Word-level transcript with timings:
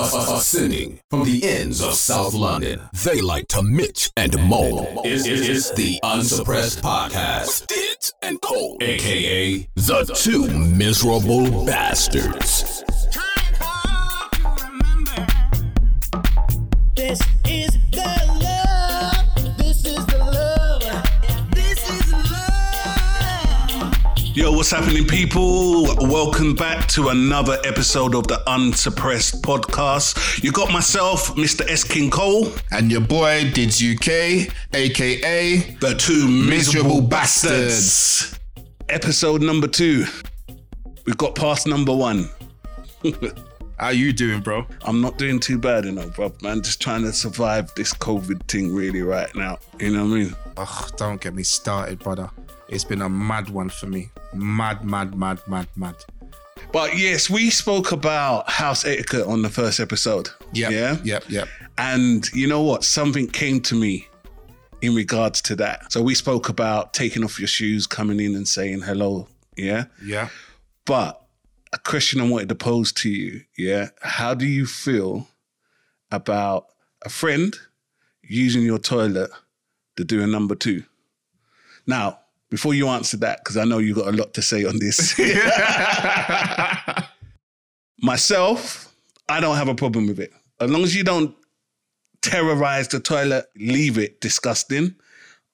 Ascending 0.00 1.00
from 1.10 1.24
the 1.24 1.42
ends 1.42 1.80
of 1.82 1.94
South 1.94 2.32
London, 2.32 2.80
they 3.04 3.20
like 3.20 3.48
to 3.48 3.62
Mitch 3.62 4.10
and 4.16 4.32
Mo. 4.48 5.02
It's, 5.04 5.26
it's 5.26 5.72
the 5.72 5.98
Unsuppressed 6.04 6.80
Podcast. 6.80 7.62
with 7.62 7.68
Diddz 7.68 8.12
and 8.22 8.40
Cole, 8.40 8.76
aka 8.80 9.68
the 9.74 10.04
two 10.16 10.46
miserable 10.48 11.66
bastards. 11.66 12.84
Yo, 24.38 24.52
what's 24.52 24.70
happening, 24.70 25.04
people? 25.04 25.82
Welcome 25.96 26.54
back 26.54 26.86
to 26.90 27.08
another 27.08 27.58
episode 27.64 28.14
of 28.14 28.28
the 28.28 28.40
Unsuppressed 28.46 29.42
Podcast. 29.42 30.44
You 30.44 30.52
got 30.52 30.70
myself, 30.70 31.34
Mr. 31.34 31.68
S. 31.68 31.82
King 31.82 32.08
Cole, 32.08 32.52
and 32.70 32.88
your 32.88 33.00
boy 33.00 33.50
Diddz 33.50 33.82
UK, 33.82 34.54
aka 34.74 35.56
the 35.80 35.92
two 35.96 36.28
miserable, 36.28 36.50
Miserable 36.50 37.00
bastards. 37.00 38.38
Episode 38.88 39.42
number 39.42 39.66
two. 39.66 40.04
We've 41.04 41.18
got 41.18 41.34
past 41.34 41.66
number 41.66 41.92
one. 41.92 42.28
How 43.80 43.88
you 43.88 44.12
doing, 44.12 44.40
bro? 44.40 44.64
I'm 44.82 45.00
not 45.00 45.18
doing 45.18 45.40
too 45.40 45.58
bad, 45.58 45.84
you 45.84 45.90
know, 45.90 46.10
bro, 46.10 46.32
man. 46.42 46.62
Just 46.62 46.80
trying 46.80 47.02
to 47.02 47.12
survive 47.12 47.74
this 47.74 47.92
COVID 47.92 48.46
thing 48.46 48.72
really 48.72 49.02
right 49.02 49.34
now. 49.34 49.58
You 49.80 49.90
know 49.90 50.04
what 50.04 50.12
I 50.12 50.14
mean? 50.14 50.36
Ugh, 50.56 50.92
don't 50.96 51.20
get 51.20 51.34
me 51.34 51.42
started, 51.42 51.98
brother. 51.98 52.30
It's 52.68 52.84
been 52.84 53.02
a 53.02 53.08
mad 53.08 53.50
one 53.50 53.70
for 53.70 53.86
me. 53.86 54.10
Mad, 54.34 54.84
mad, 54.84 55.14
mad, 55.14 55.40
mad, 55.46 55.68
mad. 55.76 55.94
But 56.72 56.98
yes, 56.98 57.30
we 57.30 57.48
spoke 57.50 57.92
about 57.92 58.48
house 58.50 58.84
etiquette 58.84 59.26
on 59.26 59.42
the 59.42 59.48
first 59.48 59.80
episode. 59.80 60.28
Yep, 60.52 60.70
Yeah. 60.72 60.96
yep, 61.02 61.24
yep. 61.28 61.48
And 61.78 62.26
you 62.34 62.46
know 62.46 62.62
what? 62.62 62.84
Something 62.84 63.26
came 63.26 63.60
to 63.62 63.74
me 63.74 64.06
in 64.82 64.94
regards 64.94 65.40
to 65.42 65.56
that. 65.56 65.90
So 65.92 66.02
we 66.02 66.14
spoke 66.14 66.48
about 66.48 66.92
taking 66.92 67.24
off 67.24 67.38
your 67.38 67.48
shoes, 67.48 67.86
coming 67.86 68.20
in 68.20 68.34
and 68.34 68.46
saying 68.46 68.82
hello. 68.82 69.28
Yeah. 69.56 69.84
Yeah. 70.04 70.28
But 70.84 71.22
a 71.72 71.78
question 71.78 72.20
I 72.20 72.28
wanted 72.28 72.48
to 72.50 72.54
pose 72.54 72.92
to 72.92 73.08
you. 73.10 73.42
Yeah. 73.56 73.88
How 74.02 74.34
do 74.34 74.46
you 74.46 74.66
feel 74.66 75.26
about 76.10 76.66
a 77.02 77.08
friend 77.08 77.56
using 78.22 78.62
your 78.62 78.78
toilet 78.78 79.30
to 79.96 80.04
do 80.04 80.22
a 80.22 80.26
number 80.26 80.54
two? 80.54 80.84
Now, 81.86 82.20
before 82.50 82.74
you 82.74 82.88
answer 82.88 83.16
that, 83.18 83.40
because 83.42 83.56
I 83.56 83.64
know 83.64 83.78
you've 83.78 83.96
got 83.96 84.08
a 84.08 84.16
lot 84.16 84.34
to 84.34 84.42
say 84.42 84.64
on 84.64 84.78
this. 84.78 85.18
Myself, 88.02 88.94
I 89.28 89.40
don't 89.40 89.56
have 89.56 89.68
a 89.68 89.74
problem 89.74 90.06
with 90.06 90.20
it. 90.20 90.32
As 90.60 90.70
long 90.70 90.82
as 90.82 90.94
you 90.94 91.04
don't 91.04 91.34
terrorize 92.22 92.88
the 92.88 93.00
toilet, 93.00 93.46
leave 93.56 93.98
it 93.98 94.20
disgusting, 94.20 94.94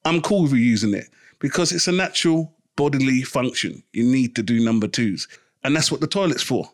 I'm 0.03 0.21
cool 0.21 0.43
with 0.43 0.53
you 0.53 0.59
using 0.59 0.93
it 0.93 1.07
because 1.39 1.71
it's 1.71 1.87
a 1.87 1.91
natural 1.91 2.53
bodily 2.75 3.23
function. 3.23 3.83
You 3.93 4.03
need 4.03 4.35
to 4.35 4.43
do 4.43 4.63
number 4.63 4.87
twos. 4.87 5.27
And 5.63 5.75
that's 5.75 5.91
what 5.91 6.01
the 6.01 6.07
toilet's 6.07 6.43
for. 6.43 6.69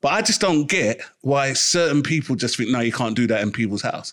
But 0.00 0.12
I 0.12 0.22
just 0.22 0.40
don't 0.40 0.68
get 0.68 1.00
why 1.22 1.52
certain 1.54 2.02
people 2.02 2.36
just 2.36 2.56
think, 2.56 2.70
no, 2.70 2.80
you 2.80 2.92
can't 2.92 3.16
do 3.16 3.26
that 3.26 3.42
in 3.42 3.50
people's 3.50 3.82
house. 3.82 4.12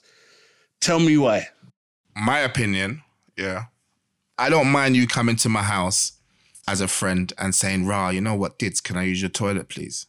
Tell 0.80 1.00
me 1.00 1.18
why. 1.18 1.48
My 2.16 2.40
opinion, 2.40 3.04
yeah. 3.38 3.66
I 4.38 4.50
don't 4.50 4.72
mind 4.72 4.96
you 4.96 5.08
coming 5.08 5.36
to 5.38 5.50
my 5.50 5.62
house 5.64 6.14
as 6.68 6.82
a 6.82 6.88
friend 6.88 7.32
and 7.38 7.54
saying, 7.54 7.86
Rah, 7.86 8.10
you 8.10 8.22
know 8.22 8.36
what, 8.36 8.58
Diddz, 8.58 8.82
can 8.82 8.98
I 8.98 9.04
use 9.04 9.22
your 9.22 9.30
toilet, 9.30 9.70
please? 9.70 10.08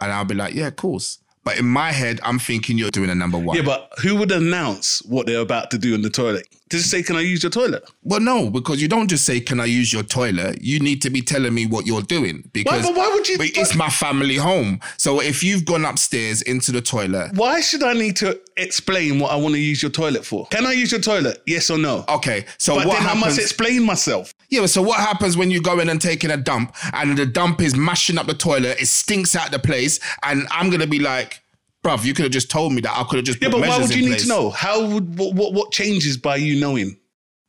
And 0.00 0.12
I'll 0.12 0.24
be 0.24 0.34
like, 0.34 0.54
yeah, 0.54 0.66
of 0.68 0.76
course. 0.76 1.19
But 1.42 1.58
in 1.58 1.66
my 1.66 1.90
head, 1.90 2.20
I'm 2.22 2.38
thinking 2.38 2.76
you're 2.76 2.90
doing 2.90 3.08
a 3.10 3.14
number 3.14 3.38
one. 3.38 3.56
Yeah, 3.56 3.62
but 3.62 3.90
who 4.02 4.16
would 4.16 4.30
announce 4.30 5.02
what 5.04 5.26
they're 5.26 5.40
about 5.40 5.70
to 5.70 5.78
do 5.78 5.94
in 5.94 6.02
the 6.02 6.10
toilet? 6.10 6.46
Just 6.70 6.90
say, 6.90 7.02
can 7.02 7.16
I 7.16 7.22
use 7.22 7.42
your 7.42 7.50
toilet? 7.50 7.82
Well, 8.04 8.20
no, 8.20 8.50
because 8.50 8.80
you 8.80 8.86
don't 8.86 9.08
just 9.08 9.24
say, 9.26 9.40
"Can 9.40 9.58
I 9.58 9.64
use 9.64 9.92
your 9.92 10.04
toilet?" 10.04 10.62
You 10.62 10.78
need 10.78 11.02
to 11.02 11.10
be 11.10 11.20
telling 11.20 11.52
me 11.52 11.66
what 11.66 11.84
you're 11.84 12.02
doing 12.02 12.48
because 12.52 12.82
but 12.86 12.94
why 12.94 13.08
would 13.08 13.28
you- 13.28 13.38
but 13.38 13.48
it's 13.56 13.74
my 13.74 13.88
family 13.90 14.36
home. 14.36 14.78
So 14.96 15.20
if 15.20 15.42
you've 15.42 15.64
gone 15.64 15.84
upstairs 15.84 16.42
into 16.42 16.70
the 16.70 16.80
toilet, 16.80 17.32
Why 17.34 17.60
should 17.60 17.82
I 17.82 17.94
need 17.94 18.14
to 18.16 18.38
explain 18.56 19.18
what 19.18 19.32
I 19.32 19.36
want 19.36 19.54
to 19.56 19.60
use 19.60 19.82
your 19.82 19.90
toilet 19.90 20.24
for? 20.24 20.46
Can 20.48 20.64
I 20.64 20.72
use 20.72 20.92
your 20.92 21.00
toilet? 21.00 21.42
Yes 21.46 21.70
or 21.70 21.78
no? 21.78 22.04
okay. 22.08 22.44
So 22.58 22.76
but 22.76 22.86
what 22.86 22.94
then 22.94 23.02
happens? 23.02 23.22
I 23.24 23.26
must 23.26 23.38
explain 23.40 23.82
myself. 23.82 24.32
Yeah. 24.50 24.66
So 24.66 24.82
what 24.82 25.00
happens 25.00 25.36
when 25.36 25.50
you 25.50 25.60
go 25.62 25.78
in 25.80 25.88
and 25.88 26.00
taking 26.00 26.30
a 26.30 26.36
dump 26.36 26.74
and 26.92 27.16
the 27.16 27.26
dump 27.26 27.60
is 27.60 27.76
mashing 27.76 28.18
up 28.18 28.26
the 28.26 28.34
toilet? 28.34 28.80
It 28.80 28.86
stinks 28.86 29.34
out 29.34 29.50
the 29.50 29.58
place, 29.58 30.00
and 30.22 30.46
I'm 30.50 30.70
gonna 30.70 30.86
be 30.86 30.98
like, 30.98 31.40
"Bruv, 31.84 32.04
you 32.04 32.14
could 32.14 32.24
have 32.24 32.32
just 32.32 32.50
told 32.50 32.72
me 32.72 32.80
that. 32.82 32.96
I 32.96 33.04
could 33.04 33.16
have 33.16 33.24
just 33.24 33.40
Yeah, 33.40 33.48
but 33.48 33.60
why 33.60 33.78
would 33.78 33.94
you 33.94 34.08
need 34.08 34.18
to 34.20 34.28
know? 34.28 34.50
How 34.50 34.84
would 34.86 35.18
what, 35.18 35.34
what 35.34 35.52
what 35.54 35.72
changes 35.72 36.16
by 36.16 36.36
you 36.36 36.60
knowing? 36.60 36.96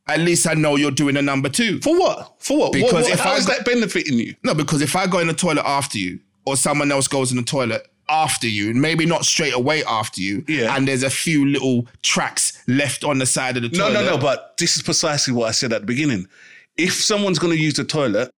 At 0.07 0.19
least 0.19 0.47
I 0.47 0.53
know 0.55 0.75
you're 0.77 0.91
doing 0.91 1.15
a 1.15 1.21
number 1.21 1.47
two. 1.47 1.79
For 1.79 1.97
what? 1.97 2.35
For 2.39 2.57
what? 2.57 2.73
Because 2.73 2.91
what, 2.93 3.03
what, 3.03 3.11
if 3.13 3.19
how 3.19 3.33
I 3.33 3.37
is 3.37 3.45
go- 3.45 3.53
that 3.53 3.65
benefiting 3.65 4.17
you? 4.17 4.35
No, 4.43 4.53
because 4.53 4.81
if 4.81 4.95
I 4.95 5.07
go 5.07 5.19
in 5.19 5.27
the 5.27 5.33
toilet 5.33 5.65
after 5.65 5.97
you, 5.99 6.19
or 6.45 6.57
someone 6.57 6.91
else 6.91 7.07
goes 7.07 7.31
in 7.31 7.37
the 7.37 7.43
toilet 7.43 7.87
after 8.09 8.47
you, 8.47 8.71
and 8.71 8.81
maybe 8.81 9.05
not 9.05 9.23
straight 9.25 9.53
away 9.53 9.83
after 9.85 10.19
you, 10.19 10.43
Yeah. 10.47 10.75
and 10.75 10.85
there's 10.87 11.03
a 11.03 11.09
few 11.09 11.45
little 11.45 11.87
tracks 12.01 12.61
left 12.67 13.03
on 13.05 13.19
the 13.19 13.25
side 13.25 13.55
of 13.55 13.63
the 13.63 13.69
toilet. 13.69 13.93
No, 13.93 14.03
no, 14.03 14.09
no. 14.15 14.17
But 14.17 14.57
this 14.57 14.75
is 14.75 14.81
precisely 14.81 15.33
what 15.33 15.47
I 15.47 15.51
said 15.51 15.71
at 15.71 15.81
the 15.81 15.87
beginning. 15.87 16.27
If 16.77 16.93
someone's 16.93 17.39
going 17.39 17.53
to 17.55 17.59
use 17.61 17.75
the 17.75 17.83
toilet, 17.83 18.31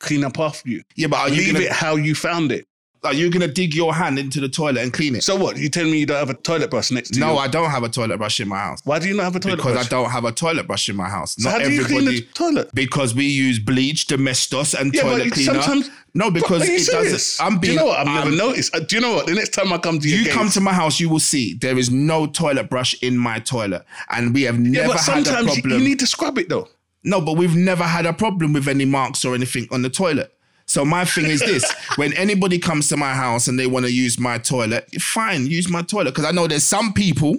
clean 0.00 0.24
up 0.24 0.38
after 0.38 0.68
you. 0.68 0.82
Yeah, 0.96 1.08
but 1.08 1.18
are 1.20 1.28
you 1.28 1.36
Leave 1.42 1.52
gonna 1.54 1.64
it 1.66 1.72
how 1.72 1.96
you 1.96 2.14
found 2.14 2.52
it. 2.52 2.66
are 3.04 3.12
you 3.14 3.30
gonna 3.30 3.48
dig 3.48 3.74
your 3.74 3.94
hand 3.94 4.18
into 4.18 4.40
the 4.40 4.48
toilet 4.48 4.82
and 4.82 4.92
clean 4.92 5.14
it? 5.16 5.22
So 5.22 5.34
what? 5.36 5.56
You 5.58 5.68
telling 5.70 5.90
me 5.90 5.98
you 5.98 6.06
don't 6.06 6.18
have 6.18 6.30
a 6.30 6.34
toilet 6.34 6.70
brush 6.70 6.90
next 6.90 7.10
to 7.10 7.14
you? 7.18 7.24
no, 7.24 7.36
I 7.38 7.48
don't 7.48 7.70
have 7.70 7.82
a 7.82 7.88
toilet 7.88 8.18
brush 8.18 8.40
in 8.40 8.48
my 8.48 8.58
house 8.58 8.80
Why 8.84 8.98
do 8.98 9.08
you 9.08 9.14
not 9.16 9.24
have 9.24 9.36
a 9.36 9.40
toilet 9.40 9.56
brush? 9.56 9.64
because 9.74 9.74
brush? 9.74 9.86
I 9.86 9.88
don't 10.02 10.10
have 10.10 10.24
a 10.24 10.32
toilet 10.32 10.66
brush 10.66 10.88
in 10.90 10.96
my 10.96 11.08
house. 11.08 11.34
So 11.38 11.48
not 11.50 11.60
how 11.62 11.66
do 11.68 11.72
you 11.72 11.82
everybody. 11.82 12.04
clean 12.06 12.16
the 12.28 12.32
toilet? 12.34 12.74
because 12.74 13.14
we 13.14 13.24
use 13.26 13.58
bleach, 13.58 14.06
domestos, 14.06 14.74
and 14.74 14.94
Yeah, 14.94 15.02
toilet 15.02 15.24
you- 15.26 15.30
cleaner. 15.32 15.62
sometimes- 15.62 15.90
no, 16.14 16.30
because 16.30 16.62
Are 16.62 16.66
you 16.66 16.72
it 16.74 16.80
serious? 16.80 17.36
doesn't. 17.38 17.46
I'm 17.46 17.58
being. 17.58 17.72
do 17.72 17.72
you 17.74 17.78
know 17.80 17.86
what? 17.86 17.98
I've 18.00 18.06
I'm- 18.08 18.24
never 18.24 18.36
noticed. 18.36 18.74
Uh, 18.74 18.80
do 18.80 18.96
you 18.96 19.02
know 19.02 19.12
what? 19.14 19.26
The 19.26 19.34
next 19.34 19.50
time 19.50 19.72
I 19.72 19.78
come 19.78 19.98
to 20.00 20.08
your 20.08 20.18
You 20.18 20.30
come 20.30 20.48
to 20.50 20.60
my 20.60 20.72
house, 20.72 20.98
you 21.00 21.08
will 21.08 21.20
see 21.20 21.54
there 21.54 21.78
is 21.78 21.90
no 21.90 22.26
toilet 22.26 22.68
brush 22.70 22.94
in 23.02 23.16
my 23.18 23.38
toilet, 23.38 23.84
and 24.10 24.32
we 24.34 24.42
have 24.42 24.58
never 24.58 24.76
yeah, 24.76 24.86
but 24.88 25.00
had 25.00 25.00
a 25.00 25.24
sometimes 25.24 25.56
you, 25.56 25.62
problem. 25.62 25.80
you 25.82 25.88
need 25.88 25.98
to 26.00 26.06
scrub 26.06 26.36
it 26.38 26.48
though. 26.48 26.68
No, 27.02 27.20
but 27.20 27.36
we've 27.36 27.56
never 27.56 27.84
had 27.84 28.06
a 28.06 28.12
problem 28.12 28.52
with 28.52 28.68
any 28.68 28.84
marks 28.84 29.24
or 29.24 29.34
anything 29.34 29.66
on 29.70 29.82
the 29.82 29.90
toilet. 29.90 30.34
So 30.66 30.84
my 30.84 31.04
thing 31.04 31.26
is 31.26 31.40
this: 31.40 31.70
when 31.96 32.12
anybody 32.14 32.58
comes 32.58 32.88
to 32.88 32.96
my 32.96 33.14
house 33.14 33.48
and 33.48 33.58
they 33.58 33.66
want 33.66 33.86
to 33.86 33.92
use 33.92 34.18
my 34.18 34.38
toilet, 34.38 34.88
fine, 35.00 35.46
use 35.46 35.68
my 35.68 35.82
toilet. 35.82 36.10
Because 36.12 36.24
I 36.24 36.30
know 36.30 36.46
there's 36.46 36.64
some 36.64 36.92
people. 36.92 37.38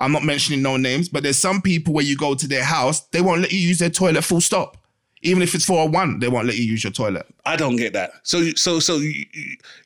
I'm 0.00 0.12
not 0.12 0.22
mentioning 0.22 0.62
no 0.62 0.76
names, 0.76 1.08
but 1.08 1.24
there's 1.24 1.38
some 1.38 1.60
people 1.60 1.92
where 1.92 2.04
you 2.04 2.16
go 2.16 2.34
to 2.34 2.46
their 2.46 2.62
house, 2.62 3.00
they 3.08 3.20
won't 3.20 3.40
let 3.40 3.50
you 3.50 3.58
use 3.58 3.80
their 3.80 3.90
toilet 3.90 4.22
full 4.22 4.40
stop. 4.40 4.76
Even 5.22 5.42
if 5.42 5.56
it's 5.56 5.64
for 5.64 5.78
a 5.78 5.82
oh 5.82 5.90
one, 5.90 6.20
they 6.20 6.28
won't 6.28 6.46
let 6.46 6.56
you 6.56 6.62
use 6.64 6.84
your 6.84 6.92
toilet. 6.92 7.26
I 7.44 7.56
don't 7.56 7.74
get 7.74 7.94
that. 7.94 8.12
So, 8.22 8.50
so, 8.54 8.78
so 8.78 8.98
you, 8.98 9.24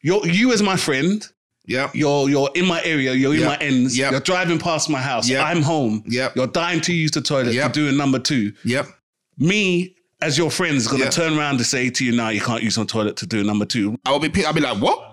you're 0.03 0.53
as 0.53 0.63
my 0.63 0.77
friend. 0.77 1.27
Yeah. 1.65 1.91
You're 1.95 2.29
you're 2.29 2.51
in 2.55 2.67
my 2.67 2.83
area. 2.85 3.15
You're 3.15 3.35
in 3.35 3.45
my 3.45 3.57
ends. 3.57 3.97
Yep. 3.97 4.11
You're 4.11 4.21
driving 4.21 4.59
past 4.59 4.91
my 4.91 5.01
house. 5.01 5.29
Yep. 5.29 5.45
I'm 5.47 5.63
home. 5.63 6.03
Yeah. 6.07 6.31
You're 6.35 6.49
dying 6.49 6.81
to 6.83 6.93
use 6.93 7.13
the 7.13 7.23
toilet 7.23 7.55
Yep. 7.55 7.73
to 7.73 7.81
do 7.81 7.89
a 7.89 7.93
number 7.93 8.19
two. 8.19 8.53
Yep. 8.65 8.89
Me 9.39 9.95
as 10.21 10.39
your 10.39 10.51
friend 10.51 10.77
is 10.77 10.87
gonna 10.87 11.05
Yep. 11.05 11.13
turn 11.13 11.39
around 11.39 11.59
to 11.59 11.65
say 11.65 11.91
to 11.91 12.05
you, 12.05 12.13
"Now 12.13 12.29
you 12.29 12.41
can't 12.41 12.63
use 12.63 12.79
my 12.79 12.85
toilet 12.85 13.17
to 13.19 13.27
do 13.27 13.43
number 13.43 13.65
two. 13.65 13.99
I 14.05 14.13
will 14.13 14.21
be. 14.21 14.45
I'll 14.45 14.53
be 14.53 14.61
like, 14.61 14.79
what? 14.81 15.09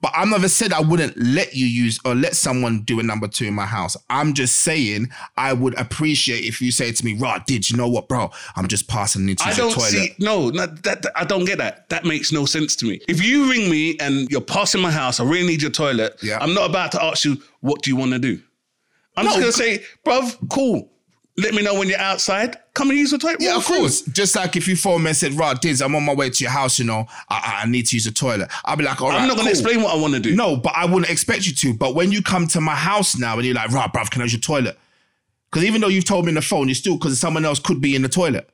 But 0.00 0.12
I 0.14 0.26
never 0.26 0.50
said 0.50 0.74
I 0.74 0.80
wouldn't 0.80 1.16
let 1.16 1.56
you 1.56 1.64
use 1.64 1.98
or 2.04 2.14
let 2.14 2.36
someone 2.36 2.82
do 2.82 3.00
a 3.00 3.02
number 3.02 3.26
two 3.26 3.46
in 3.46 3.54
my 3.54 3.64
house. 3.64 3.96
I'm 4.10 4.34
just 4.34 4.58
saying 4.58 5.08
I 5.38 5.54
would 5.54 5.72
appreciate 5.80 6.44
if 6.44 6.60
you 6.60 6.70
say 6.72 6.92
to 6.92 7.04
me, 7.06 7.14
"Rod, 7.14 7.46
did 7.46 7.70
you 7.70 7.78
know 7.78 7.88
what, 7.88 8.06
bro? 8.06 8.30
I'm 8.54 8.68
just 8.68 8.86
passing 8.86 9.26
into 9.30 9.42
I 9.44 9.52
the 9.52 9.56
don't 9.56 9.72
toilet." 9.72 9.90
see 9.90 10.14
no, 10.18 10.50
no 10.50 10.66
that, 10.66 10.82
that- 11.02 11.12
I 11.16 11.24
don't 11.24 11.46
get 11.46 11.56
that. 11.56 11.88
That 11.88 12.04
makes 12.04 12.32
no 12.32 12.44
sense 12.44 12.76
to 12.76 12.84
me. 12.84 13.00
If 13.08 13.24
you 13.24 13.48
ring 13.50 13.70
me 13.70 13.96
and 13.98 14.30
you're 14.30 14.42
passing 14.42 14.82
my 14.82 14.90
house, 14.90 15.20
I 15.20 15.24
really 15.24 15.46
need 15.46 15.62
your 15.62 15.70
toilet. 15.70 16.18
Yeah. 16.22 16.36
I'm 16.38 16.52
not 16.52 16.68
about 16.68 16.92
to 16.92 17.02
ask 17.02 17.24
you 17.24 17.40
what 17.60 17.80
do 17.80 17.88
you 17.90 17.96
want 17.96 18.12
to 18.12 18.18
do. 18.18 18.40
I'm 19.16 19.24
just 19.24 19.36
No, 19.36 19.42
gonna 19.42 19.52
say, 19.52 19.82
bruv, 20.04 20.36
cool. 20.50 20.90
Let 21.36 21.52
me 21.52 21.62
know 21.62 21.76
when 21.76 21.88
you're 21.88 21.98
outside. 21.98 22.58
Come 22.74 22.90
and 22.90 22.98
use 22.98 23.10
the 23.10 23.18
toilet. 23.18 23.38
Yeah, 23.40 23.56
of 23.56 23.64
course. 23.64 24.02
Just 24.02 24.36
like 24.36 24.54
if 24.54 24.68
you 24.68 24.76
phone 24.76 25.02
me 25.02 25.08
and 25.08 25.16
said, 25.16 25.32
Rod, 25.34 25.60
Diz, 25.60 25.82
I'm 25.82 25.94
on 25.96 26.04
my 26.04 26.14
way 26.14 26.30
to 26.30 26.44
your 26.44 26.52
house, 26.52 26.78
you 26.78 26.84
know, 26.84 27.06
I, 27.28 27.34
I- 27.58 27.62
I 27.62 27.66
need 27.66 27.86
to 27.86 27.96
use 27.96 28.04
the 28.04 28.12
toilet. 28.12 28.50
I'll 28.64 28.76
be 28.76 28.84
like, 28.84 29.00
all 29.02 29.08
right, 29.08 29.20
I'm 29.20 29.26
not 29.26 29.36
gonna 29.36 29.48
cool. 29.48 29.50
explain 29.50 29.82
what 29.82 29.92
I 29.92 29.96
want 30.00 30.14
to 30.14 30.20
do. 30.20 30.36
No, 30.36 30.56
but 30.56 30.72
I 30.76 30.84
wouldn't 30.84 31.10
expect 31.10 31.46
you 31.46 31.52
to. 31.54 31.74
But 31.74 31.94
when 31.96 32.12
you 32.12 32.22
come 32.22 32.46
to 32.48 32.60
my 32.60 32.74
house 32.76 33.16
now 33.18 33.34
and 33.36 33.44
you're 33.44 33.54
like, 33.54 33.70
Rod, 33.72 33.92
bruv, 33.92 34.10
can 34.10 34.20
I 34.22 34.24
use 34.26 34.32
your 34.34 34.40
toilet? 34.40 34.78
Because 35.50 35.64
even 35.66 35.80
though 35.80 35.88
you've 35.88 36.04
told 36.04 36.24
me 36.24 36.30
on 36.30 36.34
the 36.34 36.42
phone, 36.42 36.68
you 36.68 36.74
still, 36.74 36.96
because 36.96 37.18
someone 37.18 37.44
else 37.44 37.58
could 37.58 37.80
be 37.80 37.94
in 37.96 38.02
the 38.02 38.08
toilet. 38.08 38.48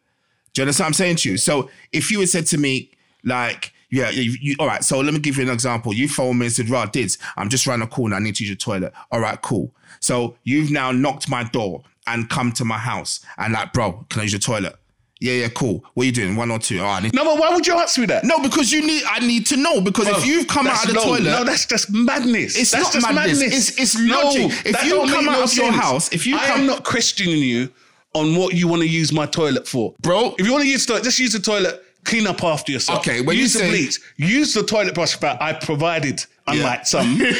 Do 0.54 0.60
you 0.60 0.64
understand 0.64 0.84
what 0.84 0.88
I'm 0.88 0.94
saying 0.94 1.16
to 1.16 1.30
you? 1.32 1.36
So 1.36 1.70
if 1.92 2.10
you 2.10 2.20
had 2.20 2.28
said 2.30 2.46
to 2.48 2.58
me, 2.58 2.90
like, 3.24 3.72
yeah, 3.90 4.08
you, 4.10 4.36
you, 4.40 4.56
all 4.58 4.66
right, 4.66 4.84
so 4.84 5.00
let 5.00 5.12
me 5.12 5.20
give 5.20 5.36
you 5.36 5.42
an 5.42 5.48
example. 5.50 5.92
You 5.92 6.08
phone 6.08 6.38
me 6.38 6.46
and 6.46 6.52
said, 6.54 6.68
Rod, 6.70 6.92
Diz, 6.92 7.18
I'm 7.36 7.48
just 7.48 7.66
around 7.66 7.80
the 7.80 7.86
corner. 7.88 8.16
I 8.16 8.20
need 8.20 8.36
to 8.36 8.44
use 8.44 8.50
your 8.50 8.56
toilet. 8.56 8.92
All 9.10 9.20
right, 9.20 9.40
cool. 9.42 9.72
So 10.00 10.36
you've 10.44 10.70
now 10.70 10.92
knocked 10.92 11.28
my 11.28 11.44
door 11.44 11.82
and 12.14 12.28
come 12.28 12.50
to 12.52 12.64
my 12.64 12.78
house 12.78 13.20
and 13.38 13.52
like, 13.52 13.72
bro, 13.72 14.04
can 14.08 14.20
I 14.20 14.22
use 14.24 14.32
your 14.32 14.40
toilet? 14.40 14.74
Yeah, 15.22 15.34
yeah, 15.34 15.48
cool. 15.50 15.84
What 15.92 16.04
are 16.04 16.06
you 16.06 16.12
doing? 16.12 16.34
One 16.34 16.50
or 16.50 16.58
two? 16.58 16.78
Oh, 16.80 16.86
I 16.86 17.00
need 17.00 17.14
No, 17.14 17.24
but 17.24 17.38
why 17.38 17.50
would 17.54 17.66
you 17.66 17.74
ask 17.74 17.98
me 17.98 18.06
that? 18.06 18.24
No, 18.24 18.40
because 18.40 18.72
you 18.72 18.80
need. 18.86 19.02
I 19.06 19.18
need 19.18 19.44
to 19.48 19.56
know 19.58 19.82
because 19.82 20.08
if 20.08 20.24
you've 20.24 20.48
come 20.48 20.66
out 20.66 20.82
of 20.82 20.94
the 20.94 20.98
low. 20.98 21.04
toilet, 21.04 21.24
No, 21.24 21.44
that's 21.44 21.66
just 21.66 21.90
madness. 21.92 22.56
It's 22.56 22.70
that's 22.70 22.84
not 22.84 22.92
just 22.94 23.12
madness. 23.14 23.42
It's- 23.42 23.78
it's 23.78 24.00
logic. 24.00 24.50
If 24.64 24.72
that 24.72 24.86
you 24.86 24.92
come 25.06 25.28
out 25.28 25.42
of 25.42 25.52
your 25.54 25.72
house, 25.72 26.10
if 26.10 26.26
you 26.26 26.38
I 26.38 26.46
come- 26.46 26.60
am 26.60 26.66
not 26.66 26.84
questioning 26.84 27.42
you 27.42 27.68
on 28.14 28.34
what 28.34 28.54
you 28.54 28.66
want 28.66 28.80
to 28.80 28.88
use 28.88 29.12
my 29.12 29.26
toilet 29.26 29.68
for, 29.68 29.94
Bro. 30.00 30.36
If 30.38 30.46
you 30.46 30.52
want 30.52 30.64
to 30.64 30.70
use 30.70 30.86
toilet, 30.86 31.04
just 31.04 31.18
use 31.18 31.32
the 31.34 31.38
toilet. 31.40 31.84
Clean 32.02 32.26
up 32.26 32.42
after 32.42 32.72
yourself. 32.72 33.00
Okay, 33.00 33.20
when 33.20 33.36
you 33.36 33.42
use 33.42 33.52
the 33.52 33.58
say- 33.58 33.68
bleach, 33.68 33.98
use 34.16 34.54
the 34.54 34.62
toilet 34.62 34.94
brush 34.94 35.18
that 35.18 35.36
I 35.42 35.52
provided. 35.52 36.24
Unlike 36.46 36.86
some, 36.86 37.18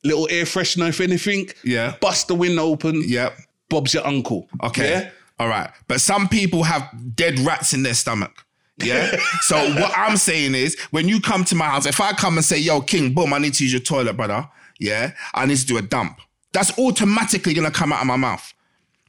Little 0.03 0.27
air 0.30 0.45
freshener, 0.45 0.89
if 0.89 1.00
anything. 1.00 1.50
Yeah. 1.63 1.95
Bust 2.01 2.27
the 2.27 2.36
window 2.36 2.63
open. 2.63 3.03
Yep. 3.06 3.38
Bob's 3.69 3.94
your 3.94 4.06
uncle. 4.06 4.50
Okay. 4.63 4.89
Yeah? 4.89 5.09
All 5.39 5.48
right. 5.48 5.69
But 5.88 6.01
some 6.01 6.27
people 6.27 6.63
have 6.63 6.89
dead 7.15 7.39
rats 7.39 7.74
in 7.74 7.83
their 7.83 7.94
stomach. 7.94 8.45
Yeah. 8.77 9.15
so 9.42 9.57
what 9.75 9.92
I'm 9.95 10.18
saying 10.18 10.56
is, 10.56 10.80
when 10.92 11.07
you 11.07 11.21
come 11.21 11.44
to 11.45 11.56
my 11.56 11.65
house, 11.65 11.86
if 11.86 12.01
I 12.01 12.13
come 12.13 12.38
and 12.38 12.45
say, 12.45 12.57
"Yo, 12.57 12.81
King, 12.81 13.13
boom, 13.13 13.33
I 13.33 13.38
need 13.38 13.53
to 13.56 13.63
use 13.63 13.74
your 13.74 13.81
toilet, 13.81 14.18
brother," 14.18 14.48
yeah, 14.80 15.13
I 15.33 15.45
need 15.45 15.57
to 15.57 15.65
do 15.65 15.77
a 15.77 15.81
dump. 15.81 16.19
That's 16.51 16.77
automatically 16.77 17.54
gonna 17.54 17.71
come 17.71 17.94
out 17.94 18.01
of 18.01 18.07
my 18.07 18.18
mouth, 18.18 18.54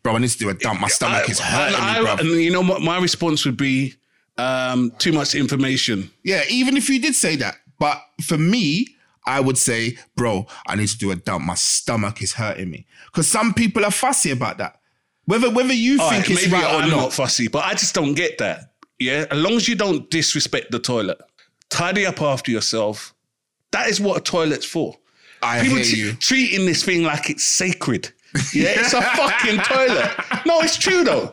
bro. 0.03 0.15
I 0.15 0.19
need 0.19 0.31
to 0.31 0.39
do 0.39 0.49
a 0.49 0.55
dump. 0.55 0.81
My 0.81 0.89
stomach 0.89 1.29
is 1.29 1.41
hurting 1.41 1.79
and, 1.79 1.99
me, 1.99 2.05
bro. 2.05 2.17
and 2.17 2.29
you 2.43 2.51
know 2.51 2.63
what? 2.63 2.83
My 2.83 2.99
response 2.99 3.45
would 3.45 3.57
be 3.57 3.95
um, 4.39 4.93
too 4.99 5.13
much 5.13 5.35
information. 5.35 6.11
Yeah, 6.23 6.43
even 6.49 6.77
if 6.77 6.89
you 6.89 7.01
did 7.01 7.15
say 7.15 7.37
that. 7.37 7.57
But 7.79 8.01
for 8.23 8.39
me, 8.39 8.87
I 9.27 9.41
would 9.41 9.57
say, 9.59 9.97
bro, 10.17 10.47
I 10.67 10.77
need 10.77 10.89
to 10.89 10.99
do 10.99 11.11
a 11.11 11.17
dump. 11.17 11.45
My 11.45 11.55
stomach 11.55 12.23
is 12.23 12.33
hurting 12.33 12.71
me. 12.71 12.87
Because 13.07 13.29
some 13.29 13.55
people 13.55 13.85
are 13.85 13.91
fussy 13.91 14.31
about 14.31 14.59
that. 14.59 14.81
Whether 15.27 15.51
whether 15.51 15.73
you 15.73 16.01
All 16.01 16.11
think 16.11 16.29
right, 16.29 16.39
it's 16.39 16.49
right 16.49 16.65
or 16.65 16.83
I'm 16.83 16.91
not. 16.91 16.97
not 16.97 17.13
fussy, 17.13 17.47
but 17.49 17.65
I 17.65 17.75
just 17.75 17.95
don't 17.95 18.15
get 18.15 18.39
that. 18.39 18.73
Yeah, 18.99 19.27
as 19.31 19.39
long 19.39 19.53
as 19.55 19.69
you 19.69 19.77
don't 19.77 20.11
disrespect 20.11 20.71
the 20.73 20.79
toilet, 20.81 21.19
tidy 21.69 22.07
up 22.07 22.21
after 22.21 22.51
yourself. 22.51 23.15
That 23.71 23.89
is 23.89 24.01
what 24.01 24.19
a 24.19 24.21
toilet's 24.21 24.67
for. 24.67 24.97
I 25.43 25.61
People 25.63 25.77
hear 25.79 25.85
t- 25.85 25.97
you. 26.01 26.13
treating 26.15 26.67
this 26.67 26.85
thing 26.85 27.03
like 27.05 27.31
it's 27.31 27.45
sacred. 27.45 28.13
Yeah, 28.55 28.69
it's 28.77 28.95
a 28.95 29.03
fucking 29.03 29.59
toilet. 29.61 30.11
No, 30.47 30.61
it's 30.61 30.77
true 30.79 31.05
though. 31.05 31.33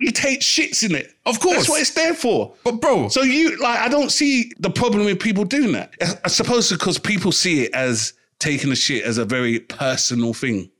You 0.00 0.12
take 0.12 0.40
shits 0.40 0.84
in 0.88 0.94
it. 0.94 1.12
Of 1.26 1.40
course. 1.40 1.56
That's 1.56 1.68
what 1.68 1.80
it's 1.80 1.90
there 1.90 2.14
for. 2.14 2.54
But 2.64 2.80
bro, 2.80 3.08
So 3.08 3.22
you 3.22 3.56
like, 3.58 3.80
I 3.80 3.88
don't 3.88 4.10
see 4.12 4.52
the 4.60 4.70
problem 4.70 5.04
with 5.06 5.18
people 5.18 5.44
doing 5.44 5.72
that. 5.72 5.94
I- 6.00 6.18
I 6.24 6.28
suppose 6.28 6.70
because 6.70 6.98
people 6.98 7.32
see 7.32 7.64
it 7.64 7.74
as 7.74 8.12
taking 8.38 8.70
a 8.70 8.76
shit 8.76 9.04
as 9.04 9.18
a 9.18 9.24
very 9.24 9.58
personal 9.58 10.32
thing. 10.34 10.70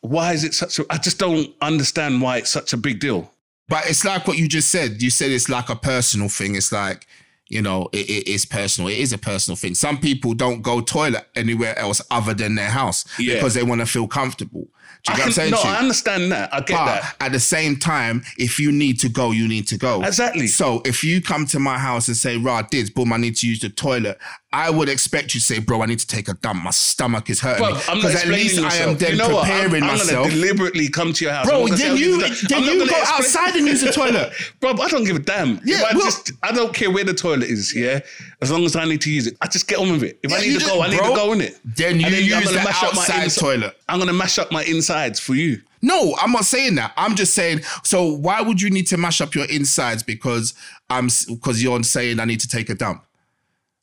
Why 0.00 0.32
is 0.34 0.44
it 0.44 0.54
such 0.54 0.78
a? 0.78 0.86
I 0.88 0.98
just 0.98 1.18
don't 1.18 1.52
understand 1.60 2.22
why 2.22 2.36
it's 2.38 2.50
such 2.50 2.72
a 2.72 2.76
big 2.76 3.00
deal. 3.00 3.32
but 3.68 3.84
it's 3.90 4.04
like 4.04 4.26
what 4.28 4.38
you 4.38 4.48
just 4.48 4.70
said. 4.70 5.02
You 5.02 5.10
said 5.10 5.30
it's 5.30 5.48
like 5.48 5.68
a 5.68 5.76
personal 5.76 6.28
thing. 6.28 6.54
It's 6.54 6.70
like, 6.72 7.06
you 7.48 7.62
know, 7.62 7.88
it, 7.92 8.08
it 8.10 8.28
is 8.28 8.44
personal. 8.46 8.88
It 8.88 8.98
is 8.98 9.12
a 9.12 9.18
personal 9.18 9.56
thing. 9.56 9.74
Some 9.74 9.98
people 9.98 10.34
don't 10.34 10.62
go 10.62 10.80
toilet 10.80 11.26
anywhere 11.34 11.78
else 11.78 12.00
other 12.10 12.34
than 12.34 12.54
their 12.54 12.70
house 12.70 13.04
Yeah. 13.18 13.34
because 13.34 13.54
they 13.54 13.62
want 13.62 13.80
to 13.80 13.86
feel 13.86 14.06
comfortable. 14.08 14.68
Do 15.04 15.12
you 15.12 15.14
I 15.14 15.18
what 15.18 15.26
I'm 15.26 15.32
saying 15.32 15.50
no. 15.52 15.60
I 15.62 15.76
understand 15.78 16.32
that. 16.32 16.52
I 16.52 16.58
get 16.60 16.76
But 16.76 16.86
that. 16.86 17.16
at 17.20 17.32
the 17.32 17.38
same 17.40 17.76
time, 17.76 18.24
if 18.36 18.58
you 18.58 18.72
need 18.72 18.98
to 19.00 19.08
go, 19.08 19.30
you 19.30 19.46
need 19.46 19.68
to 19.68 19.78
go. 19.78 20.02
Exactly. 20.02 20.48
So 20.48 20.82
if 20.84 21.04
you 21.04 21.22
come 21.22 21.46
to 21.46 21.60
my 21.60 21.78
house 21.78 22.08
and 22.08 22.16
say, 22.16 22.36
"Rah, 22.36 22.64
Diddz, 22.64 22.92
boom, 22.92 23.12
I 23.12 23.16
need 23.16 23.36
to 23.36 23.46
use 23.48 23.60
the 23.60 23.68
toilet," 23.68 24.18
I 24.50 24.70
would 24.70 24.88
expect 24.88 25.34
you 25.34 25.40
to 25.40 25.46
say, 25.46 25.58
"Bro, 25.58 25.82
I 25.82 25.86
need 25.86 25.98
to 25.98 26.06
take 26.06 26.26
a 26.28 26.32
dump. 26.34 26.62
My 26.64 26.70
stomach 26.70 27.28
is 27.28 27.38
hurting 27.40 27.62
Bro, 27.66 27.74
me." 27.74 27.80
I'm 27.86 27.98
not 28.00 28.14
at 28.14 28.28
least 28.28 28.58
explaining 28.58 28.64
I 28.88 28.90
am 28.92 28.96
then 28.96 29.10
You 29.12 29.16
know 29.18 29.40
preparing 29.40 29.82
I'm, 29.82 29.90
I'm 29.90 29.98
myself. 29.98 30.26
gonna 30.28 30.40
deliberately 30.40 30.88
come 30.88 31.12
to 31.12 31.24
your 31.24 31.34
house. 31.34 31.46
Bro, 31.46 31.68
then 31.68 31.96
you 31.98 32.16
"Oh, 32.16 32.20
then 32.20 32.30
this 32.30 32.42
is 32.42 32.48
the-" 32.48 32.56
I'm 32.56 32.64
you 32.64 32.78
go 32.78 32.84
explain- 32.84 33.04
outside 33.06 33.56
and 33.56 33.66
use 33.66 33.82
the 33.82 33.92
toilet. 33.92 34.32
Bro, 34.60 34.70
I 34.80 34.88
don't 34.88 35.04
give 35.04 35.16
a 35.16 35.18
damn. 35.18 35.60
Yeah, 35.64 35.82
I 35.90 35.94
well- 35.94 36.04
just 36.06 36.32
I 36.42 36.52
don't 36.52 36.72
care 36.72 36.90
where 36.90 37.04
the 37.04 37.12
toilet 37.12 37.50
is, 37.50 37.74
yeah. 37.74 38.00
As 38.40 38.50
long 38.50 38.64
as 38.64 38.74
I 38.74 38.86
need 38.86 39.02
to 39.02 39.10
use 39.12 39.26
it. 39.26 39.36
I 39.42 39.48
just 39.48 39.68
get 39.68 39.78
on 39.80 39.92
with 39.92 40.02
it. 40.02 40.18
If 40.22 40.32
I 40.32 40.38
need 40.40 40.46
to 40.54 40.60
just- 40.60 40.66
go, 40.66 40.80
I 40.80 40.88
need 40.88 40.98
bro, 40.98 41.10
to 41.10 41.14
go 41.14 41.32
in 41.34 41.42
it. 41.42 41.58
then 41.64 42.00
you 42.00 42.06
And 42.06 42.14
use 42.16 42.32
I'm 42.32 42.44
gonna 42.44 42.56
the 42.58 42.64
mash 42.64 42.82
up 42.82 42.94
my 42.94 43.02
outside 43.02 43.28
insi- 43.28 43.38
toilet. 43.40 43.76
I'm 43.86 43.98
gonna 43.98 44.12
mash 44.14 44.38
up 44.38 44.50
my 44.50 44.64
insides 44.64 45.20
for 45.20 45.34
you. 45.34 45.60
No, 45.82 46.16
I'm 46.22 46.32
not 46.32 46.44
saying 46.46 46.74
that. 46.76 46.92
I'm 46.96 47.14
just 47.16 47.34
saying. 47.34 47.60
So 47.84 48.04
why 48.06 48.40
would 48.40 48.60
you 48.62 48.70
need 48.70 48.86
to 48.88 48.96
mash 48.96 49.20
up 49.20 49.34
your 49.34 49.44
insides 49.44 50.02
because 50.02 50.54
I'm 50.88 51.08
because 51.28 51.62
you're 51.62 51.82
saying 51.82 52.18
I 52.18 52.24
need 52.24 52.40
to 52.40 52.48
take 52.48 52.70
a 52.70 52.74
dump? 52.74 53.02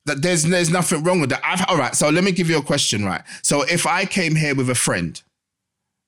That 0.05 0.21
there's 0.21 0.43
there's 0.43 0.69
nothing 0.69 1.03
wrong 1.03 1.19
with 1.19 1.31
that. 1.31 1.41
I've, 1.43 1.65
all 1.67 1.77
right. 1.77 1.95
So 1.95 2.09
let 2.09 2.23
me 2.23 2.31
give 2.31 2.49
you 2.49 2.57
a 2.57 2.63
question. 2.63 3.05
Right. 3.05 3.21
So 3.41 3.63
if 3.63 3.87
I 3.87 4.05
came 4.05 4.35
here 4.35 4.55
with 4.55 4.69
a 4.69 4.75
friend, 4.75 5.21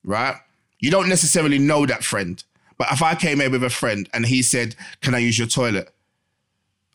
right, 0.04 0.36
you 0.78 0.90
don't 0.90 1.08
necessarily 1.08 1.58
know 1.58 1.84
that 1.86 2.04
friend, 2.04 2.42
but 2.76 2.88
if 2.92 3.02
I 3.02 3.14
came 3.14 3.40
here 3.40 3.50
with 3.50 3.64
a 3.64 3.70
friend 3.70 4.08
and 4.14 4.26
he 4.26 4.42
said, 4.42 4.76
"Can 5.00 5.14
I 5.14 5.18
use 5.18 5.38
your 5.38 5.48
toilet?" 5.48 5.92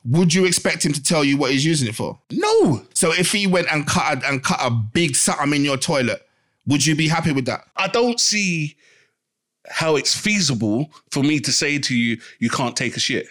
Would 0.05 0.33
you 0.33 0.45
expect 0.45 0.85
him 0.85 0.91
to 0.91 1.01
tell 1.01 1.23
you 1.23 1.37
what 1.37 1.51
he's 1.51 1.63
using 1.63 1.87
it 1.87 1.95
for? 1.95 2.19
No, 2.29 2.85
So 2.93 3.13
if 3.13 3.31
he 3.31 3.47
went 3.47 3.71
and 3.71 3.87
cut 3.87 4.21
a, 4.21 4.27
and 4.27 4.43
cut 4.43 4.59
a 4.61 4.69
big 4.69 5.15
something 5.15 5.53
in 5.53 5.63
your 5.63 5.77
toilet, 5.77 6.27
would 6.67 6.85
you 6.85 6.93
be 6.93 7.07
happy 7.07 7.31
with 7.31 7.45
that? 7.45 7.65
I 7.77 7.87
don't 7.87 8.19
see 8.19 8.75
how 9.69 9.95
it's 9.95 10.15
feasible 10.17 10.91
for 11.11 11.23
me 11.23 11.39
to 11.39 11.51
say 11.51 11.79
to 11.79 11.95
you, 11.95 12.19
you 12.39 12.49
can't 12.49 12.75
take 12.75 12.97
a 12.97 12.99
shit. 12.99 13.27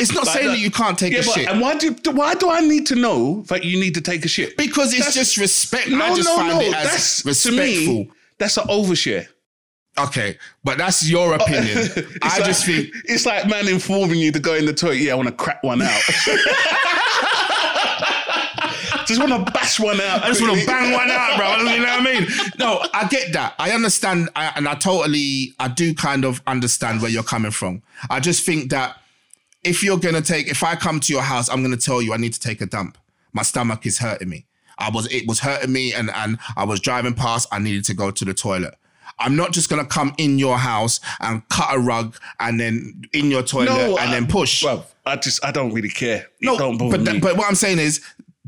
It's 0.00 0.12
not 0.14 0.24
But 0.24 0.32
saying 0.32 0.46
the- 0.46 0.52
that 0.52 0.58
you 0.60 0.70
can't 0.70 0.98
take 0.98 1.12
Yeah, 1.12 1.20
a 1.20 1.24
but 1.24 1.34
shit. 1.34 1.48
and 1.48 1.60
why 1.60 1.76
do 1.76 1.94
why 2.12 2.34
do 2.34 2.48
I 2.50 2.60
need 2.60 2.86
to 2.86 2.94
know 2.94 3.42
that 3.48 3.64
you 3.64 3.78
need 3.78 3.94
to 3.94 4.00
take 4.00 4.24
a 4.24 4.28
shit? 4.28 4.56
Because 4.56 4.88
it's 4.92 4.98
That's- 5.06 5.14
just 5.14 5.36
respect. 5.36 5.88
No, 5.88 6.04
I 6.04 6.14
just 6.14 6.28
no, 6.28 6.36
find 6.36 6.54
no. 6.54 6.60
it 6.60 6.74
as 6.74 6.84
That's 6.90 7.24
respectful. 7.26 7.58
me. 7.94 8.10
That's 8.38 8.56
an 8.56 8.64
overshare. 8.68 9.26
Okay, 9.98 10.38
but 10.64 10.78
that's 10.78 11.06
your 11.08 11.34
opinion. 11.40 11.78
I 12.22 12.36
like, 12.38 12.44
just 12.46 12.64
think 12.64 12.88
it's 13.04 13.26
like 13.26 13.46
man 13.48 13.68
informing 13.68 14.18
you 14.20 14.32
to 14.32 14.38
go 14.40 14.54
in 14.54 14.64
the 14.64 14.72
toilet. 14.72 14.98
Yeah, 14.98 15.12
I 15.12 15.14
want 15.16 15.28
to 15.28 15.34
crack 15.34 15.62
one 15.62 15.82
out. 15.82 16.00
just 19.06 19.20
want 19.20 19.32
to 19.46 19.52
bash 19.52 19.80
one 19.80 20.00
out. 20.00 20.22
I 20.22 20.28
just 20.28 20.40
want 20.40 20.58
to 20.58 20.66
bang 20.66 20.92
one 20.92 21.10
out, 21.10 21.36
bro. 21.36 21.56
You 21.74 21.80
know 21.80 21.98
what 21.98 22.00
I 22.00 22.20
mean? 22.20 22.26
No, 22.58 22.84
I 22.94 23.06
get 23.08 23.32
that. 23.32 23.54
I 23.58 23.72
understand, 23.72 24.28
I, 24.36 24.52
and 24.56 24.68
I 24.68 24.74
totally, 24.74 25.52
I 25.58 25.68
do 25.68 25.94
kind 25.94 26.24
of 26.24 26.40
understand 26.46 27.02
where 27.02 27.10
you're 27.10 27.22
coming 27.22 27.50
from. 27.50 27.82
I 28.08 28.20
just 28.20 28.44
think 28.46 28.70
that 28.70 28.96
if 29.64 29.82
you're 29.82 29.98
gonna 29.98 30.22
take, 30.22 30.48
if 30.48 30.62
I 30.62 30.74
come 30.76 31.00
to 31.00 31.12
your 31.12 31.22
house, 31.22 31.48
I'm 31.48 31.62
gonna 31.62 31.76
tell 31.76 32.00
you 32.02 32.12
I 32.12 32.16
need 32.16 32.32
to 32.32 32.40
take 32.40 32.60
a 32.60 32.66
dump. 32.66 32.96
My 33.32 33.42
stomach 33.42 33.86
is 33.86 33.98
hurting 33.98 34.28
me. 34.28 34.46
I 34.78 34.88
was, 34.90 35.06
it 35.12 35.26
was 35.28 35.40
hurting 35.40 35.72
me, 35.72 35.92
and 35.92 36.10
and 36.10 36.38
I 36.56 36.64
was 36.64 36.80
driving 36.80 37.14
past. 37.14 37.48
I 37.52 37.58
needed 37.58 37.84
to 37.86 37.94
go 37.94 38.10
to 38.10 38.24
the 38.24 38.32
toilet. 38.34 38.74
I'm 39.18 39.36
not 39.36 39.52
just 39.52 39.68
gonna 39.68 39.84
come 39.84 40.14
in 40.16 40.38
your 40.38 40.56
house 40.56 40.98
and 41.20 41.46
cut 41.50 41.74
a 41.74 41.78
rug 41.78 42.16
and 42.38 42.58
then 42.58 43.02
in 43.12 43.30
your 43.30 43.42
toilet 43.42 43.70
and 43.70 43.98
I- 43.98 44.10
then 44.10 44.26
push. 44.26 44.64
Well, 44.64 44.86
I 45.04 45.16
just 45.16 45.44
I 45.44 45.50
don't 45.52 45.72
really 45.74 45.90
care. 45.90 46.26
no, 46.40 46.54
it 46.54 46.58
don't 46.58 46.78
bother 46.78 46.96
but 46.96 47.00
me. 47.00 47.12
that, 47.12 47.22
but 47.22 47.36
what 47.36 47.46
I'm 47.48 47.54
saying 47.54 47.78
is 47.78 48.00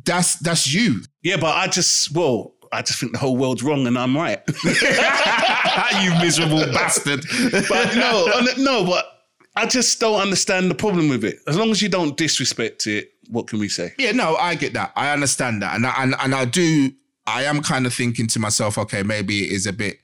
that's 0.04 0.36
that's 0.36 0.72
you. 0.72 1.00
yeah, 1.22 1.36
but 1.36 1.54
I 1.56 1.66
just 1.68 2.12
well, 2.14 2.54
I 2.72 2.80
just 2.80 2.98
think 3.00 3.12
the 3.12 3.18
whole 3.18 3.36
world's 3.36 3.62
wrong 3.62 3.86
and 3.86 3.98
I'm 3.98 4.16
right. 4.16 4.40
you 6.02 6.10
miserable 6.20 6.64
bastard. 6.72 7.24
but 7.68 7.94
no, 7.96 8.26
no, 8.58 8.84
but 8.86 9.11
I 9.54 9.66
just 9.66 10.00
don't 10.00 10.20
understand 10.20 10.70
the 10.70 10.74
problem 10.74 11.08
with 11.08 11.24
it. 11.24 11.40
As 11.46 11.58
long 11.58 11.70
as 11.70 11.82
you 11.82 11.88
don't 11.88 12.16
disrespect 12.16 12.86
it, 12.86 13.12
what 13.28 13.46
can 13.46 13.58
we 13.58 13.68
say? 13.68 13.92
Yeah, 13.98 14.12
no, 14.12 14.36
I 14.36 14.54
get 14.54 14.72
that. 14.74 14.92
I 14.96 15.10
understand 15.12 15.62
that, 15.62 15.74
and 15.74 15.86
I, 15.86 15.94
and 16.02 16.14
and 16.20 16.34
I 16.34 16.44
do. 16.44 16.92
I 17.26 17.44
am 17.44 17.62
kind 17.62 17.86
of 17.86 17.94
thinking 17.94 18.26
to 18.28 18.40
myself, 18.40 18.76
okay, 18.78 19.02
maybe 19.02 19.44
it 19.44 19.52
is 19.52 19.66
a 19.66 19.72
bit 19.72 19.98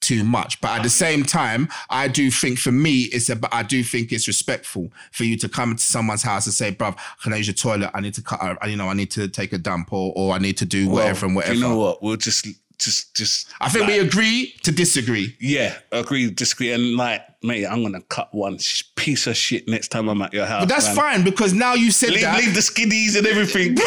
too 0.00 0.24
much, 0.24 0.60
but 0.60 0.72
at 0.72 0.82
the 0.82 0.90
same 0.90 1.22
time, 1.22 1.68
I 1.88 2.08
do 2.08 2.30
think 2.30 2.58
for 2.58 2.72
me, 2.72 3.02
it's 3.02 3.30
about. 3.30 3.54
I 3.54 3.62
do 3.62 3.82
think 3.82 4.12
it's 4.12 4.26
respectful 4.28 4.92
for 5.12 5.24
you 5.24 5.36
to 5.38 5.48
come 5.48 5.76
to 5.76 5.82
someone's 5.82 6.22
house 6.22 6.46
and 6.46 6.54
say, 6.54 6.72
"Bruv, 6.72 6.98
can 7.22 7.32
I 7.32 7.36
use 7.36 7.46
your 7.46 7.54
toilet? 7.54 7.90
I 7.94 8.00
need 8.00 8.14
to 8.14 8.22
cut. 8.22 8.40
A, 8.42 8.68
you 8.68 8.76
know, 8.76 8.88
I 8.88 8.94
need 8.94 9.10
to 9.12 9.28
take 9.28 9.52
a 9.52 9.58
dump, 9.58 9.92
or 9.92 10.12
or 10.14 10.34
I 10.34 10.38
need 10.38 10.56
to 10.58 10.64
do 10.64 10.88
whatever 10.88 11.26
and 11.26 11.34
Well, 11.34 11.44
whatever." 11.44 11.54
You 11.54 11.60
know 11.60 11.76
what? 11.78 12.02
We'll 12.02 12.16
just 12.16 12.46
just 12.84 13.14
just. 13.14 13.48
I 13.60 13.68
think 13.68 13.86
we 13.86 13.98
agree 13.98 14.54
to 14.64 14.72
disagree. 14.72 15.36
Yeah, 15.40 15.74
agree, 15.90 16.30
disagree, 16.30 16.72
and 16.72 16.96
like, 16.96 17.22
mate, 17.42 17.66
I'm 17.66 17.82
gonna 17.82 18.02
cut 18.02 18.32
one 18.34 18.58
sh- 18.58 18.82
piece 18.96 19.26
of 19.26 19.36
shit 19.36 19.68
next 19.68 19.88
time 19.88 20.08
I'm 20.08 20.20
at 20.22 20.32
your 20.32 20.46
house. 20.46 20.62
But 20.62 20.68
that's 20.68 20.86
man. 20.88 20.96
fine 20.96 21.24
because 21.24 21.52
now 21.52 21.74
you 21.74 21.90
said 21.90 22.10
Leave, 22.10 22.22
that. 22.22 22.38
leave 22.38 22.54
the 22.54 22.60
skiddies 22.60 23.16
and 23.16 23.26
everything, 23.26 23.74
bro. 23.74 23.84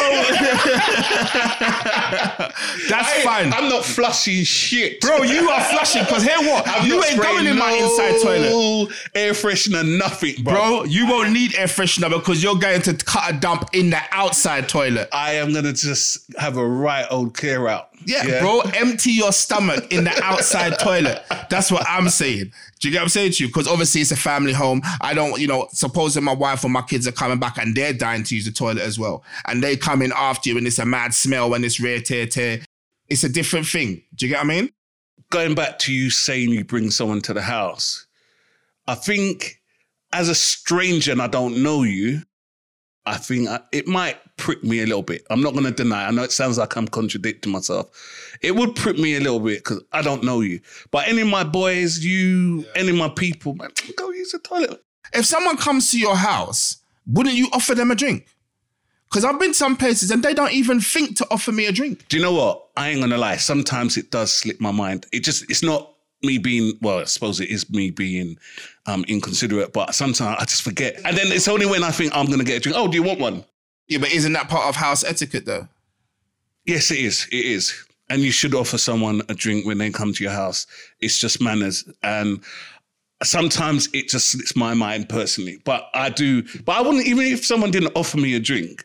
that's 2.88 2.90
I- 2.90 3.22
fine. 3.24 3.52
I'm 3.52 3.68
not 3.68 3.84
flushing 3.84 4.44
shit, 4.44 5.00
Bro, 5.00 5.22
you 5.24 5.48
are 5.50 5.60
flushing 5.64 6.02
because 6.04 6.22
here 6.22 6.38
what? 6.40 6.66
I'm 6.68 6.86
you 6.86 7.02
ain't 7.04 7.20
going 7.20 7.46
in 7.46 7.58
my 7.58 7.72
inside 7.72 8.20
toilet. 8.22 8.92
Air 9.14 9.32
freshener, 9.32 9.84
nothing, 9.98 10.42
bro. 10.42 10.54
Bro, 10.54 10.84
you 10.84 11.06
won't 11.06 11.32
need 11.32 11.54
air 11.56 11.66
freshener 11.66 12.10
because 12.10 12.42
you're 12.42 12.56
going 12.58 12.82
to 12.82 12.94
cut 12.94 13.34
a 13.34 13.38
dump 13.38 13.70
in 13.72 13.90
the 13.90 14.00
outside 14.10 14.68
toilet. 14.68 15.08
I 15.12 15.32
am 15.34 15.52
gonna 15.52 15.72
just 15.72 16.24
have 16.38 16.56
a 16.56 16.66
right 16.66 17.06
old 17.10 17.34
clear 17.34 17.68
out. 17.68 17.90
Yeah, 18.06 18.40
bro, 18.40 18.60
empty 18.74 19.10
your 19.10 19.32
stomach 19.32 19.92
in 19.92 20.04
the 20.04 20.22
outside 20.22 20.78
toilet. 20.80 21.22
That's 21.50 21.70
what 21.70 21.84
I'm 21.88 22.08
saying. 22.08 22.52
Do 22.78 22.88
you 22.88 22.92
get 22.92 22.98
what 22.98 23.02
I'm 23.02 23.08
saying 23.08 23.32
to 23.32 23.44
you? 23.44 23.48
Because 23.48 23.68
obviously 23.68 24.00
it's 24.00 24.12
a 24.12 24.16
family 24.16 24.52
home. 24.52 24.80
I 25.00 25.12
don't, 25.12 25.40
you 25.40 25.46
know, 25.46 25.68
supposing 25.72 26.24
my 26.24 26.34
wife 26.34 26.64
or 26.64 26.68
my 26.68 26.82
kids 26.82 27.06
are 27.06 27.12
coming 27.12 27.38
back 27.38 27.58
and 27.58 27.74
they're 27.74 27.92
dying 27.92 28.22
to 28.24 28.34
use 28.34 28.44
the 28.44 28.52
toilet 28.52 28.82
as 28.82 28.98
well. 28.98 29.24
And 29.46 29.62
they 29.62 29.76
come 29.76 30.02
in 30.02 30.12
after 30.16 30.48
you 30.48 30.58
and 30.58 30.66
it's 30.66 30.78
a 30.78 30.86
mad 30.86 31.14
smell 31.14 31.52
and 31.54 31.64
it's 31.64 31.80
rare 31.80 32.00
tear 32.00 32.26
tear. 32.26 32.60
It's 33.08 33.24
a 33.24 33.28
different 33.28 33.66
thing. 33.66 34.02
Do 34.14 34.26
you 34.26 34.32
get 34.32 34.38
what 34.38 34.52
I 34.52 34.60
mean? 34.60 34.70
going 35.30 35.54
back 35.54 35.78
to 35.80 35.92
you 35.92 36.10
saying 36.10 36.50
you 36.50 36.64
bring 36.64 36.90
someone 36.90 37.20
to 37.22 37.34
the 37.34 37.42
house, 37.42 38.06
I 38.86 38.94
think 38.94 39.60
as 40.12 40.28
a 40.28 40.34
stranger 40.34 41.12
and 41.12 41.22
I 41.22 41.26
don't 41.26 41.62
know 41.62 41.82
you, 41.82 42.22
I 43.04 43.16
think 43.16 43.48
I, 43.48 43.60
it 43.72 43.86
might 43.86 44.18
prick 44.36 44.62
me 44.62 44.80
a 44.80 44.86
little 44.86 45.02
bit. 45.02 45.26
I'm 45.30 45.40
not 45.40 45.52
going 45.52 45.64
to 45.64 45.70
deny. 45.70 46.06
I 46.06 46.10
know 46.10 46.22
it 46.22 46.32
sounds 46.32 46.58
like 46.58 46.76
I'm 46.76 46.88
contradicting 46.88 47.52
myself. 47.52 47.90
It 48.42 48.54
would 48.54 48.74
prick 48.74 48.98
me 48.98 49.16
a 49.16 49.20
little 49.20 49.40
bit 49.40 49.64
because 49.64 49.82
I 49.92 50.02
don't 50.02 50.22
know 50.22 50.40
you. 50.40 50.60
But 50.90 51.08
any 51.08 51.22
of 51.22 51.28
my 51.28 51.44
boys, 51.44 52.04
you, 52.04 52.64
any 52.74 52.90
of 52.90 52.96
my 52.96 53.08
people, 53.08 53.54
man, 53.54 53.70
go 53.96 54.10
use 54.10 54.32
the 54.32 54.38
toilet. 54.38 54.82
If 55.12 55.24
someone 55.24 55.56
comes 55.56 55.90
to 55.92 55.98
your 55.98 56.16
house, 56.16 56.78
wouldn't 57.06 57.36
you 57.36 57.48
offer 57.52 57.74
them 57.74 57.90
a 57.90 57.94
drink? 57.94 58.26
Because 59.08 59.24
I've 59.24 59.38
been 59.38 59.54
some 59.54 59.76
places 59.76 60.10
and 60.10 60.22
they 60.22 60.34
don't 60.34 60.52
even 60.52 60.80
think 60.80 61.16
to 61.18 61.26
offer 61.30 61.52
me 61.52 61.66
a 61.66 61.72
drink. 61.72 62.06
Do 62.08 62.16
you 62.16 62.22
know 62.22 62.32
what? 62.32 62.68
I 62.76 62.90
ain't 62.90 63.00
gonna 63.00 63.16
lie. 63.16 63.36
Sometimes 63.36 63.96
it 63.96 64.10
does 64.10 64.32
slip 64.32 64.60
my 64.60 64.72
mind. 64.72 65.06
It 65.12 65.20
just 65.20 65.48
it's 65.48 65.62
not 65.62 65.94
me 66.22 66.38
being 66.38 66.72
well, 66.82 66.98
I 66.98 67.04
suppose 67.04 67.40
it 67.40 67.48
is 67.48 67.70
me 67.70 67.90
being 67.90 68.36
um 68.86 69.04
inconsiderate, 69.06 69.72
but 69.72 69.94
sometimes 69.94 70.36
I 70.40 70.44
just 70.44 70.62
forget. 70.62 70.96
And 71.04 71.16
then 71.16 71.28
it's 71.28 71.46
only 71.46 71.66
when 71.66 71.84
I 71.84 71.92
think 71.92 72.14
I'm 72.14 72.26
gonna 72.26 72.44
get 72.44 72.56
a 72.56 72.60
drink. 72.60 72.76
Oh, 72.76 72.88
do 72.88 72.96
you 72.96 73.04
want 73.04 73.20
one? 73.20 73.44
Yeah, 73.88 73.98
but 73.98 74.12
isn't 74.12 74.32
that 74.32 74.48
part 74.48 74.66
of 74.66 74.76
house 74.76 75.04
etiquette 75.04 75.46
though? 75.46 75.68
Yes, 76.64 76.90
it 76.90 76.98
is. 76.98 77.28
It 77.30 77.44
is. 77.44 77.74
And 78.08 78.22
you 78.22 78.30
should 78.30 78.54
offer 78.54 78.78
someone 78.78 79.22
a 79.28 79.34
drink 79.34 79.66
when 79.66 79.78
they 79.78 79.90
come 79.90 80.12
to 80.12 80.24
your 80.24 80.32
house. 80.32 80.66
It's 81.00 81.18
just 81.18 81.40
manners. 81.40 81.88
And 82.02 82.40
sometimes 83.22 83.88
it 83.92 84.08
just 84.08 84.28
slips 84.28 84.56
my 84.56 84.74
mind 84.74 85.08
personally. 85.08 85.60
But 85.64 85.88
I 85.94 86.10
do, 86.10 86.42
but 86.64 86.76
I 86.76 86.80
wouldn't, 86.82 87.06
even 87.06 87.26
if 87.26 87.44
someone 87.44 87.70
didn't 87.70 87.92
offer 87.94 88.16
me 88.16 88.34
a 88.34 88.40
drink, 88.40 88.84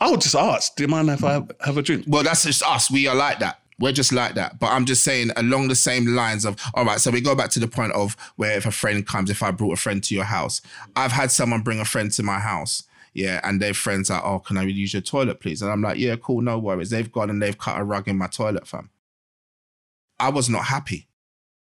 I 0.00 0.10
would 0.10 0.20
just 0.20 0.34
ask, 0.34 0.74
do 0.76 0.84
you 0.84 0.88
mind 0.88 1.10
if 1.10 1.22
I 1.22 1.32
have, 1.32 1.50
have 1.60 1.76
a 1.78 1.82
drink? 1.82 2.04
Well, 2.08 2.22
that's 2.22 2.44
just 2.44 2.62
us. 2.62 2.90
We 2.90 3.06
are 3.06 3.14
like 3.14 3.38
that. 3.40 3.60
We're 3.78 3.92
just 3.92 4.12
like 4.12 4.34
that. 4.34 4.58
But 4.58 4.72
I'm 4.72 4.84
just 4.84 5.02
saying 5.02 5.30
along 5.36 5.68
the 5.68 5.74
same 5.74 6.06
lines 6.06 6.44
of, 6.44 6.56
all 6.74 6.84
right, 6.84 7.00
so 7.00 7.10
we 7.10 7.20
go 7.20 7.34
back 7.34 7.50
to 7.50 7.60
the 7.60 7.68
point 7.68 7.92
of 7.92 8.16
where 8.36 8.56
if 8.56 8.66
a 8.66 8.70
friend 8.70 9.06
comes, 9.06 9.30
if 9.30 9.42
I 9.42 9.50
brought 9.50 9.72
a 9.72 9.76
friend 9.76 10.02
to 10.04 10.14
your 10.14 10.24
house, 10.24 10.60
I've 10.96 11.12
had 11.12 11.30
someone 11.30 11.62
bring 11.62 11.80
a 11.80 11.84
friend 11.84 12.10
to 12.12 12.22
my 12.22 12.38
house. 12.38 12.82
Yeah, 13.12 13.40
and 13.42 13.60
their 13.60 13.74
friends 13.74 14.08
are, 14.10 14.24
oh, 14.24 14.38
can 14.38 14.56
I 14.56 14.62
use 14.62 14.92
your 14.92 15.02
toilet, 15.02 15.40
please? 15.40 15.62
And 15.62 15.70
I'm 15.70 15.82
like, 15.82 15.98
yeah, 15.98 16.16
cool, 16.16 16.42
no 16.42 16.58
worries. 16.58 16.90
They've 16.90 17.10
gone 17.10 17.28
and 17.28 17.42
they've 17.42 17.58
cut 17.58 17.80
a 17.80 17.84
rug 17.84 18.06
in 18.06 18.16
my 18.16 18.28
toilet, 18.28 18.68
fam. 18.68 18.90
I 20.18 20.28
was 20.28 20.48
not 20.48 20.66
happy. 20.66 21.08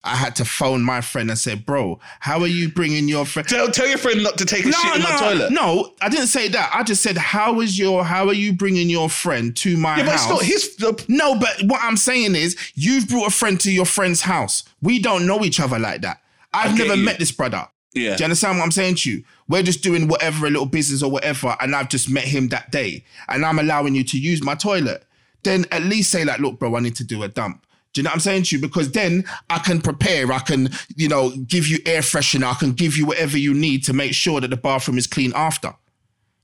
I 0.03 0.15
had 0.15 0.35
to 0.37 0.45
phone 0.45 0.81
my 0.81 1.01
friend 1.01 1.29
and 1.29 1.37
say, 1.37 1.53
bro, 1.53 1.99
how 2.21 2.39
are 2.41 2.47
you 2.47 2.69
bringing 2.71 3.07
your 3.07 3.23
friend? 3.23 3.47
Tell, 3.47 3.69
tell 3.69 3.87
your 3.87 3.99
friend 3.99 4.23
not 4.23 4.37
to 4.39 4.45
take 4.45 4.65
a 4.65 4.71
shit 4.71 4.95
in 4.95 5.03
my 5.03 5.15
toilet. 5.17 5.51
No, 5.51 5.93
I 6.01 6.09
didn't 6.09 6.27
say 6.27 6.47
that. 6.47 6.71
I 6.73 6.81
just 6.81 7.03
said, 7.03 7.17
how 7.17 7.61
is 7.61 7.77
your, 7.77 8.03
how 8.03 8.27
are 8.27 8.33
you 8.33 8.51
bringing 8.51 8.89
your 8.89 9.09
friend 9.09 9.55
to 9.57 9.77
my 9.77 9.97
Yeah, 9.97 10.05
but 10.05 10.11
house? 10.13 10.41
it's 10.41 10.79
not 10.79 10.95
his. 10.97 11.07
No, 11.07 11.37
but 11.39 11.55
what 11.65 11.81
I'm 11.83 11.97
saying 11.97 12.33
is, 12.35 12.57
you've 12.73 13.07
brought 13.09 13.27
a 13.27 13.31
friend 13.31 13.59
to 13.61 13.71
your 13.71 13.85
friend's 13.85 14.21
house. 14.21 14.63
We 14.81 14.99
don't 14.99 15.27
know 15.27 15.43
each 15.43 15.59
other 15.59 15.77
like 15.77 16.01
that. 16.01 16.21
I've 16.51 16.75
never 16.77 16.95
you. 16.95 17.05
met 17.05 17.19
this 17.19 17.31
brother. 17.31 17.67
Yeah. 17.93 18.15
Do 18.15 18.21
you 18.21 18.25
understand 18.25 18.57
what 18.57 18.63
I'm 18.63 18.71
saying 18.71 18.95
to 18.95 19.11
you? 19.11 19.23
We're 19.47 19.63
just 19.63 19.83
doing 19.83 20.07
whatever, 20.07 20.47
a 20.47 20.49
little 20.49 20.65
business 20.65 21.03
or 21.03 21.11
whatever, 21.11 21.55
and 21.59 21.75
I've 21.75 21.89
just 21.89 22.09
met 22.09 22.23
him 22.23 22.49
that 22.49 22.71
day, 22.71 23.03
and 23.27 23.45
I'm 23.45 23.59
allowing 23.59 23.95
you 23.95 24.03
to 24.05 24.19
use 24.19 24.43
my 24.43 24.55
toilet. 24.55 25.05
Then 25.43 25.65
at 25.71 25.83
least 25.83 26.11
say 26.11 26.23
like, 26.23 26.39
look, 26.39 26.59
bro, 26.59 26.75
I 26.75 26.79
need 26.79 26.95
to 26.97 27.03
do 27.03 27.23
a 27.23 27.27
dump. 27.27 27.65
Do 27.93 27.99
you 27.99 28.03
know 28.03 28.09
what 28.09 28.15
I'm 28.15 28.19
saying 28.21 28.43
to 28.43 28.55
you? 28.55 28.61
Because 28.61 28.91
then 28.91 29.25
I 29.49 29.59
can 29.59 29.81
prepare, 29.81 30.31
I 30.31 30.39
can, 30.39 30.69
you 30.95 31.09
know, 31.09 31.31
give 31.31 31.67
you 31.67 31.79
air 31.85 32.01
freshener, 32.01 32.49
I 32.49 32.53
can 32.53 32.71
give 32.71 32.95
you 32.95 33.05
whatever 33.05 33.37
you 33.37 33.53
need 33.53 33.83
to 33.85 33.93
make 33.93 34.13
sure 34.13 34.39
that 34.39 34.49
the 34.49 34.57
bathroom 34.57 34.97
is 34.97 35.07
clean 35.07 35.33
after. 35.35 35.73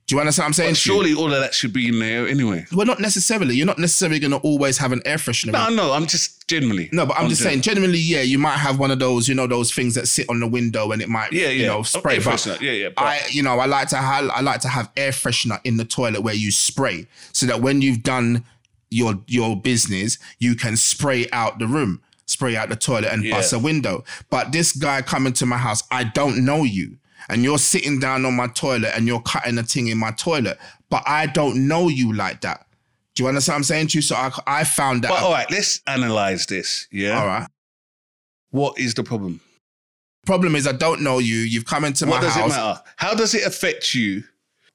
Do 0.07 0.15
you 0.15 0.21
understand 0.21 0.45
what 0.45 0.47
I'm 0.47 0.53
saying? 0.53 0.71
But 0.71 0.77
surely 0.77 1.13
all 1.13 1.33
of 1.33 1.41
that 1.41 1.53
should 1.53 1.73
be 1.73 1.89
in 1.89 1.99
there 1.99 2.29
anyway. 2.29 2.65
Well, 2.71 2.87
not 2.87 3.01
necessarily. 3.01 3.55
You're 3.55 3.65
not 3.65 3.77
necessarily 3.77 4.19
going 4.19 4.31
to 4.31 4.37
always 4.37 4.77
have 4.77 4.93
an 4.93 5.01
air 5.05 5.17
freshener. 5.17 5.51
No, 5.51 5.67
no, 5.69 5.91
I'm 5.91 6.07
just 6.07 6.47
generally. 6.47 6.87
No, 6.93 7.05
but 7.05 7.19
I'm 7.19 7.27
just 7.27 7.43
saying, 7.43 7.59
generally, 7.59 7.97
yeah, 7.99 8.21
you 8.21 8.39
might 8.39 8.55
have 8.55 8.79
one 8.79 8.89
of 8.89 8.99
those, 8.99 9.27
you 9.27 9.35
know, 9.35 9.47
those 9.47 9.73
things 9.73 9.95
that 9.95 10.07
sit 10.07 10.29
on 10.29 10.39
the 10.39 10.47
window 10.47 10.93
and 10.93 11.01
it 11.01 11.09
might, 11.09 11.33
Yeah, 11.33 11.49
you 11.49 11.65
know, 11.65 11.79
Oh, 11.79 11.83
spray. 11.83 12.15
air 12.15 12.21
But 12.21 12.35
freshener. 12.35 12.61
Yeah, 12.61 12.71
yeah, 12.71 12.89
but- 12.95 13.01
I, 13.03 13.19
you 13.31 13.43
know, 13.43 13.59
I 13.59 13.65
like 13.65 13.89
to 13.89 13.97
have, 13.97 14.29
I 14.29 14.39
like 14.39 14.61
to 14.61 14.69
have 14.69 14.89
air 14.95 15.11
freshener 15.11 15.59
in 15.65 15.75
the 15.75 15.83
toilet 15.83 16.21
where 16.21 16.33
you 16.33 16.51
spray, 16.51 17.05
so 17.33 17.45
that 17.47 17.61
when 17.61 17.81
you've 17.81 18.01
done 18.01 18.45
your 18.89 19.19
your 19.27 19.57
business, 19.59 20.17
you 20.39 20.55
can 20.55 20.77
spray 20.77 21.27
out 21.33 21.59
the 21.59 21.67
room, 21.67 22.01
spray 22.25 22.55
out 22.55 22.69
the 22.69 22.77
toilet, 22.77 23.11
and 23.11 23.29
bust 23.29 23.51
a 23.51 23.59
window. 23.59 24.05
But 24.29 24.53
this 24.53 24.71
guy 24.71 25.01
coming 25.01 25.33
to 25.33 25.45
my 25.45 25.57
house, 25.57 25.83
I 25.91 26.05
don't 26.05 26.45
know 26.45 26.63
you. 26.63 26.95
And 27.29 27.43
you're 27.43 27.57
sitting 27.57 27.99
down 27.99 28.25
on 28.25 28.35
my 28.35 28.47
toilet 28.47 28.93
and 28.95 29.07
you're 29.07 29.21
cutting 29.21 29.57
a 29.57 29.63
thing 29.63 29.87
in 29.87 29.97
my 29.97 30.11
toilet, 30.11 30.57
but 30.89 31.03
I 31.05 31.25
don't 31.27 31.67
know 31.67 31.87
you 31.89 32.13
like 32.13 32.41
that. 32.41 32.65
Do 33.15 33.23
you 33.23 33.29
understand 33.29 33.55
what 33.55 33.57
I'm 33.57 33.63
saying 33.63 33.87
to 33.87 33.97
you? 33.97 34.01
So 34.01 34.15
I, 34.15 34.31
I 34.45 34.63
found 34.63 35.03
that. 35.03 35.09
But 35.09 35.23
all 35.23 35.31
right, 35.31 35.49
let's 35.51 35.81
analyze 35.87 36.45
this. 36.45 36.87
Yeah. 36.91 37.19
all 37.19 37.27
right. 37.27 37.47
What 38.51 38.79
is 38.79 38.93
the 38.93 39.03
problem? 39.03 39.41
Problem 40.25 40.55
is, 40.55 40.67
I 40.67 40.71
don't 40.73 41.01
know 41.01 41.19
you. 41.19 41.35
You've 41.37 41.65
come 41.65 41.83
into 41.85 42.05
my 42.05 42.11
What 42.11 42.21
does 42.21 42.33
house. 42.33 42.45
it 42.51 42.55
matter? 42.55 42.81
How 42.97 43.13
does 43.13 43.33
it 43.33 43.45
affect 43.45 43.93
you? 43.95 44.23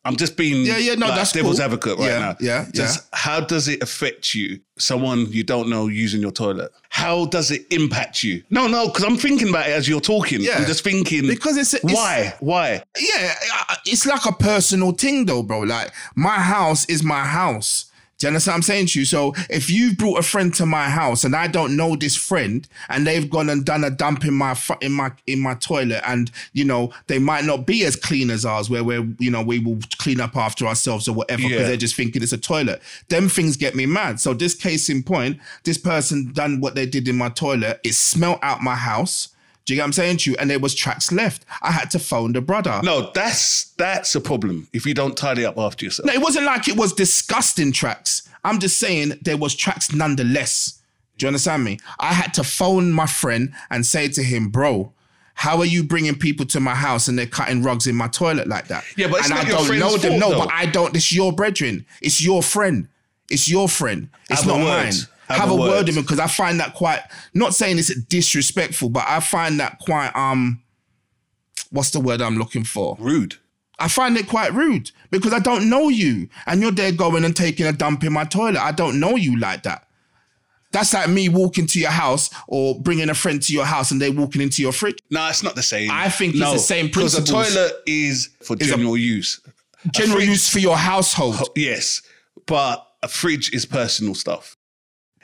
I'm 0.04 0.16
just 0.16 0.36
being 0.36 0.66
Yeah, 0.66 0.78
yeah, 0.78 0.94
no, 0.96 1.06
like, 1.06 1.14
that's 1.16 1.30
devil's 1.32 1.56
cool. 1.58 1.64
advocate 1.64 1.98
right 1.98 2.06
Yeah, 2.08 2.18
now. 2.18 2.36
yeah, 2.40 2.66
Just 2.74 3.06
how 3.12 3.38
does 3.40 3.68
it 3.68 3.82
affect 3.82 4.34
you? 4.34 4.58
Someone 4.76 5.26
you 5.30 5.44
don't 5.44 5.68
know 5.68 5.86
using 5.86 6.20
your 6.20 6.32
toilet. 6.32 6.72
How 6.88 7.26
does 7.26 7.52
it 7.52 7.66
impact 7.70 8.24
you? 8.24 8.42
No, 8.50 8.66
no, 8.66 8.88
because 8.88 9.04
I'm 9.04 9.16
thinking 9.16 9.48
about 9.50 9.68
it 9.68 9.72
as 9.72 9.88
you're 9.88 10.00
talking. 10.00 10.40
Yeah. 10.40 10.58
I'm 10.58 10.66
just 10.66 10.82
thinking 10.82 11.28
Because 11.28 11.56
it's- 11.56 11.74
it's- 11.74 11.94
why, 11.94 12.34
why? 12.40 12.82
Yeah, 12.98 13.32
uh, 13.68 13.76
it's 13.86 14.04
like 14.04 14.26
a 14.26 14.32
personal 14.32 14.90
thing 14.90 15.26
though, 15.26 15.44
bro. 15.44 15.60
Like 15.60 15.92
my 16.16 16.34
house 16.38 16.84
is 16.86 17.04
my 17.04 17.24
house. 17.24 17.84
Do 18.22 18.26
you 18.26 18.28
understand 18.28 18.52
what 18.52 18.56
I'm 18.58 18.62
saying 18.62 18.86
to 18.86 19.00
you? 19.00 19.04
So 19.04 19.34
if 19.50 19.68
you've 19.68 19.98
brought 19.98 20.20
a 20.20 20.22
friend 20.22 20.54
to 20.54 20.64
my 20.64 20.88
house 20.88 21.24
and 21.24 21.34
I 21.34 21.48
don't 21.48 21.76
know 21.76 21.96
this 21.96 22.16
friend 22.16 22.68
and 22.88 23.04
they've 23.04 23.28
gone 23.28 23.48
and 23.48 23.64
done 23.64 23.82
a 23.82 23.90
dump 23.90 24.24
in 24.24 24.32
my 24.34 24.56
in 24.80 24.92
my 24.92 25.10
in 25.26 25.40
my 25.40 25.54
toilet 25.54 26.02
and 26.06 26.30
you 26.52 26.64
know 26.64 26.92
they 27.08 27.18
might 27.18 27.44
not 27.44 27.66
be 27.66 27.84
as 27.84 27.96
clean 27.96 28.30
as 28.30 28.44
ours 28.44 28.70
where 28.70 28.84
we're 28.84 29.04
you 29.18 29.28
know 29.30 29.42
we 29.42 29.58
will 29.58 29.80
clean 29.98 30.20
up 30.20 30.36
after 30.36 30.66
ourselves 30.68 31.08
or 31.08 31.14
whatever 31.16 31.42
because 31.42 31.60
Yeah. 31.62 31.66
they're 31.66 31.76
just 31.76 31.96
thinking 31.96 32.22
it's 32.22 32.32
a 32.32 32.38
toilet. 32.38 32.80
Them 33.08 33.28
things 33.28 33.56
get 33.56 33.74
me 33.74 33.86
mad. 33.86 34.20
So 34.20 34.34
this 34.34 34.54
case 34.54 34.88
in 34.88 35.02
point, 35.02 35.38
this 35.64 35.78
person 35.78 36.30
done 36.32 36.60
what 36.60 36.76
they 36.76 36.86
did 36.86 37.08
in 37.08 37.16
my 37.16 37.28
toilet. 37.28 37.80
It 37.82 37.94
smelt 37.94 38.38
out 38.42 38.60
my 38.62 38.76
house. 38.76 39.30
Do 39.64 39.72
you 39.74 39.78
get 39.78 39.82
what 39.82 39.86
I'm 39.86 39.92
saying 39.92 40.16
to 40.18 40.30
you? 40.30 40.36
And 40.38 40.50
there 40.50 40.58
was 40.58 40.74
tracks 40.74 41.12
left. 41.12 41.44
I 41.62 41.70
had 41.70 41.90
to 41.92 41.98
phone 41.98 42.32
the 42.32 42.40
brother. 42.40 42.80
No, 42.82 43.10
that's 43.14 43.66
that's 43.78 44.14
a 44.14 44.20
problem 44.20 44.68
if 44.72 44.84
you 44.86 44.92
don't 44.94 45.16
tidy 45.16 45.44
up 45.44 45.56
after 45.58 45.84
yourself. 45.84 46.06
No, 46.06 46.12
it 46.12 46.20
wasn't 46.20 46.46
like 46.46 46.66
it 46.68 46.76
was 46.76 46.92
disgusting 46.92 47.70
tracks. 47.72 48.28
I'm 48.44 48.58
just 48.58 48.78
saying 48.78 49.18
there 49.22 49.36
was 49.36 49.54
tracks 49.54 49.92
nonetheless. 49.94 50.80
Do 51.18 51.24
you 51.26 51.28
understand 51.28 51.62
me? 51.62 51.78
I 52.00 52.12
had 52.12 52.34
to 52.34 52.44
phone 52.44 52.90
my 52.90 53.06
friend 53.06 53.52
and 53.70 53.86
say 53.86 54.08
to 54.08 54.22
him, 54.22 54.48
bro, 54.48 54.92
how 55.34 55.58
are 55.58 55.64
you 55.64 55.84
bringing 55.84 56.16
people 56.16 56.44
to 56.46 56.58
my 56.60 56.74
house 56.74 57.06
and 57.06 57.16
they're 57.18 57.26
cutting 57.26 57.62
rugs 57.62 57.86
in 57.86 57.94
my 57.94 58.08
toilet 58.08 58.48
like 58.48 58.66
that? 58.68 58.82
Yeah, 58.96 59.06
but 59.08 59.20
it's 59.20 59.30
and 59.30 59.38
I 59.38 59.44
don't 59.44 59.78
know 59.78 59.96
them. 59.96 60.10
fault, 60.12 60.20
No, 60.20 60.30
though. 60.30 60.38
but 60.46 60.52
I 60.52 60.66
don't. 60.66 60.96
It's 60.96 61.12
your 61.12 61.32
brethren. 61.32 61.86
It's 62.00 62.20
your 62.24 62.42
friend. 62.42 62.88
It's 63.30 63.48
your 63.48 63.68
friend. 63.68 64.08
It's 64.28 64.40
Have 64.42 64.48
not 64.48 64.58
mine. 64.64 64.92
Have 65.28 65.38
Have, 65.42 65.50
a 65.50 65.52
a 65.52 65.56
word 65.56 65.68
word. 65.70 65.86
with 65.86 65.96
him 65.96 66.02
because 66.02 66.18
I 66.18 66.26
find 66.26 66.58
that 66.60 66.74
quite. 66.74 67.00
Not 67.34 67.54
saying 67.54 67.78
it's 67.78 67.94
disrespectful, 68.04 68.88
but 68.90 69.04
I 69.06 69.20
find 69.20 69.58
that 69.60 69.78
quite. 69.78 70.10
Um, 70.14 70.62
what's 71.70 71.90
the 71.90 72.00
word 72.00 72.20
I'm 72.20 72.36
looking 72.38 72.64
for? 72.64 72.96
Rude. 72.98 73.36
I 73.78 73.88
find 73.88 74.16
it 74.16 74.28
quite 74.28 74.52
rude 74.52 74.90
because 75.10 75.32
I 75.32 75.38
don't 75.40 75.68
know 75.68 75.88
you 75.88 76.28
and 76.46 76.60
you're 76.60 76.70
there 76.70 76.92
going 76.92 77.24
and 77.24 77.34
taking 77.34 77.66
a 77.66 77.72
dump 77.72 78.04
in 78.04 78.12
my 78.12 78.24
toilet. 78.24 78.58
I 78.62 78.70
don't 78.72 79.00
know 79.00 79.16
you 79.16 79.38
like 79.38 79.64
that. 79.64 79.88
That's 80.70 80.94
like 80.94 81.08
me 81.10 81.28
walking 81.28 81.66
to 81.66 81.80
your 81.80 81.90
house 81.90 82.30
or 82.46 82.80
bringing 82.80 83.10
a 83.10 83.14
friend 83.14 83.42
to 83.42 83.52
your 83.52 83.64
house 83.64 83.90
and 83.90 84.00
they 84.00 84.08
walking 84.10 84.40
into 84.40 84.62
your 84.62 84.72
fridge. 84.72 84.98
No, 85.10 85.26
it's 85.28 85.42
not 85.42 85.54
the 85.56 85.62
same. 85.62 85.90
I 85.90 86.08
think 86.10 86.34
it's 86.34 86.40
the 86.52 86.58
same 86.58 86.90
principle. 86.90 87.24
Because 87.38 87.54
the 87.54 87.58
toilet 87.60 87.72
is 87.86 88.30
for 88.42 88.54
a- 88.54 88.56
general 88.56 88.96
use. 88.96 89.40
A 89.84 89.88
General 89.88 90.18
fridge- 90.18 90.28
use 90.28 90.48
for 90.48 90.60
your 90.60 90.76
household. 90.76 91.48
Yes, 91.56 92.02
but 92.46 92.86
a 93.02 93.08
fridge 93.08 93.52
is 93.52 93.66
personal 93.66 94.14
stuff. 94.14 94.56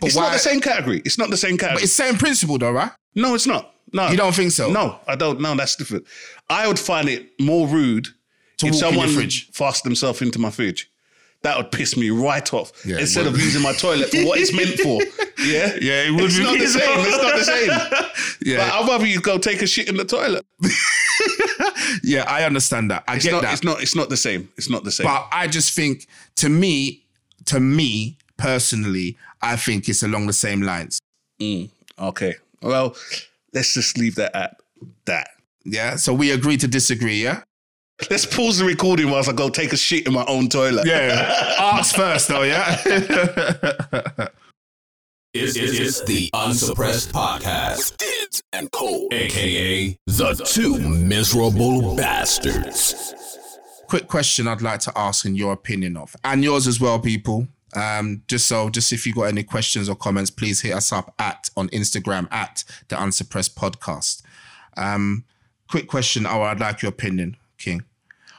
But 0.01 0.07
it's 0.09 0.17
why- 0.17 0.25
not 0.25 0.33
the 0.33 0.39
same 0.39 0.61
category. 0.61 1.03
It's 1.05 1.19
not 1.19 1.31
the 1.31 1.37
same 1.37 1.57
category. 1.59 1.77
But 1.77 1.83
it's 1.85 1.97
the 1.97 2.03
same 2.05 2.17
principle 2.17 2.59
though, 2.59 2.73
right? 2.73 2.93
no, 3.15 3.35
it's 3.35 3.47
not. 3.47 3.75
No, 3.93 4.11
You 4.11 4.17
don't 4.19 4.35
think 4.35 4.53
so? 4.53 4.71
No, 4.71 4.99
I 5.07 5.17
don't. 5.17 5.41
No, 5.41 5.55
that's 5.55 5.75
different. 5.77 6.05
I 6.51 6.69
would 6.69 6.79
find 6.79 7.09
it 7.09 7.31
more 7.41 7.67
rude 7.67 8.05
To 8.59 8.67
if 8.67 8.73
walk 8.73 8.73
in 8.73 8.73
your 8.73 8.75
someone 8.93 9.09
fridge. 9.09 9.49
fast 9.53 9.83
themselves 9.85 10.21
into 10.21 10.39
my 10.39 10.51
fridge. 10.51 10.91
That 11.43 11.57
would 11.57 11.71
piss 11.73 11.97
me 11.97 12.11
right 12.11 12.53
off. 12.53 12.71
Yeah, 12.85 12.99
Instead 12.99 13.27
of 13.27 13.37
using 13.39 13.63
my 13.63 13.73
toilet 13.73 14.11
for 14.11 14.25
what 14.27 14.39
it's 14.41 14.53
meant 14.53 14.79
for. 14.81 15.01
Yeah, 15.39 15.73
Yeah, 15.81 16.03
it 16.03 16.11
would 16.11 16.25
It's 16.25 16.37
be 16.37 16.43
not 16.43 16.59
the 16.59 16.67
same. 16.67 16.99
It's 16.99 17.23
not 17.23 17.37
the 17.39 17.45
same. 17.45 17.71
Yeah. 18.43 18.57
But 18.59 18.73
I'd 18.75 18.89
rather 18.89 19.07
you 19.07 19.21
go 19.21 19.39
take 19.39 19.63
a 19.63 19.67
shit 19.69 19.89
in 19.89 19.97
the 19.97 20.05
toilet. 20.05 20.45
Yeah, 22.03 22.25
I 22.29 22.45
understand 22.45 22.91
that. 22.91 23.05
I 23.09 23.17
It's 23.17 23.25
get 23.25 23.33
not. 23.33 23.43
that. 23.43 23.53
It's 23.55 23.65
not. 23.65 23.83
It's 23.83 23.95
not 23.97 24.09
the 24.09 24.17
same. 24.17 24.49
It's 24.57 24.69
not 24.71 24.85
the 24.85 24.91
same. 24.93 25.07
But 25.07 25.29
I 25.33 25.47
just 25.47 25.75
think 25.75 26.07
to 26.37 26.49
me, 26.49 27.05
to 27.47 27.61
me 27.61 28.17
personally, 28.37 29.17
I 29.43 29.57
think 29.57 29.89
it's 29.89 30.03
along 30.03 30.27
the 30.27 30.33
same 30.33 30.63
lines. 30.63 30.99
Mm, 31.41 31.71
okay. 31.99 32.35
Well, 32.63 32.97
let's 33.53 33.75
just 33.75 33.99
leave 33.99 34.17
that 34.17 34.35
at 34.35 34.61
that. 35.05 35.31
Yeah. 35.65 35.97
So 35.97 36.13
we 36.13 36.31
agree 36.33 36.57
to 36.57 36.69
disagree, 36.69 37.23
yeah? 37.23 37.43
Let's 38.11 38.27
pause 38.27 38.59
the 38.59 38.65
recording 38.65 39.11
whilst 39.11 39.29
I 39.29 39.33
go 39.33 39.49
take 39.49 39.73
a 39.73 39.77
shit 39.77 40.07
in 40.07 40.13
my 40.13 40.25
own 40.27 40.49
toilet. 40.49 40.87
Yeah. 40.87 41.57
Arts 41.61 41.93
first 41.93 42.29
though, 42.29 42.43
yeah? 42.43 42.81
It's, 45.35 45.57
it's, 45.57 45.79
it's 45.79 46.05
the 46.05 46.31
Unsuppressed 46.33 47.13
Podcast 47.13 47.77
with 47.77 47.99
Diddz 47.99 48.43
and 48.55 48.73
Cole, 48.73 49.09
aka 49.13 49.97
the 50.07 50.35
two 50.35 50.79
miserable 50.79 51.97
bastards. 51.97 53.15
quick 53.89 54.09
question 54.09 54.49
I'd 54.49 54.63
like 54.63 54.81
to 54.81 54.93
ask 54.97 55.27
in 55.27 55.35
your 55.35 55.53
opinion 55.53 55.99
of, 55.99 56.17
and 56.25 56.43
yours 56.43 56.67
as 56.67 56.81
well, 56.81 56.99
people. 56.99 57.47
Um, 57.75 58.23
just 58.29 58.47
so, 58.47 58.71
just 58.71 58.93
if 58.93 59.07
you 59.07 59.15
got 59.15 59.25
any 59.25 59.43
questions 59.43 59.89
or 59.89 59.97
comments, 59.97 60.31
please 60.31 60.61
hit 60.61 60.75
us 60.75 60.93
up 60.93 61.15
at 61.19 61.51
on 61.57 61.69
Instagram 61.69 62.33
at 62.33 62.65
the 62.89 63.01
Unsuppressed 63.01 63.57
Podcast. 63.57 64.23
Um, 64.77 65.25
quick 65.69 65.89
question, 65.89 66.27
or 66.27 66.45
I'd 66.45 66.61
like 66.61 66.83
your 66.83 66.91
opinion, 66.91 67.37
King. 67.59 67.83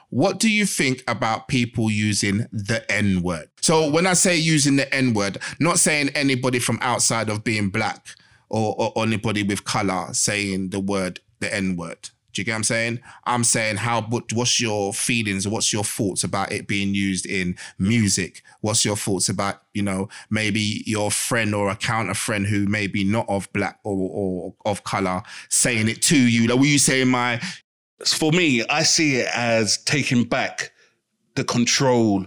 What 0.09 0.39
do 0.39 0.49
you 0.49 0.65
think 0.65 1.03
about 1.07 1.47
people 1.47 1.91
using 1.91 2.47
the 2.51 2.83
N 2.91 3.21
word? 3.21 3.49
So 3.61 3.89
when 3.91 4.07
I 4.07 4.13
say 4.13 4.35
using 4.35 4.75
the 4.75 4.91
N 4.93 5.13
word, 5.13 5.37
not 5.59 5.77
saying 5.77 6.09
anybody 6.09 6.57
from 6.57 6.79
outside 6.81 7.29
of 7.29 7.43
being 7.43 7.69
black 7.69 8.07
or, 8.49 8.75
or 8.95 9.03
anybody 9.03 9.43
with 9.43 9.65
color 9.65 10.07
saying 10.13 10.69
the 10.69 10.79
word 10.79 11.19
the 11.39 11.53
N 11.53 11.75
word. 11.75 12.09
Do 12.33 12.41
you 12.41 12.45
get 12.45 12.51
what 12.51 12.57
I'm 12.57 12.63
saying? 12.63 12.99
I'm 13.25 13.43
saying 13.43 13.77
how 13.77 14.01
what, 14.03 14.31
what's 14.33 14.61
your 14.61 14.93
feelings, 14.93 15.47
what's 15.47 15.73
your 15.73 15.83
thoughts 15.83 16.23
about 16.23 16.51
it 16.51 16.67
being 16.67 16.93
used 16.93 17.25
in 17.25 17.57
music? 17.77 18.43
What's 18.61 18.85
your 18.85 18.95
thoughts 18.95 19.29
about, 19.29 19.61
you 19.73 19.81
know, 19.81 20.09
maybe 20.29 20.83
your 20.85 21.11
friend 21.11 21.55
or 21.55 21.69
a 21.69 21.75
counter 21.75 22.13
friend 22.13 22.45
who 22.45 22.65
may 22.67 22.87
be 22.87 23.03
not 23.03 23.27
of 23.29 23.51
black 23.53 23.79
or, 23.83 24.09
or 24.11 24.53
of 24.65 24.83
color 24.83 25.23
saying 25.49 25.89
it 25.89 26.01
to 26.03 26.17
you? 26.17 26.47
Like 26.47 26.59
were 26.59 26.65
you 26.65 26.79
saying 26.79 27.07
my 27.07 27.41
For 28.05 28.31
me, 28.31 28.63
I 28.69 28.83
see 28.83 29.17
it 29.17 29.27
as 29.33 29.77
taking 29.83 30.23
back 30.23 30.71
the 31.35 31.43
control 31.43 32.25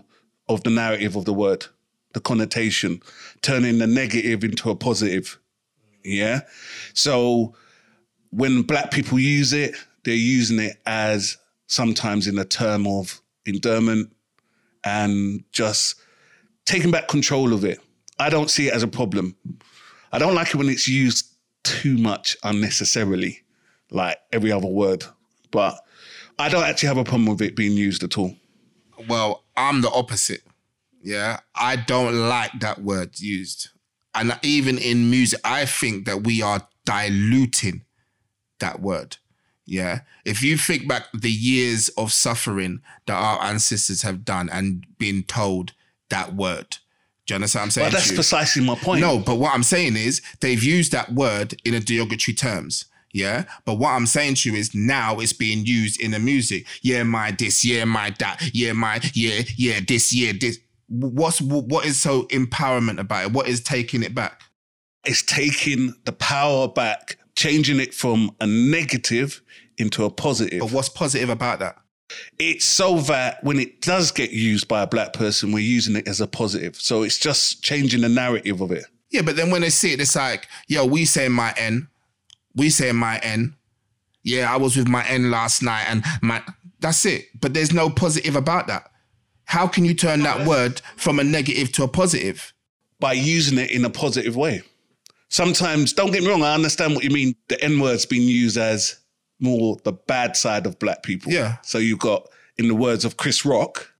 of 0.49 0.63
the 0.65 0.71
narrative 0.71 1.17
of 1.17 1.25
the 1.25 1.33
word, 1.33 1.67
the 2.15 2.21
connotation, 2.21 3.01
turning 3.43 3.79
the 3.79 3.87
negative 3.87 4.45
into 4.45 4.71
a 4.71 4.77
positive. 4.77 5.39
Yeah. 6.05 6.41
So 6.95 7.55
when 8.31 8.63
black 8.63 8.91
people 8.91 9.19
use 9.19 9.53
it, 9.53 9.77
they're 10.05 10.15
using 10.15 10.59
it 10.59 10.81
as 10.87 11.37
sometimes 11.67 12.27
in 12.27 12.39
a 12.39 12.45
term 12.45 12.87
of 12.87 13.21
endearment 13.47 14.15
and 14.85 15.45
just 15.53 15.97
taking 16.65 16.91
back 16.91 17.09
control 17.09 17.53
of 17.53 17.65
it. 17.65 17.81
I 18.19 18.31
don't 18.31 18.51
see 18.51 18.69
it 18.69 18.75
as 18.75 18.83
a 18.83 18.89
problem. 18.89 19.37
I 20.13 20.19
don't 20.19 20.35
like 20.35 20.49
it 20.49 20.57
when 20.57 20.69
it's 20.69 20.89
used 20.89 21.27
too 21.65 21.97
much 21.97 22.37
unnecessarily, 22.43 23.43
like 23.91 24.19
every 24.33 24.53
other 24.53 24.67
word. 24.67 25.05
But 25.51 25.79
I 26.39 26.49
don't 26.49 26.65
actually 26.65 26.89
have 26.89 26.99
a 26.99 27.05
problem 27.05 27.27
with 27.27 27.43
it 27.43 27.57
being 27.57 27.73
used 27.73 28.03
at 28.03 28.19
all. 28.19 28.37
well, 29.09 29.45
I'm 29.57 29.81
the 29.81 29.91
opposite. 29.91 30.43
Yeah. 31.03 31.41
I 31.55 31.77
don't 31.77 32.29
like 32.29 32.53
that 32.61 32.83
word 32.83 33.19
used. 33.21 33.71
And 34.15 34.39
even 34.43 34.79
in 34.79 35.11
music, 35.11 35.41
I 35.45 35.65
think 35.65 36.07
that 36.07 36.25
we 36.25 36.43
are 36.43 36.67
diluting 36.85 37.85
that 38.61 38.81
word. 38.81 39.17
Yeah. 39.67 40.01
If 40.25 40.43
you 40.43 40.57
think 40.57 40.89
back 40.89 41.05
the 41.13 41.31
years 41.31 41.89
of 41.91 42.13
suffering 42.13 42.81
that 43.07 43.15
our 43.15 43.43
ancestors 43.43 44.03
have 44.03 44.25
done 44.25 44.49
and 44.51 44.87
been 44.99 45.23
told 45.23 45.73
that 46.11 46.35
word. 46.35 46.79
Do 47.27 47.35
you 47.35 47.37
understand 47.37 47.61
what 47.61 47.65
I'm 47.65 47.71
saying? 47.71 47.87
But 47.93 47.93
that's 47.93 48.13
precisely 48.13 48.65
my 48.65 48.75
point. 48.75 49.01
No, 49.01 49.19
but 49.19 49.37
what 49.37 49.55
I'm 49.55 49.63
saying 49.63 49.97
is 49.97 50.21
they've 50.41 50.63
used 50.63 50.93
that 50.93 51.13
word 51.13 51.55
in 51.65 51.75
a 51.75 51.81
derogatory 51.81 52.35
terms. 52.35 52.87
Yeah. 53.13 53.45
But 53.65 53.75
what 53.75 53.91
I'm 53.91 54.07
saying 54.07 54.37
to 54.37 54.51
you 54.51 54.57
is 54.57 54.75
now 54.75 55.21
it's 55.21 55.33
being 55.33 55.65
used 55.65 56.01
in 56.01 56.11
the 56.11 56.19
music. 56.19 56.67
Yeah, 56.83 57.05
my 57.05 57.31
this, 57.31 57.65
yeah, 57.65 57.85
my 57.85 58.15
that, 58.19 58.43
yeah, 58.53 58.73
my, 58.73 59.01
yeah, 59.15 59.43
yeah, 59.57 59.81
this, 59.87 60.13
yeah, 60.13 60.33
this. 60.39 60.59
What's 60.89 61.41
what 61.41 61.87
is 61.87 62.01
so 62.01 62.25
empowerment 62.25 62.99
about 62.99 63.27
it? 63.27 63.33
What 63.33 63.49
is 63.49 63.63
taking 63.63 64.03
it 64.03 64.15
back? 64.15 64.43
it's 65.05 65.23
taking 65.23 65.95
the 66.05 66.13
power 66.13 66.69
back, 66.69 67.19
changing 67.37 67.81
it 67.81 67.95
from 67.95 68.35
a 68.41 68.47
negative 68.47 69.43
into 69.79 70.05
a 70.05 70.11
positive. 70.11 70.61
But 70.61 70.73
what's 70.73 70.89
positive 70.89 71.31
about 71.31 71.59
that? 71.61 71.77
it's 72.39 72.67
so 72.67 72.99
that 72.99 73.43
when 73.43 73.59
it 73.59 73.81
does 73.81 74.11
get 74.11 74.33
used 74.33 74.69
by 74.69 74.83
a 74.83 74.87
black 74.87 75.15
person, 75.15 75.51
we're 75.51 75.61
using 75.61 75.97
it 75.97 76.07
as 76.07 76.21
a 76.21 76.27
positive. 76.27 76.77
So 76.77 77.03
it's 77.05 77.17
just 77.17 77.63
changing 77.63 78.03
the 78.03 78.09
narrative 78.11 78.61
of 78.61 78.71
it. 78.71 78.85
Yeah, 79.11 79.23
but 79.23 79.37
then 79.37 79.51
when 79.51 79.63
they 79.63 79.71
see 79.71 79.95
it, 79.95 80.01
it's 80.01 80.15
like, 80.15 80.47
yo, 80.69 80.85
we 80.85 81.07
say 81.07 81.29
my 81.29 81.55
N, 81.57 81.89
we 82.55 82.69
say 82.69 82.93
my 82.93 83.19
N. 83.19 83.55
Yeah, 84.25 84.53
I 84.53 84.59
was 84.59 84.77
with 84.77 84.89
my 84.89 85.07
N 85.07 85.31
last 85.31 85.63
night, 85.63 85.87
and 85.89 86.05
my 86.21 86.43
that's 86.81 87.07
it. 87.07 87.29
But 87.41 87.55
there's 87.55 87.73
no 87.73 87.89
positive 87.89 88.37
about 88.37 88.67
that. 88.67 88.91
How 89.45 89.67
can 89.67 89.87
you 89.87 89.95
turn 89.95 90.23
that 90.23 90.47
word 90.47 90.83
from 90.97 91.19
a 91.19 91.25
negative 91.25 91.73
to 91.73 91.85
a 91.85 91.89
positive? 91.89 92.53
by 93.03 93.13
using 93.13 93.59
it 93.59 93.73
in 93.73 93.85
a 93.85 93.91
positive 93.91 94.37
way. 94.37 94.63
Sometimes, 95.33 95.95
don't 95.95 96.11
get 96.11 96.23
me 96.23 96.29
wrong, 96.29 96.43
I 96.43 96.55
understand 96.55 96.95
what 96.95 97.05
you 97.05 97.09
mean. 97.09 97.35
The 97.49 97.59
N 97.65 97.81
word's 97.81 98.05
been 98.05 98.21
used 98.21 98.59
as 98.59 99.01
more 99.41 99.79
the 99.83 99.93
bad 99.93 100.37
side 100.37 100.67
of 100.67 100.79
black 100.79 101.03
people. 101.03 101.33
Yeah. 101.33 101.57
So 101.63 101.79
you've 101.79 102.01
got, 102.01 102.29
in 102.59 102.69
the 102.69 102.75
words 102.75 103.07
of 103.07 103.17
Chris 103.17 103.43
Rock, 103.47 103.95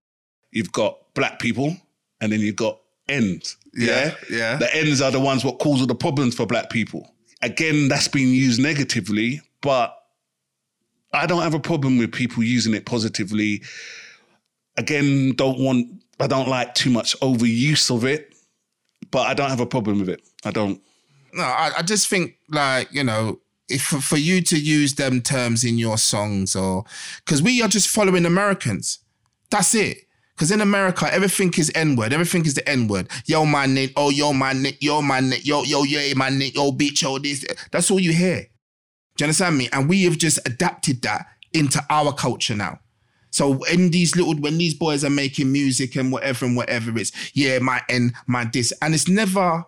you've 0.51 0.73
got 0.73 0.99
black 1.15 1.39
people 1.39 1.75
and 2.21 2.31
then 2.31 2.41
you've 2.41 2.57
got 2.57 2.79
N's. 3.09 3.57
Yeah, 3.73 4.15
yeah. 4.31 4.57
The 4.57 4.77
N's 4.77 5.01
are 5.01 5.11
the 5.11 5.21
ones 5.21 5.43
what 5.43 5.59
cause 5.59 5.81
all 5.81 5.87
the 5.87 5.95
problems 5.95 6.35
for 6.35 6.45
black 6.45 6.69
people. 6.69 7.11
Again, 7.41 7.89
that's 7.89 8.09
been 8.09 8.29
used 8.29 8.61
negatively, 8.61 9.41
but 9.63 9.97
I 11.15 11.25
don't 11.25 11.41
have 11.41 11.55
a 11.55 11.61
problem 11.61 11.97
with 11.97 12.13
people 12.13 12.43
using 12.43 12.75
it 12.75 12.85
positively. 12.85 13.63
Again, 14.77 15.33
don't 15.35 15.59
want 15.59 16.03
I 16.21 16.27
don't 16.27 16.49
like 16.49 16.75
too 16.75 16.91
much 16.91 17.19
overuse 17.21 17.91
of 17.91 18.05
it, 18.05 18.35
but 19.11 19.27
I 19.27 19.33
don't 19.33 19.49
have 19.49 19.61
a 19.61 19.67
problem 19.67 19.99
with 19.99 20.11
it. 20.11 20.21
I 20.45 20.51
don't. 20.51 20.79
No, 21.33 21.43
I, 21.43 21.73
I 21.79 21.83
just 21.83 22.09
think 22.09 22.37
like 22.49 22.93
you 22.93 23.05
know, 23.05 23.41
if 23.69 23.83
for, 23.83 24.17
you 24.17 24.43
to 24.43 24.59
use 24.59 24.95
them 24.95 25.23
terms 25.23 25.65
in 25.65 25.79
your 25.79 25.99
songs 25.99 26.55
or 26.55 26.85
because 27.25 27.43
we 27.43 27.63
are 27.63 27.69
just 27.69 27.89
following 27.89 28.27
Americans. 28.27 28.99
That's 29.51 29.75
it. 29.75 29.99
Because 30.35 30.51
in 30.51 30.61
America, 30.61 31.13
everything 31.13 31.53
is 31.59 31.71
N 31.75 31.95
word. 31.95 32.13
Everything 32.13 32.45
is 32.47 32.55
the 32.55 32.67
N 32.69 32.89
word. 32.89 33.09
Yo, 33.27 33.45
my 33.45 33.67
nick. 33.67 33.93
Oh, 33.97 34.11
yo, 34.11 34.33
my 34.33 34.53
nick. 34.53 34.83
Yo, 34.83 35.03
my 35.03 35.21
nick. 35.21 35.47
Yo, 35.47 35.63
yo, 35.63 35.83
yeah, 35.85 36.15
my 36.17 36.31
nick. 36.31 36.55
Yo, 36.55 36.73
bitch. 36.73 37.03
Yo, 37.03 37.19
this. 37.19 37.45
That's 37.71 37.91
all 37.91 38.01
you 38.01 38.13
hear. 38.13 38.49
Do 39.17 39.23
you 39.23 39.27
understand 39.27 39.59
me? 39.59 39.69
And 39.73 39.89
we 39.89 40.05
have 40.05 40.17
just 40.17 40.39
adapted 40.47 41.03
that 41.03 41.27
into 41.53 41.85
our 41.91 42.13
culture 42.15 42.57
now. 42.57 42.81
So 43.31 43.63
in 43.65 43.91
these 43.91 44.17
little, 44.17 44.35
when 44.35 44.59
these 44.59 44.75
boys 44.75 45.05
are 45.05 45.11
making 45.11 45.53
music 45.53 45.97
and 45.97 46.11
whatever 46.11 46.45
and 46.45 46.57
whatever, 46.57 46.97
it's 46.99 47.13
yeah, 47.35 47.59
my 47.59 47.83
N, 47.89 48.13
my 48.27 48.45
this, 48.45 48.73
and 48.83 48.95
it's 48.95 49.09
never 49.09 49.65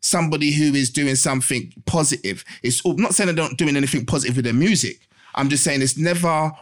somebody 0.00 0.52
who 0.52 0.74
is 0.74 0.90
doing 0.90 1.14
something 1.16 1.72
positive. 1.86 2.44
It's 2.62 2.80
all, 2.82 2.94
not 2.94 3.14
saying 3.14 3.34
they're 3.34 3.44
not 3.48 3.56
doing 3.56 3.76
anything 3.76 4.06
positive 4.06 4.36
with 4.36 4.44
their 4.44 4.54
music. 4.54 5.00
I'm 5.34 5.48
just 5.48 5.64
saying 5.64 5.82
it's 5.82 5.98
never 5.98 6.52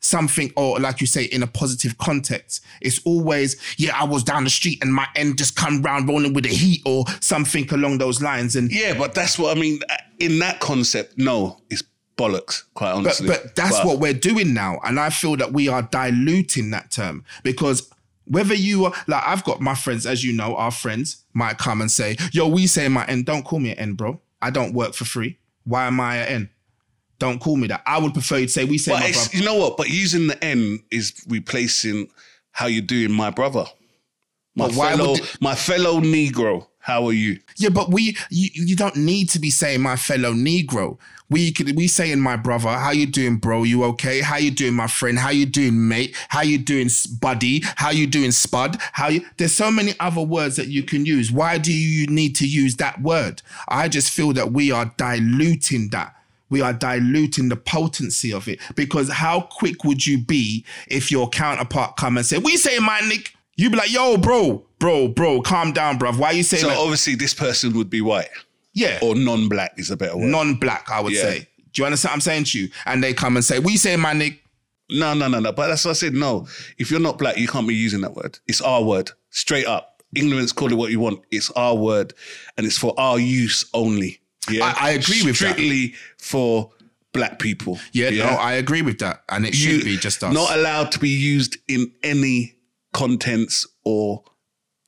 something, 0.00 0.52
or 0.56 0.78
like 0.78 1.00
you 1.00 1.06
say, 1.06 1.24
in 1.24 1.42
a 1.42 1.46
positive 1.46 1.96
context. 1.98 2.62
It's 2.82 3.00
always, 3.06 3.56
yeah, 3.78 3.98
I 3.98 4.04
was 4.04 4.22
down 4.22 4.44
the 4.44 4.50
street 4.50 4.82
and 4.82 4.92
my 4.92 5.06
end 5.16 5.38
just 5.38 5.56
come 5.56 5.80
round 5.82 6.08
rolling 6.08 6.34
with 6.34 6.44
the 6.44 6.50
heat 6.50 6.82
or 6.84 7.04
something 7.20 7.70
along 7.72 7.98
those 7.98 8.20
lines. 8.20 8.54
And 8.54 8.70
Yeah, 8.70 8.96
but 8.98 9.14
that's 9.14 9.38
what 9.38 9.56
I 9.56 9.60
mean. 9.60 9.80
In 10.18 10.38
that 10.40 10.60
concept, 10.60 11.16
no, 11.16 11.58
it's 11.70 11.82
bollocks. 12.18 12.64
Quite 12.74 12.90
but, 12.92 12.96
honestly, 12.96 13.26
but 13.28 13.56
that's 13.56 13.78
But- 13.78 13.86
what 13.86 13.98
we're 13.98 14.12
doing 14.12 14.52
now. 14.52 14.78
And 14.84 15.00
I 15.00 15.08
feel 15.10 15.36
that 15.36 15.52
we 15.52 15.68
are 15.68 15.82
diluting 15.82 16.70
that 16.70 16.90
term 16.90 17.24
because 17.42 17.90
whether 18.26 18.54
you 18.54 18.86
are 18.86 18.92
like 19.06 19.22
I've 19.26 19.44
got 19.44 19.60
my 19.60 19.74
friends, 19.74 20.06
as 20.06 20.24
you 20.24 20.32
know, 20.32 20.56
our 20.56 20.70
friends 20.70 21.24
might 21.32 21.58
come 21.58 21.80
and 21.80 21.90
say, 21.90 22.16
Yo, 22.32 22.48
we 22.48 22.66
say 22.66 22.88
my 22.88 23.04
N, 23.06 23.22
don't 23.22 23.44
call 23.44 23.60
me 23.60 23.72
an 23.72 23.78
N, 23.78 23.92
bro. 23.94 24.20
I 24.40 24.50
don't 24.50 24.74
work 24.74 24.94
for 24.94 25.04
free. 25.04 25.38
Why 25.64 25.86
am 25.86 26.00
I 26.00 26.16
an 26.16 26.28
N? 26.28 26.50
Don't 27.18 27.38
call 27.38 27.56
me 27.56 27.68
that. 27.68 27.82
I 27.86 27.98
would 27.98 28.12
prefer 28.12 28.38
you 28.38 28.46
to 28.46 28.52
say 28.52 28.64
we 28.64 28.76
say 28.78 28.92
But 28.92 29.00
my 29.00 29.10
brother. 29.12 29.28
you 29.36 29.44
know 29.44 29.54
what? 29.56 29.76
But 29.76 29.88
using 29.88 30.26
the 30.26 30.42
N 30.44 30.82
is 30.90 31.24
replacing 31.28 32.08
how 32.52 32.66
you 32.66 32.82
doing, 32.82 33.12
my 33.12 33.30
brother, 33.30 33.64
my 34.54 34.66
But 34.68 34.74
fellow, 34.74 35.16
my 35.40 35.54
fellow 35.54 36.00
Negro. 36.00 36.66
How 36.78 37.06
are 37.06 37.12
you? 37.14 37.40
Yeah, 37.56 37.70
but 37.70 37.90
we 37.90 38.14
you, 38.28 38.50
you 38.52 38.76
don't 38.76 38.96
need 38.96 39.30
to 39.30 39.38
be 39.38 39.48
saying 39.50 39.80
my 39.80 39.96
fellow 39.96 40.34
Negro. 40.34 40.98
We 41.34 41.50
could 41.50 41.74
we 41.74 41.88
saying 41.88 42.20
my 42.20 42.36
brother, 42.36 42.68
how 42.68 42.92
you 42.92 43.06
doing, 43.06 43.38
bro? 43.38 43.64
You 43.64 43.82
okay? 43.86 44.20
How 44.20 44.36
you 44.36 44.52
doing, 44.52 44.74
my 44.74 44.86
friend? 44.86 45.18
How 45.18 45.30
you 45.30 45.46
doing, 45.46 45.88
mate? 45.88 46.14
How 46.28 46.42
you 46.42 46.58
doing, 46.58 46.88
buddy? 47.20 47.60
How 47.74 47.90
you 47.90 48.06
doing, 48.06 48.30
spud? 48.30 48.76
How 48.92 49.08
you 49.08 49.26
there's 49.36 49.52
so 49.52 49.68
many 49.72 49.94
other 49.98 50.20
words 50.20 50.54
that 50.54 50.68
you 50.68 50.84
can 50.84 51.04
use. 51.04 51.32
Why 51.32 51.58
do 51.58 51.72
you 51.72 52.06
need 52.06 52.36
to 52.36 52.46
use 52.46 52.76
that 52.76 53.02
word? 53.02 53.42
I 53.66 53.88
just 53.88 54.12
feel 54.12 54.32
that 54.34 54.52
we 54.52 54.70
are 54.70 54.92
diluting 54.96 55.88
that. 55.88 56.14
We 56.50 56.60
are 56.60 56.72
diluting 56.72 57.48
the 57.48 57.56
potency 57.56 58.32
of 58.32 58.46
it. 58.46 58.60
Because 58.76 59.10
how 59.10 59.40
quick 59.40 59.82
would 59.82 60.06
you 60.06 60.18
be 60.18 60.64
if 60.86 61.10
your 61.10 61.28
counterpart 61.28 61.96
come 61.96 62.16
and 62.16 62.24
say, 62.24 62.38
We 62.38 62.56
say 62.56 62.78
my 62.78 63.00
nick? 63.08 63.34
You 63.56 63.70
be 63.70 63.76
like, 63.76 63.92
yo, 63.92 64.18
bro, 64.18 64.64
bro, 64.78 65.08
bro, 65.08 65.42
calm 65.42 65.72
down, 65.72 65.98
bruv. 65.98 66.16
Why 66.16 66.30
you 66.30 66.44
saying 66.44 66.62
So 66.62 66.68
that? 66.68 66.78
obviously, 66.78 67.16
this 67.16 67.34
person 67.34 67.72
would 67.76 67.90
be 67.90 68.00
white 68.00 68.28
Yeah. 68.74 68.98
or 69.02 69.14
non-black 69.14 69.74
is 69.78 69.90
a 69.90 69.96
better 69.96 70.16
word. 70.16 70.26
non-black, 70.28 70.90
I 70.90 71.00
would 71.00 71.12
Yeah. 71.14 71.22
say. 71.22 71.48
Do 71.72 71.82
you 71.82 71.86
understand 71.86 72.10
what 72.10 72.14
I'm 72.14 72.20
saying 72.20 72.44
to 72.44 72.60
you? 72.60 72.68
And 72.86 73.02
they 73.02 73.14
come 73.14 73.36
and 73.36 73.44
say, 73.44 73.58
we 73.58 73.76
say 73.76 73.96
my 73.96 74.12
nick. 74.12 74.40
no, 74.90 75.14
no, 75.14 75.28
no, 75.28 75.40
no. 75.40 75.50
But 75.52 75.68
that's 75.68 75.84
what 75.84 75.92
I 75.92 75.94
said. 75.94 76.12
No, 76.14 76.46
if 76.78 76.90
you're 76.90 77.00
not 77.00 77.18
black, 77.18 77.38
you 77.38 77.48
can't 77.48 77.66
be 77.66 77.74
using 77.74 78.02
that 78.02 78.14
word. 78.14 78.38
It's 78.46 78.60
our 78.60 78.82
word, 78.82 79.12
straight 79.30 79.66
up. 79.66 79.90
ignorance, 80.16 80.52
call 80.52 80.70
it 80.70 80.76
what 80.76 80.92
you 80.92 81.00
want. 81.00 81.20
It's 81.32 81.50
our 81.56 81.74
word, 81.74 82.14
and 82.56 82.64
it's 82.66 82.78
for 82.78 82.94
our 82.96 83.18
use 83.18 83.64
only. 83.74 84.20
Yeah, 84.48 84.66
I- 84.78 84.88
I 84.88 84.90
agree 84.90 85.22
with 85.24 85.36
that. 85.40 85.54
strictly 85.54 85.94
for 86.18 86.70
black 87.12 87.40
people. 87.40 87.80
Yeah, 87.92 88.10
no, 88.10 88.26
I 88.26 88.52
agree 88.52 88.82
with 88.82 89.00
that, 89.00 89.24
and 89.28 89.44
it 89.44 89.56
should 89.56 89.82
be 89.82 89.96
just 89.96 90.22
us. 90.22 90.32
Not 90.32 90.54
allowed 90.56 90.92
to 90.92 91.00
be 91.00 91.08
used 91.08 91.56
in 91.66 91.90
any 92.04 92.54
contents 92.92 93.66
or 93.84 94.22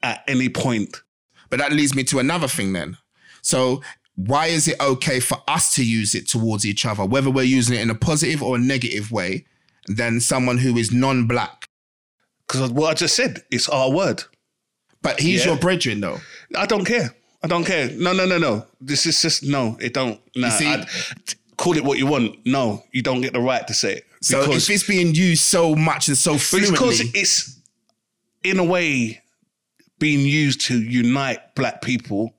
at 0.02 0.22
any 0.28 0.48
point. 0.48 1.02
But 1.50 1.58
that 1.58 1.72
leads 1.72 1.94
me 1.96 2.04
to 2.04 2.20
another 2.20 2.46
thing 2.46 2.72
then. 2.72 2.96
So 3.46 3.80
why 4.16 4.46
is 4.48 4.66
it 4.66 4.80
okay 4.80 5.20
for 5.20 5.40
us 5.46 5.72
to 5.76 5.84
use 5.84 6.16
it 6.16 6.26
towards 6.26 6.66
each 6.66 6.84
other, 6.84 7.04
whether 7.04 7.30
we're 7.30 7.44
using 7.44 7.76
it 7.76 7.80
in 7.80 7.90
a 7.90 7.94
positive 7.94 8.42
or 8.42 8.56
a 8.56 8.58
negative 8.58 9.12
way, 9.12 9.44
than 9.86 10.18
someone 10.18 10.58
who 10.58 10.76
is 10.76 10.90
non-black? 10.90 11.68
Because 12.48 12.72
what 12.72 12.90
I 12.90 12.94
just 12.94 13.14
said, 13.14 13.44
it's 13.52 13.68
our 13.68 13.88
word. 13.92 14.24
But 15.00 15.20
he's 15.20 15.44
Yeah. 15.44 15.52
your 15.52 15.60
brethren 15.60 16.00
though. 16.00 16.20
I 16.56 16.66
don't 16.66 16.84
care. 16.84 17.14
I 17.44 17.46
don't 17.46 17.64
care. 17.64 17.88
No, 17.90 18.12
no, 18.12 18.26
no, 18.26 18.38
no. 18.38 18.66
This 18.80 19.06
is 19.06 19.22
just 19.22 19.44
no. 19.44 19.78
It 19.80 19.94
don't. 19.94 20.20
Nah, 20.34 20.48
see- 20.50 20.66
I- 20.66 20.84
call 21.56 21.76
it 21.76 21.84
what 21.84 21.98
you 21.98 22.06
want. 22.06 22.44
No, 22.44 22.82
you 22.92 23.02
don't 23.02 23.20
get 23.20 23.32
the 23.32 23.40
right 23.40 23.64
to 23.68 23.74
say 23.74 23.92
it. 23.98 24.06
So 24.22 24.40
Because- 24.44 24.68
if 24.68 24.74
it's 24.74 24.82
being 24.88 25.14
used 25.14 25.44
so 25.44 25.76
much 25.76 26.08
and 26.08 26.18
so 26.18 26.34
it's 26.34 26.50
because 26.50 27.00
it's 27.14 27.60
in 28.42 28.58
a 28.58 28.64
way 28.64 29.22
being 30.00 30.20
used 30.26 30.62
to 30.62 30.82
unite 30.82 31.54
black 31.54 31.80
people 31.82 32.34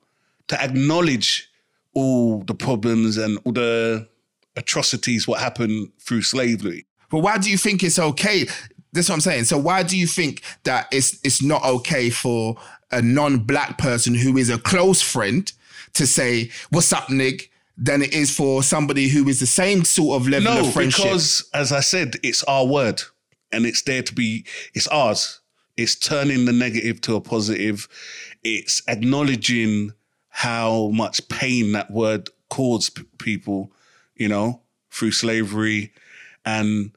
to 0.47 0.61
acknowledge 0.61 1.49
all 1.93 2.43
the 2.43 2.53
problems 2.55 3.17
and 3.17 3.39
all 3.43 3.51
the 3.51 4.07
atrocities 4.55 5.27
what 5.27 5.39
happened 5.39 5.89
through 5.99 6.21
slavery. 6.21 6.85
but 7.09 7.19
why 7.19 7.37
do 7.37 7.49
you 7.49 7.57
think 7.57 7.83
it's 7.83 7.99
okay? 7.99 8.47
That's 8.93 9.09
what 9.09 9.15
I'm 9.15 9.21
saying. 9.21 9.43
So 9.45 9.57
why 9.57 9.83
do 9.83 9.97
you 9.97 10.07
think 10.07 10.41
that 10.63 10.87
it's 10.91 11.19
it's 11.23 11.41
not 11.43 11.63
okay 11.63 12.09
for 12.09 12.55
a 12.91 13.01
non-black 13.01 13.77
person 13.77 14.15
who 14.15 14.37
is 14.37 14.49
a 14.49 14.57
close 14.57 15.01
friend 15.01 15.51
to 15.93 16.07
say, 16.07 16.49
"What's 16.69 16.91
up, 16.93 17.09
Nick?" 17.09 17.51
than 17.79 18.01
it 18.01 18.11
is 18.13 18.35
for 18.35 18.63
somebody 18.63 19.07
who 19.07 19.27
is 19.29 19.39
the 19.39 19.45
same 19.45 19.83
sort 19.83 20.19
of 20.19 20.27
level 20.27 20.51
No, 20.51 20.61
of 20.61 20.73
friendship? 20.73 21.03
because 21.03 21.47
as 21.53 21.71
I 21.71 21.81
said, 21.81 22.15
it's 22.23 22.43
our 22.45 22.65
word 22.65 23.03
and 23.51 23.67
it's 23.67 23.83
there 23.83 24.01
to 24.01 24.13
be, 24.15 24.45
it's 24.73 24.87
ours. 24.87 25.41
It's 25.75 25.93
turning 25.93 26.45
the 26.45 26.53
negative 26.53 27.01
to 27.01 27.15
a 27.17 27.21
positive. 27.21 27.87
It's 28.43 28.81
acknowledging 28.87 29.93
how 30.37 30.89
much 30.89 31.27
pain 31.29 31.71
that 31.71 31.89
word 31.89 32.29
caused 32.51 32.99
people, 33.17 33.71
you 34.15 34.27
know, 34.27 34.61
through 34.91 35.11
slavery. 35.11 35.91
And 36.45 36.91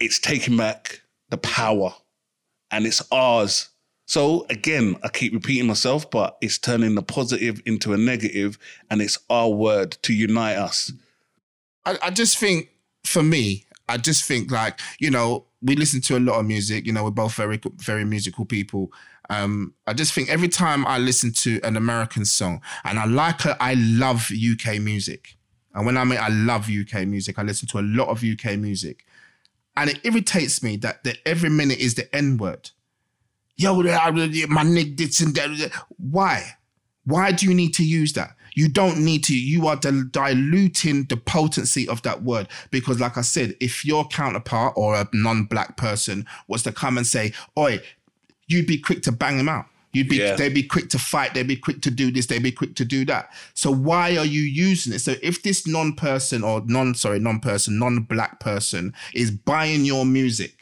it's 0.00 0.18
taking 0.18 0.56
back 0.56 1.02
the 1.30 1.38
power 1.38 1.94
and 2.72 2.86
it's 2.86 3.00
ours. 3.12 3.68
So 4.06 4.46
again, 4.50 4.96
I 5.04 5.10
keep 5.10 5.32
repeating 5.32 5.68
myself, 5.68 6.10
but 6.10 6.36
it's 6.40 6.58
turning 6.58 6.96
the 6.96 7.04
positive 7.04 7.62
into 7.66 7.92
a 7.92 7.96
negative 7.96 8.58
and 8.90 9.00
it's 9.00 9.16
our 9.30 9.50
word 9.50 9.92
to 10.02 10.12
unite 10.12 10.56
us. 10.56 10.92
I, 11.86 11.98
I 12.02 12.10
just 12.10 12.36
think 12.36 12.68
for 13.04 13.22
me, 13.22 13.64
I 13.88 13.96
just 13.96 14.24
think 14.24 14.50
like, 14.50 14.80
you 14.98 15.12
know, 15.12 15.46
we 15.64 15.76
listen 15.76 16.02
to 16.02 16.18
a 16.18 16.20
lot 16.20 16.38
of 16.38 16.46
music, 16.46 16.86
you 16.86 16.92
know, 16.92 17.04
we're 17.04 17.10
both 17.10 17.34
very, 17.34 17.58
very 17.76 18.04
musical 18.04 18.44
people. 18.44 18.92
Um, 19.30 19.72
I 19.86 19.94
just 19.94 20.12
think 20.12 20.28
every 20.28 20.48
time 20.48 20.86
I 20.86 20.98
listen 20.98 21.32
to 21.32 21.58
an 21.62 21.76
American 21.76 22.26
song 22.26 22.60
and 22.84 22.98
I 22.98 23.06
like 23.06 23.46
it, 23.46 23.56
I 23.58 23.72
love 23.74 24.30
UK 24.30 24.78
music. 24.78 25.36
And 25.74 25.86
when 25.86 25.96
I 25.96 26.04
mean 26.04 26.18
I 26.20 26.28
love 26.28 26.68
UK 26.68 27.06
music, 27.06 27.38
I 27.38 27.42
listen 27.42 27.66
to 27.68 27.78
a 27.78 27.80
lot 27.80 28.08
of 28.08 28.22
UK 28.22 28.58
music. 28.58 29.06
And 29.74 29.88
it 29.88 30.00
irritates 30.04 30.62
me 30.62 30.76
that, 30.78 31.02
that 31.04 31.16
every 31.24 31.48
minute 31.48 31.78
is 31.78 31.94
the 31.94 32.14
N 32.14 32.36
word. 32.36 32.70
Yo, 33.56 33.82
my 34.48 34.62
nick 34.64 34.98
this 34.98 35.20
and 35.20 35.34
that. 35.34 35.72
Why? 35.96 36.56
Why 37.04 37.32
do 37.32 37.46
you 37.46 37.54
need 37.54 37.72
to 37.74 37.84
use 37.84 38.12
that? 38.12 38.36
You 38.54 38.68
don't 38.68 38.98
need 39.04 39.24
to. 39.24 39.36
You 39.36 39.66
are 39.66 39.76
dil- 39.76 40.04
diluting 40.10 41.04
the 41.04 41.16
potency 41.16 41.86
of 41.88 42.02
that 42.02 42.22
word 42.22 42.48
because, 42.70 43.00
like 43.00 43.18
I 43.18 43.22
said, 43.22 43.56
if 43.60 43.84
your 43.84 44.06
counterpart 44.08 44.74
or 44.76 44.94
a 44.94 45.08
non-black 45.12 45.76
person 45.76 46.24
was 46.48 46.62
to 46.62 46.72
come 46.72 46.96
and 46.96 47.06
say, 47.06 47.32
"Oi," 47.58 47.80
you'd 48.46 48.66
be 48.66 48.78
quick 48.78 49.02
to 49.02 49.12
bang 49.12 49.36
them 49.38 49.48
out. 49.48 49.66
You'd 49.92 50.08
be, 50.08 50.16
Yeah. 50.16 50.34
they'd 50.34 50.52
be 50.52 50.64
quick 50.64 50.90
to 50.90 50.98
fight. 50.98 51.34
They'd 51.34 51.46
be 51.46 51.54
quick 51.56 51.80
to 51.82 51.90
do 51.90 52.10
this. 52.10 52.26
They'd 52.26 52.42
be 52.42 52.50
quick 52.50 52.74
to 52.76 52.84
do 52.84 53.04
that. 53.04 53.30
So 53.54 53.70
why 53.70 54.16
are 54.16 54.24
you 54.24 54.42
using 54.42 54.92
it? 54.92 54.98
So 54.98 55.14
if 55.22 55.42
this 55.44 55.68
non-person 55.68 56.42
or 56.42 56.62
non, 56.66 56.96
sorry, 56.96 57.20
non-person, 57.20 57.78
non-black 57.78 58.40
person 58.40 58.92
is 59.14 59.30
buying 59.30 59.84
your 59.84 60.04
music, 60.04 60.56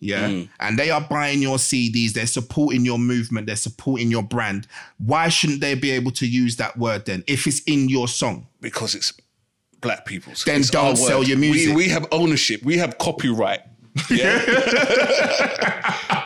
yeah, 0.00 0.28
mm. 0.28 0.48
and 0.60 0.78
they 0.78 0.90
are 0.90 1.00
buying 1.00 1.42
your 1.42 1.56
CDs, 1.56 2.12
they're 2.12 2.26
supporting 2.26 2.84
your 2.84 2.98
movement, 2.98 3.46
they're 3.46 3.56
supporting 3.56 4.10
your 4.10 4.22
brand. 4.22 4.66
Why 4.98 5.28
shouldn't 5.28 5.60
they 5.60 5.74
be 5.74 5.90
able 5.90 6.10
to 6.12 6.26
use 6.26 6.56
that 6.56 6.76
word 6.76 7.06
then 7.06 7.24
if 7.26 7.46
it's 7.46 7.60
in 7.60 7.88
your 7.88 8.08
song? 8.08 8.46
because 8.60 8.94
it's 8.96 9.12
black 9.80 10.04
people's. 10.06 10.44
Then 10.44 10.60
It's 10.60 10.70
don't 10.70 10.96
sell 10.96 11.20
word. 11.20 11.28
your 11.28 11.38
music. 11.38 11.68
We, 11.68 11.84
we 11.84 11.88
have 11.90 12.06
ownership. 12.10 12.62
We 12.62 12.78
have 12.78 12.98
copyright. 12.98 13.60
Yeah. 14.10 14.36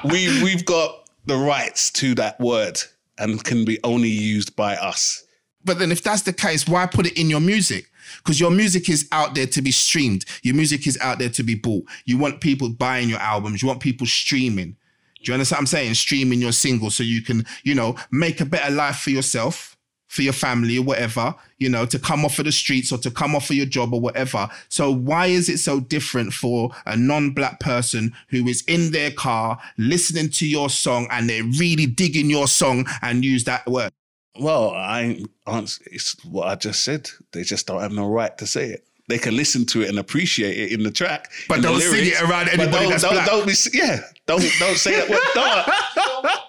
we 0.04 0.42
we've 0.42 0.64
got 0.64 1.09
the 1.26 1.37
rights 1.37 1.90
to 1.92 2.14
that 2.16 2.40
word 2.40 2.80
and 3.18 3.42
can 3.44 3.64
be 3.64 3.78
only 3.85 4.09
used 4.09 4.56
by 4.56 4.74
us. 4.76 5.22
But 5.64 5.78
then 5.78 5.92
if 5.92 6.02
that's 6.02 6.22
the 6.22 6.33
case, 6.33 6.66
why 6.66 6.87
put 6.87 7.06
it 7.06 7.18
in 7.18 7.30
your 7.30 7.40
music? 7.40 7.89
Because 8.18 8.40
your 8.40 8.51
music 8.51 8.88
is 8.88 9.09
out 9.12 9.35
there 9.35 9.46
to 9.46 9.62
be 9.62 9.70
streamed. 9.70 10.25
Your 10.42 10.55
music 10.55 10.87
is 10.87 10.99
out 11.01 11.18
there 11.18 11.31
to 11.31 11.42
be 11.42 11.55
bought. 11.55 11.85
You 12.05 12.18
want 12.18 12.40
people 12.40 12.68
buying 12.68 13.09
your 13.09 13.20
albums. 13.20 13.62
You 13.62 13.68
want 13.68 13.81
people 13.81 14.07
streaming. 14.07 14.77
Do 15.23 15.31
you 15.31 15.35
understand 15.35 15.59
what 15.59 15.61
I'm 15.61 15.66
saying? 15.66 15.94
Streaming 15.94 16.40
your 16.40 16.53
single 16.53 16.90
so 16.90 17.03
you 17.03 17.23
can, 17.23 17.44
you 17.62 17.75
know, 17.75 17.96
make 18.11 18.40
a 18.40 18.46
better 18.46 18.73
life 18.73 18.96
for 18.96 19.11
yourself, 19.11 19.77
for 20.09 20.23
your 20.23 20.33
family 20.33 20.79
or 20.79 20.83
whatever, 20.83 21.35
you 21.59 21.68
know, 21.68 21.85
to 21.87 21.99
come 21.99 22.25
off 22.25 22.38
of 22.38 22.46
the 22.46 22.53
streets 22.53 22.90
or 22.90 22.99
to 22.99 23.11
come 23.11 23.37
off 23.37 23.51
of 23.51 23.57
your 23.57 23.66
job 23.66 23.92
or 23.92 24.01
whatever. 24.01 24.49
So 24.68 24.90
why 24.90 25.27
is 25.27 25.49
it 25.49 25.59
so 25.59 25.79
different 25.79 26.33
for 26.33 26.70
a 26.87 26.96
non-black 26.96 27.61
person 27.61 28.12
who 28.29 28.49
is 28.49 28.64
in 28.66 28.92
their 28.92 29.11
car 29.11 29.61
listening 29.77 30.31
to 30.31 30.49
your 30.49 30.70
song 30.70 31.07
and 31.11 31.29
they're 31.29 31.44
really 31.44 31.87
digging 31.87 32.31
your 32.31 32.49
song 32.49 32.87
and 33.03 33.25
use 33.25 33.44
that 33.44 33.66
word? 33.66 33.92
Well, 34.38 34.71
I 34.71 35.23
answer 35.47 35.83
it's 35.87 36.25
what 36.25 36.49
I 36.49 36.55
just 36.55 36.85
said. 36.85 37.11
They 37.33 37.43
just 37.43 37.66
don't 37.66 37.81
have 37.81 37.93
no 37.93 38.09
right 38.09 38.37
to 38.38 38.47
say 38.47 38.71
it. 38.71 38.87
They 39.09 39.19
can 39.19 39.37
listen 39.37 39.66
to 39.66 39.83
it 39.83 39.88
and 39.88 39.99
appreciate 39.99 40.57
it 40.57 40.73
in 40.73 40.85
the 40.85 40.90
track, 40.90 41.33
But 41.49 41.62
don't 41.62 41.81
sing 41.81 42.07
it 42.07 42.23
around 42.23 42.49
anybody 42.49 42.71
don't, 42.71 42.90
that's 42.90 43.03
don't, 43.03 43.14
black. 43.14 43.27
Don't 43.27 43.47
be, 43.47 43.55
yeah, 43.73 44.03
don't 44.27 44.45
don't 44.61 44.77
say 44.77 44.93
that 44.93 45.11
word. 45.11 45.21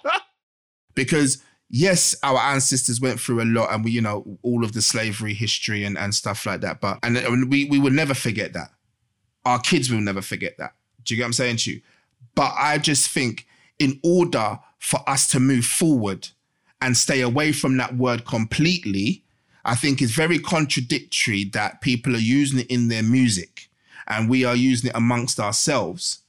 Don't. 0.06 0.22
because 0.96 1.42
yes, 1.72 2.16
our 2.22 2.38
ancestors 2.38 3.02
went 3.02 3.20
through 3.20 3.42
a 3.42 3.46
lot, 3.46 3.74
and 3.74 3.84
we, 3.84 3.90
you 3.90 4.02
know, 4.02 4.38
all 4.44 4.64
of 4.64 4.74
the 4.74 4.82
slavery 4.84 5.34
history 5.34 5.84
and, 5.84 5.98
and 5.98 6.14
stuff 6.14 6.46
like 6.46 6.62
that. 6.62 6.82
But 6.82 7.00
and 7.02 7.18
and 7.18 7.50
we 7.50 7.66
we 7.66 7.80
will 7.80 7.92
never 7.92 8.14
forget 8.14 8.54
that. 8.54 8.70
Our 9.44 9.60
kids 9.60 9.90
will 9.90 10.02
never 10.02 10.22
forget 10.22 10.60
that. 10.60 10.76
Do 11.04 11.16
you 11.16 11.18
get 11.18 11.24
what 11.24 11.30
I'm 11.30 11.34
saying 11.34 11.58
to 11.58 11.72
you? 11.72 11.82
But 12.36 12.54
I 12.60 12.78
just 12.78 13.10
think 13.10 13.48
in 13.80 14.00
order 14.04 14.60
for 14.78 15.00
us 15.10 15.28
to 15.32 15.40
move 15.40 15.66
forward 15.66 16.30
and 16.82 16.98
stay 16.98 17.22
away 17.22 17.52
from 17.52 17.78
that 17.78 17.96
word 17.96 18.26
completely, 18.26 19.24
I 19.64 19.76
think 19.76 20.02
it's 20.02 20.12
very 20.12 20.40
contradictory 20.40 21.44
that 21.54 21.82
people 21.82 22.16
are 22.16 22.20
using 22.20 22.60
it 22.60 22.68
in 22.68 22.88
their 22.88 23.04
music 23.04 23.70
and 24.08 24.30
we 24.30 24.44
are 24.44 24.56
using 24.56 24.90
it 24.90 24.96
amongst 24.96 25.40
ourselves. 25.40 26.20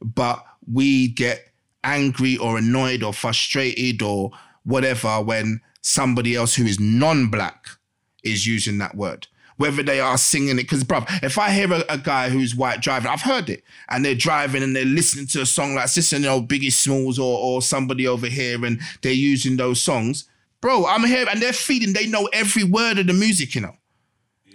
But 0.00 0.44
we 0.72 1.08
get 1.08 1.50
angry 1.82 2.36
or 2.36 2.58
annoyed 2.58 3.02
or 3.02 3.12
frustrated 3.12 4.02
or 4.02 4.30
whatever 4.64 5.20
when 5.20 5.60
somebody 5.82 6.34
else 6.34 6.54
who 6.54 6.64
is 6.64 6.80
non-black 6.80 7.66
is 8.22 8.46
using 8.46 8.78
that 8.78 8.96
word 8.96 9.26
whether 9.56 9.82
they 9.82 10.00
are 10.00 10.18
singing 10.18 10.58
it. 10.58 10.62
Because 10.62 10.84
bruv 10.84 11.06
if 11.22 11.38
i 11.38 11.50
hear 11.50 11.72
a, 11.72 11.84
a 11.88 11.98
guy 11.98 12.28
who's 12.28 12.54
white 12.54 12.80
driving 12.80 13.10
i've 13.10 13.22
heard 13.22 13.48
it. 13.48 13.64
And 13.88 14.04
they're 14.04 14.14
driving 14.14 14.62
and 14.62 14.74
they're 14.74 14.84
listening 14.84 15.26
to 15.28 15.42
a 15.42 15.46
song 15.46 15.74
like 15.74 15.92
this 15.92 16.12
you 16.12 16.18
know 16.18 16.42
biggie 16.42 16.72
smalls 16.72 17.18
or, 17.18 17.38
or 17.38 17.62
somebody 17.62 18.06
over 18.06 18.26
here 18.26 18.64
and 18.64 18.80
they're 19.02 19.12
using 19.12 19.56
those 19.56 19.82
songs. 19.82 20.28
Bro 20.60 20.86
i'm 20.86 21.04
here 21.04 21.26
and 21.30 21.40
they're 21.40 21.52
feeding 21.52 21.92
they 21.92 22.06
know 22.06 22.28
every 22.32 22.64
word 22.64 22.98
of 22.98 23.06
the 23.06 23.12
music 23.12 23.54
you 23.54 23.60
know? 23.60 23.76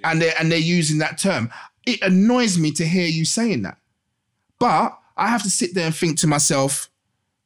And 0.04 0.22
they're 0.22 0.34
and 0.40 0.52
they're 0.52 0.60
using 0.60 0.98
that 1.00 1.18
term. 1.18 1.52
It 1.86 2.02
annoys 2.02 2.58
me 2.58 2.72
to 2.74 2.86
hear 2.86 3.08
you 3.08 3.26
saying 3.26 3.64
that. 3.64 3.78
But 4.60 4.98
I 5.18 5.28
have 5.28 5.44
to 5.44 5.50
sit 5.50 5.74
there 5.74 5.88
and 5.88 5.96
think 5.96 6.20
to 6.20 6.28
myself, 6.28 6.90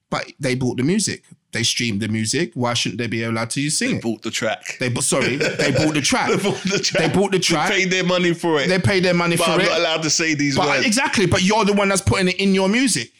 but 0.09 0.31
they 0.39 0.55
bought 0.55 0.77
the 0.77 0.83
music. 0.83 1.23
They 1.51 1.63
streamed 1.63 2.01
the 2.01 2.09
music. 2.09 2.51
Why 2.53 2.73
shouldn't 2.73 2.99
they 2.99 3.07
be 3.07 3.23
allowed 3.23 3.49
to 3.51 3.69
sing 3.69 3.91
They 3.91 3.95
it? 3.97 4.01
bought 4.03 4.21
the 4.23 4.31
track. 4.31 4.77
They 4.79 4.89
bought 4.89 5.03
sorry, 5.05 5.37
they 5.37 5.71
bought 5.71 5.93
the 5.93 6.01
track. 6.11 6.29
They 6.29 6.37
bought 6.37 6.61
the 6.63 6.79
track. 6.79 7.01
They 7.01 7.17
bought 7.19 7.31
the 7.31 7.39
track. 7.39 7.69
They 7.69 7.81
paid 7.83 7.91
their 7.91 8.03
money 8.03 8.33
for 8.33 8.59
it. 8.59 8.67
They 8.67 8.79
paid 8.79 9.03
their 9.05 9.13
money 9.13 9.37
but 9.37 9.45
for 9.45 9.51
I'm 9.51 9.61
it. 9.61 9.65
not 9.69 9.79
allowed 9.79 10.03
to 10.03 10.09
say 10.09 10.33
these 10.33 10.57
but 10.57 10.67
words. 10.67 10.85
exactly, 10.85 11.25
but 11.27 11.43
you're 11.43 11.63
the 11.63 11.73
one 11.73 11.87
that's 11.89 12.01
putting 12.01 12.27
it 12.27 12.35
in 12.41 12.53
your 12.53 12.67
music. 12.67 13.11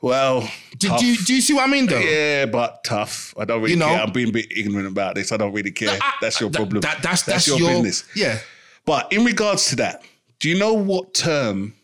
well, 0.00 0.48
Do, 0.78 0.88
do, 0.98 1.06
you, 1.06 1.16
do 1.18 1.34
you 1.34 1.40
see 1.40 1.52
what 1.54 1.68
I 1.68 1.70
mean 1.70 1.86
though? 1.86 1.98
Yeah, 1.98 2.46
but 2.46 2.82
tough. 2.84 3.34
I 3.38 3.44
don't 3.44 3.60
really 3.60 3.74
You 3.74 3.78
know- 3.78 3.86
care. 3.88 4.00
I'm 4.02 4.12
being 4.12 4.30
a 4.30 4.32
bit 4.32 4.46
ignorant 4.50 4.88
about 4.88 5.14
this. 5.14 5.30
I 5.30 5.36
don't 5.36 5.52
really 5.52 5.70
care. 5.72 5.98
that's 6.20 6.40
your 6.40 6.50
problem. 6.50 6.80
that- 6.80 7.02
that's, 7.02 7.22
that's, 7.22 7.46
your, 7.46 7.58
business. 7.58 8.04
Yeah. 8.16 8.38
But 8.84 9.12
in 9.12 9.24
regards 9.24 9.66
to 9.70 9.76
that, 9.76 10.02
do 10.40 10.48
you 10.48 10.58
know 10.58 10.72
what 10.74 11.14
term, 11.14 11.74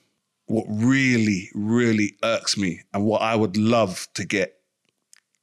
what 0.46 0.64
really, 0.68 1.48
really 1.54 2.16
irks 2.24 2.56
me 2.56 2.80
and 2.92 3.04
what 3.04 3.22
I 3.22 3.36
would 3.36 3.56
love 3.56 4.08
to 4.14 4.24
get 4.24 4.54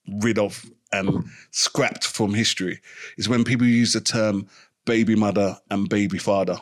rid 0.07 0.37
of 0.37 0.65
and 0.91 1.09
mm-hmm. 1.09 1.29
scrapped 1.51 2.05
from 2.05 2.33
history 2.33 2.79
is 3.17 3.27
when 3.27 3.43
people 3.43 3.67
use 3.67 3.93
the 3.93 4.01
term 4.01 4.47
baby 4.85 5.15
mother 5.15 5.57
and 5.69 5.89
baby 5.89 6.17
father. 6.17 6.57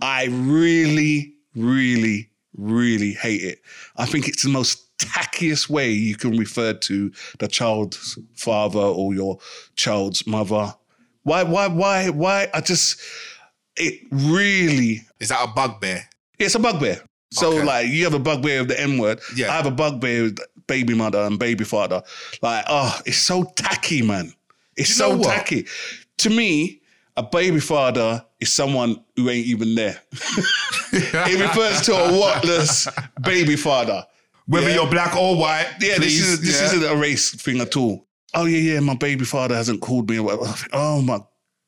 I 0.00 0.26
really, 0.30 1.34
really, 1.54 2.30
really 2.56 3.12
hate 3.12 3.42
it. 3.42 3.62
I 3.96 4.06
think 4.06 4.28
it's 4.28 4.42
the 4.42 4.48
most 4.48 4.96
tackiest 4.98 5.68
way 5.68 5.90
you 5.90 6.16
can 6.16 6.36
refer 6.36 6.74
to 6.74 7.10
the 7.38 7.48
child's 7.48 8.18
father 8.34 8.80
or 8.80 9.14
your 9.14 9.38
child's 9.76 10.26
mother. 10.26 10.74
Why, 11.22 11.42
why, 11.42 11.68
why, 11.68 12.10
why? 12.10 12.48
I 12.54 12.60
just, 12.60 13.00
it 13.76 14.00
really, 14.10 15.02
Is 15.18 15.28
that 15.28 15.42
a 15.42 15.52
bugbear? 15.52 16.08
it's 16.38 16.54
a 16.54 16.58
bugbear. 16.58 17.02
So, 17.32 17.52
Okay. 17.52 17.64
like, 17.64 17.88
you 17.88 18.04
have 18.04 18.14
a 18.14 18.18
bugbear 18.18 18.60
of 18.60 18.68
the 18.68 18.80
N 18.80 18.98
word. 18.98 19.20
Yeah. 19.36 19.52
I 19.52 19.56
have 19.56 19.66
a 19.66 19.70
bugbear 19.70 20.24
with 20.24 20.38
baby 20.70 20.94
mother 20.94 21.18
and 21.22 21.36
baby 21.38 21.64
father. 21.64 22.00
Like, 22.42 22.64
oh, 22.68 22.96
it's 23.04 23.18
so 23.18 23.42
tacky, 23.56 24.02
man. 24.02 24.32
It's 24.76 24.94
so 24.94 25.16
what? 25.16 25.26
tacky. 25.26 25.66
To 26.18 26.30
me, 26.30 26.80
a 27.16 27.24
baby 27.24 27.58
father 27.58 28.24
is 28.38 28.52
someone 28.52 29.02
who 29.16 29.28
ain't 29.28 29.46
even 29.46 29.74
there. 29.74 30.00
it 30.92 31.40
refers 31.40 31.82
to 31.82 31.92
a 31.92 32.08
whatless 32.18 32.88
baby 33.20 33.56
father. 33.56 34.06
Whether 34.46 34.68
Yeah. 34.68 34.76
you're 34.76 34.90
black 34.90 35.16
or 35.16 35.36
white. 35.36 35.66
Yeah, 35.80 35.96
please. 35.96 36.20
this 36.20 36.28
is 36.28 36.40
this 36.40 36.60
yeah. 36.60 36.66
isn't 36.66 36.84
a 36.84 36.96
race 36.96 37.34
thing 37.34 37.60
at 37.60 37.76
all. 37.76 38.06
Oh 38.34 38.44
yeah, 38.44 38.74
yeah, 38.74 38.80
my 38.80 38.94
baby 38.94 39.24
father 39.24 39.56
hasn't 39.56 39.80
called 39.80 40.08
me. 40.08 40.18
Oh 40.72 41.02
my 41.02 41.18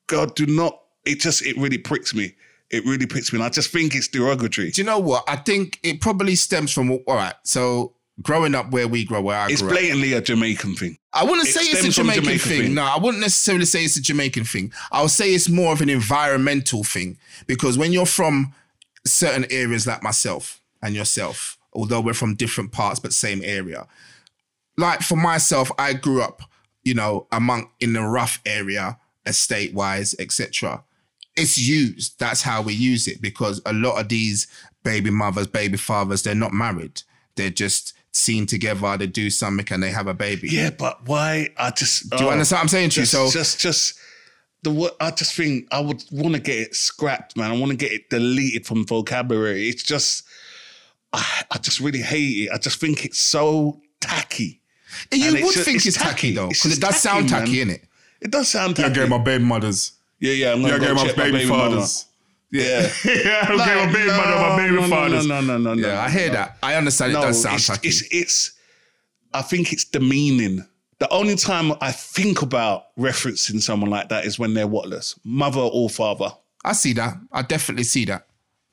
god, 0.07 0.33
do 0.35 0.45
not. 0.45 0.79
It 1.05 1.19
just 1.19 1.45
it 1.45 1.57
really 1.57 1.77
pricks 1.77 2.13
me. 2.15 2.35
It 2.71 2.85
really 2.85 3.05
pricks 3.05 3.31
me. 3.33 3.37
And 3.37 3.45
I 3.45 3.49
just 3.49 3.69
think 3.71 3.95
it's 3.95 4.07
derogatory. 4.07 4.71
Do 4.71 4.81
you 4.81 4.85
know 4.85 4.99
what? 4.99 5.23
I 5.27 5.35
think 5.35 5.79
it 5.83 6.01
probably 6.01 6.35
stems 6.35 6.71
from 6.71 6.89
all 6.91 7.03
right. 7.07 7.35
So 7.43 7.93
growing 8.21 8.55
up 8.55 8.71
where 8.71 8.87
we 8.87 9.05
grow, 9.05 9.21
where 9.21 9.37
I 9.37 9.47
It's 9.49 9.61
grew 9.61 9.71
up, 9.71 9.77
blatantly 9.77 10.13
a 10.13 10.21
Jamaican 10.21 10.75
thing. 10.75 10.97
I 11.11 11.23
wouldn't 11.23 11.47
it 11.47 11.51
say 11.51 11.61
it's 11.61 11.85
a 11.85 11.89
Jamaican, 11.89 12.23
Jamaican 12.23 12.49
thing. 12.49 12.61
thing. 12.61 12.73
No, 12.75 12.83
I 12.83 12.97
wouldn't 12.97 13.21
necessarily 13.21 13.65
say 13.65 13.83
it's 13.83 13.97
a 13.97 14.01
Jamaican 14.01 14.45
thing. 14.45 14.71
I 14.91 15.01
would 15.01 15.11
say 15.11 15.33
it's 15.33 15.49
more 15.49 15.73
of 15.73 15.81
an 15.81 15.89
environmental 15.89 16.83
thing 16.83 17.17
because 17.47 17.77
when 17.77 17.91
you're 17.91 18.05
from 18.05 18.53
certain 19.05 19.45
areas 19.49 19.87
like 19.87 20.03
myself 20.03 20.61
and 20.81 20.95
yourself, 20.95 21.57
although 21.73 22.01
we're 22.01 22.13
from 22.13 22.35
different 22.35 22.71
parts 22.71 22.99
but 22.99 23.13
same 23.13 23.41
area. 23.43 23.87
Like 24.77 25.01
for 25.01 25.15
myself, 25.15 25.71
I 25.77 25.93
grew 25.93 26.21
up, 26.21 26.41
you 26.83 26.93
know, 26.93 27.27
among 27.31 27.69
in 27.79 27.95
a 27.95 28.07
rough 28.07 28.41
area, 28.45 28.97
estate 29.25 29.73
wise, 29.73 30.15
etc. 30.19 30.83
It's 31.35 31.57
used. 31.57 32.19
That's 32.19 32.41
how 32.41 32.61
we 32.61 32.73
use 32.73 33.07
it 33.07 33.21
because 33.21 33.61
a 33.65 33.73
lot 33.73 33.99
of 33.99 34.09
these 34.09 34.47
baby 34.83 35.09
mothers, 35.09 35.47
baby 35.47 35.77
fathers, 35.77 36.23
they're 36.23 36.35
not 36.35 36.53
married. 36.53 37.01
They're 37.35 37.49
just 37.49 37.93
seen 38.13 38.45
together. 38.45 38.97
They 38.97 39.07
do 39.07 39.29
something 39.29 39.65
and 39.71 39.83
they 39.83 39.91
have 39.91 40.07
a 40.07 40.13
baby. 40.13 40.47
Yeah, 40.49 40.69
but 40.69 41.05
why? 41.07 41.49
I 41.57 41.71
just 41.71 42.09
Do 42.11 42.23
you 42.23 42.29
oh, 42.29 42.31
understand 42.31 42.59
what 42.59 42.63
I'm 42.63 42.67
saying 42.69 42.89
to 42.91 42.99
you? 43.01 43.05
So 43.05 43.29
just, 43.29 43.59
just 43.59 43.99
the 44.61 44.71
what 44.71 44.95
I 45.01 45.11
just 45.11 45.35
think 45.35 45.67
I 45.71 45.79
would 45.81 46.03
want 46.11 46.35
to 46.35 46.39
get 46.41 46.57
it 46.57 46.75
scrapped, 46.75 47.35
man. 47.35 47.51
I 47.51 47.57
want 47.57 47.71
to 47.71 47.77
get 47.77 47.91
it 47.91 48.09
deleted 48.09 48.65
from 48.65 48.85
vocabulary. 48.85 49.67
It's 49.67 49.83
just, 49.83 50.23
I, 51.11 51.43
I 51.51 51.57
just 51.57 51.79
really 51.79 52.01
hate 52.01 52.45
it. 52.47 52.51
I 52.51 52.57
just 52.57 52.79
think 52.79 53.03
it's 53.03 53.19
so 53.19 53.81
tacky. 53.99 54.61
you 55.11 55.25
and 55.25 55.33
would 55.43 55.53
just- 55.53 55.65
think 55.65 55.77
it's 55.77 55.87
it's, 55.87 55.97
tacky, 55.97 56.09
tacky. 56.09 56.31
though, 56.35 56.47
because 56.49 56.65
it 56.65 56.69
just 56.69 56.81
does 56.81 57.01
sound 57.01 57.29
tacky, 57.29 57.45
tacky, 57.57 57.65
man. 57.65 57.75
innit? 57.75 57.83
It 58.21 58.31
does 58.31 58.47
sound 58.47 58.77
tacky. 58.77 58.93
baby 59.21 59.43
mothers. 59.43 59.93
yeah, 60.19 60.31
yeah. 60.31 60.53
I'm 60.53 60.61
gonna 60.61 60.79
go 60.79 60.95
check 60.95 61.17
my 61.17 61.31
baby 61.31 61.45
mother. 61.45 61.85
Yeah. 62.53 62.87
yeah, 63.05 63.45
I'm 63.49 63.57
Like, 63.57 63.75
my 63.75 63.85
baby 63.91 64.07
mother, 64.09 64.35
my 64.35 64.57
baby 64.57 64.75
no, 64.75 64.81
no, 64.81 64.87
fathers. 64.87 65.25
No, 65.25 65.41
no, 65.41 65.57
no, 65.57 65.57
no, 65.57 65.73
no. 65.73 65.87
Yeah, 65.87 66.01
I 66.03 66.09
hear 66.11 66.27
no. 66.27 66.33
that. 66.35 66.57
I 66.61 66.75
understand 66.75 67.11
it 67.11 67.15
No, 67.15 67.21
does 67.23 67.41
sound 67.41 67.55
it's, 67.55 67.67
tacky. 67.67 67.87
it's 67.87 68.03
it's. 68.11 68.51
I 69.33 69.41
think 69.41 69.73
it's 69.73 69.85
demeaning. 69.85 70.63
The 70.99 71.09
only 71.09 71.35
time 71.35 71.73
I 71.81 71.91
think 71.91 72.43
about 72.43 72.95
referencing 72.95 73.59
someone 73.59 73.89
like 73.89 74.09
that 74.09 74.25
is 74.25 74.37
when 74.37 74.53
they're 74.53 74.67
whatless, 74.67 75.19
mother 75.23 75.61
or 75.61 75.89
father. 75.89 76.29
I 76.63 76.73
see 76.73 76.93
that. 76.93 77.17
I 77.31 77.41
definitely 77.41 77.85
see 77.85 78.05
that. 78.05 78.27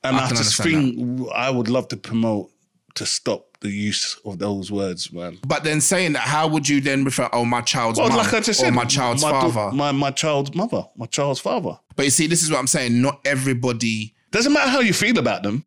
And 0.04 0.14
I 0.14 0.26
I, 0.26 0.28
just 0.28 0.62
think 0.62 1.26
I 1.34 1.48
would 1.48 1.68
love 1.68 1.88
to 1.88 1.96
promote 1.96 2.50
to 2.96 3.06
stop 3.06 3.49
the 3.60 3.70
use 3.70 4.18
of 4.24 4.38
those 4.38 4.70
words, 4.70 5.12
man. 5.12 5.38
But 5.46 5.64
then 5.64 5.80
saying 5.80 6.14
that, 6.14 6.22
how 6.22 6.48
would 6.48 6.68
you 6.68 6.80
then 6.80 7.04
refer? 7.04 7.28
Oh, 7.32 7.44
my 7.44 7.60
child's 7.60 7.98
Well, 7.98 8.08
like 8.08 8.32
I 8.32 8.40
just 8.40 8.60
or 8.60 8.64
said, 8.64 8.74
my 8.74 8.84
child's 8.84 9.22
my, 9.22 9.30
father. 9.30 9.76
my 9.76 9.92
my 9.92 10.10
child's 10.10 10.54
mother, 10.54 10.84
my 10.96 11.06
child's 11.06 11.40
father. 11.40 11.78
but 11.96 12.04
you 12.04 12.10
see, 12.10 12.26
this 12.26 12.42
is 12.42 12.50
what 12.50 12.58
I'm 12.58 12.66
saying. 12.66 13.00
Not 13.00 13.20
everybody. 13.24 14.14
Doesn't 14.30 14.52
matter 14.52 14.70
how 14.70 14.80
you 14.80 14.92
feel 14.92 15.18
about 15.18 15.42
them. 15.42 15.64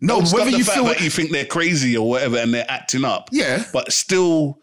No, 0.00 0.20
Don't 0.20 0.32
whether 0.32 0.50
the 0.50 0.58
you 0.58 0.64
feel 0.64 0.84
that 0.86 1.00
you 1.00 1.10
think 1.10 1.30
they're 1.30 1.44
crazy 1.44 1.96
or 1.96 2.08
whatever 2.08 2.38
and 2.38 2.54
they're 2.54 2.70
acting 2.70 3.04
up. 3.04 3.28
Yeah. 3.32 3.64
but 3.72 3.92
still 3.92 4.58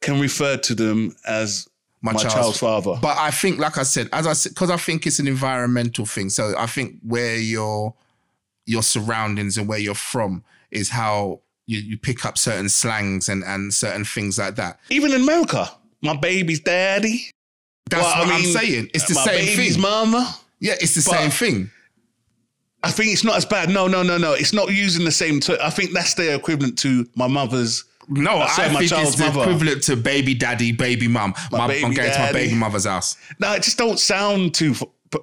can 0.00 0.20
refer 0.20 0.56
to 0.58 0.74
them 0.74 1.16
as 1.26 1.68
my, 2.02 2.12
child's, 2.12 2.58
father. 2.58 2.94
But 3.02 3.16
I 3.18 3.32
think, 3.32 3.58
like 3.58 3.78
I 3.78 3.82
said, 3.82 4.08
as 4.12 4.26
I 4.28 4.32
said, 4.32 4.50
because 4.50 4.70
I 4.70 4.76
think 4.76 5.06
it's 5.06 5.18
an 5.18 5.26
environmental 5.26 6.06
thing. 6.06 6.30
So 6.30 6.54
I 6.56 6.66
think 6.66 7.00
where 7.02 7.36
your 7.36 7.94
your 8.64 8.82
surroundings 8.82 9.58
and 9.58 9.68
where 9.68 9.78
you're 9.78 9.94
from 9.94 10.44
is 10.70 10.90
how 10.90 11.40
you, 11.66 11.78
you 11.78 11.98
pick 11.98 12.24
up 12.24 12.38
certain 12.38 12.68
slangs 12.68 13.28
and 13.28 13.42
and 13.44 13.72
certain 13.74 14.04
things 14.04 14.38
like 14.38 14.56
that. 14.56 14.78
Even 14.90 15.12
in 15.12 15.22
America, 15.22 15.70
my 16.02 16.16
baby's 16.16 16.60
daddy. 16.60 17.30
That's 17.90 18.02
Well, 18.02 18.26
what 18.26 18.34
I 18.34 18.36
am 18.38 18.44
saying. 18.44 18.90
It's 18.94 19.06
the 19.06 19.14
same 19.14 19.24
thing. 19.24 19.34
my 19.34 19.44
same 19.46 19.56
baby's 19.56 19.72
thing. 19.74 19.82
mama. 19.82 20.36
yeah, 20.60 20.74
it's 20.80 20.94
the 20.94 21.02
same 21.02 21.30
thing. 21.30 21.70
I 22.82 22.90
think 22.90 23.12
it's 23.12 23.24
not 23.24 23.36
as 23.36 23.44
bad. 23.44 23.68
No, 23.70 23.88
no, 23.88 24.02
no, 24.02 24.16
no. 24.18 24.32
It's 24.32 24.52
not 24.52 24.72
using 24.72 25.04
the 25.04 25.10
same. 25.12 25.40
T- 25.40 25.56
I 25.62 25.70
think 25.70 25.92
that's 25.92 26.14
the 26.14 26.34
equivalent 26.34 26.78
to 26.80 27.06
my 27.16 27.26
mother's. 27.26 27.84
No, 28.08 28.38
I 28.38 28.46
think 28.68 28.82
it's 28.82 29.16
the 29.16 29.24
mother. 29.24 29.40
equivalent 29.40 29.82
to 29.84 29.96
baby 29.96 30.34
daddy, 30.34 30.70
baby 30.70 31.08
mum. 31.08 31.34
My, 31.50 31.64
I'm 31.64 31.92
going 31.92 32.12
to 32.12 32.18
my 32.18 32.32
baby 32.32 32.54
mother's 32.54 32.84
house. 32.86 33.16
No, 33.40 33.52
it 33.54 33.62
just 33.64 33.78
don't 33.78 33.98
sound 33.98 34.54
too. 34.54 34.74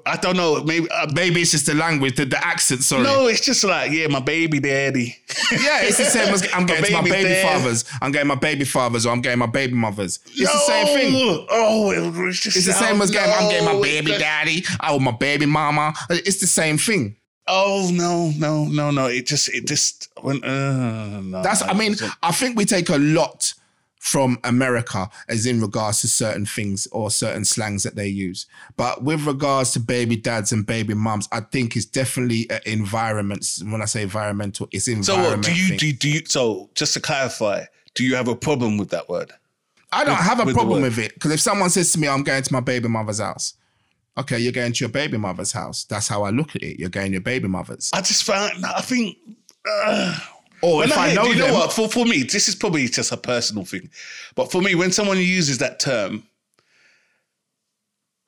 I 0.05 0.17
don't 0.17 0.37
know. 0.37 0.63
Maybe. 0.63 0.87
Uh, 0.89 1.07
Maybe 1.13 1.41
it's 1.41 1.51
just 1.51 1.65
the 1.65 1.73
language, 1.73 2.15
the, 2.15 2.25
the 2.25 2.45
accent. 2.45 2.83
Sorry. 2.83 3.03
no, 3.03 3.27
it's 3.27 3.41
just 3.41 3.63
like 3.63 3.91
yeah, 3.91 4.07
my 4.07 4.19
baby 4.19 4.59
daddy. 4.59 5.15
Yeah, 5.51 5.81
it's 5.83 5.97
the 5.97 6.05
same 6.05 6.33
as 6.33 6.47
I'm 6.53 6.61
My 6.67 6.67
going 6.67 6.83
to 6.83 6.91
my 6.93 7.01
baby 7.01 7.41
fathers. 7.41 7.85
I'm 8.01 8.11
getting 8.11 8.27
my 8.27 8.35
baby 8.35 8.63
fathers, 8.65 9.05
or 9.05 9.11
I'm 9.11 9.21
getting 9.21 9.39
my 9.39 9.45
baby 9.45 9.73
mothers. 9.73 10.19
It's 10.27 10.51
the 10.51 10.57
same 10.59 10.85
thing. 10.87 11.47
Oh, 11.49 11.91
it 11.91 12.31
just 12.33 12.55
It's 12.57 12.65
the 12.65 12.73
same 12.73 13.01
as 13.01 13.11
getting, 13.11 13.33
I'm 13.33 13.49
getting 13.49 13.65
my 13.65 13.81
baby 13.81 14.13
it- 14.13 14.19
daddy, 14.19 14.63
oh 14.81 14.99
my 14.99 15.11
baby 15.11 15.45
mama. 15.45 15.93
It's 16.09 16.39
the 16.39 16.47
same 16.47 16.77
thing. 16.77 17.17
Oh 17.45 17.89
no, 17.91 18.31
no, 18.37 18.65
no, 18.65 18.89
no! 18.89 19.07
It 19.07 19.27
just, 19.27 19.49
it 19.49 19.67
just 19.67 20.07
went. 20.23 20.45
Uh, 20.45 21.19
no, 21.19 21.43
That's. 21.43 21.61
I 21.61 21.73
mean, 21.73 21.95
I 22.21 22.31
think 22.31 22.57
we 22.57 22.63
take 22.63 22.87
a 22.87 22.97
lot 22.97 23.53
from 24.03 24.37
America 24.43 25.09
as 25.29 25.45
in 25.45 25.61
regards 25.61 26.01
to 26.01 26.09
certain 26.09 26.45
things 26.45 26.87
or 26.91 27.09
certain 27.09 27.45
slangs 27.45 27.83
that 27.83 27.95
they 27.95 28.05
use. 28.07 28.47
But 28.75 29.01
with 29.01 29.25
regards 29.25 29.71
to 29.71 29.79
baby 29.79 30.17
dads 30.17 30.51
and 30.51 30.65
baby 30.65 30.93
mums, 30.93 31.29
I 31.31 31.39
think 31.39 31.77
it's 31.77 31.85
definitely 31.85 32.49
an 32.49 32.59
environment. 32.65 33.47
When 33.63 33.81
I 33.81 33.85
say 33.85 34.01
environmental, 34.01 34.67
it's 34.73 34.85
So 34.87 34.91
environment. 34.91 35.37
what 35.37 35.45
do 35.45 35.55
you 35.55 35.77
do? 35.77 35.93
Do 35.93 36.09
you? 36.09 36.21
So 36.25 36.69
just 36.75 36.93
to 36.95 36.99
clarify, 36.99 37.63
do 37.95 38.03
you 38.03 38.15
have 38.15 38.27
a 38.27 38.35
problem 38.35 38.77
with 38.77 38.89
that 38.89 39.07
word? 39.07 39.31
I 39.93 40.03
don't 40.03 40.17
with- 40.17 40.25
have 40.25 40.39
a 40.41 40.45
with 40.45 40.55
problem 40.55 40.81
with 40.81 40.99
it 40.99 41.13
because 41.13 41.31
if 41.31 41.39
someone 41.39 41.69
says 41.69 41.93
to 41.93 41.97
me, 41.99 42.09
"I'm 42.09 42.23
going 42.23 42.43
to 42.43 42.51
my 42.53 42.59
baby 42.59 42.89
mother's 42.89 43.19
house," 43.21 43.53
okay, 44.17 44.37
you're 44.37 44.51
going 44.51 44.73
to 44.73 44.79
your 44.81 44.89
baby 44.89 45.17
mother's 45.17 45.53
house. 45.53 45.85
That's 45.85 46.09
how 46.09 46.23
I 46.23 46.29
look 46.31 46.57
at 46.57 46.61
it. 46.61 46.77
You're 46.77 46.89
going 46.89 47.07
to 47.07 47.11
your 47.13 47.21
baby 47.21 47.47
mother's. 47.47 47.89
I 47.93 48.01
just 48.01 48.25
found. 48.25 48.65
I 48.65 48.81
think. 48.81 49.15
Uh, 49.65 50.19
Or 50.63 50.77
when 50.77 50.89
if 50.91 50.97
I 50.97 51.07
hear- 51.09 51.15
know 51.17 51.25
you 51.25 51.35
them, 51.35 51.47
know 51.49 51.53
what? 51.55 51.73
For 51.73 51.89
for 51.89 52.05
me, 52.05 52.23
this 52.23 52.47
is 52.47 52.55
probably 52.55 52.87
just 52.87 53.11
a 53.11 53.17
personal 53.17 53.65
thing, 53.65 53.89
but 54.33 54.49
for 54.49 54.61
me, 54.61 54.75
when 54.75 54.93
someone 54.93 55.17
uses 55.17 55.57
that 55.57 55.81
term, 55.81 56.23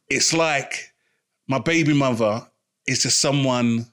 it's 0.10 0.34
like 0.34 0.93
my 1.48 1.60
baby 1.60 1.93
mother 1.93 2.45
is 2.88 3.04
just 3.04 3.19
someone. 3.21 3.88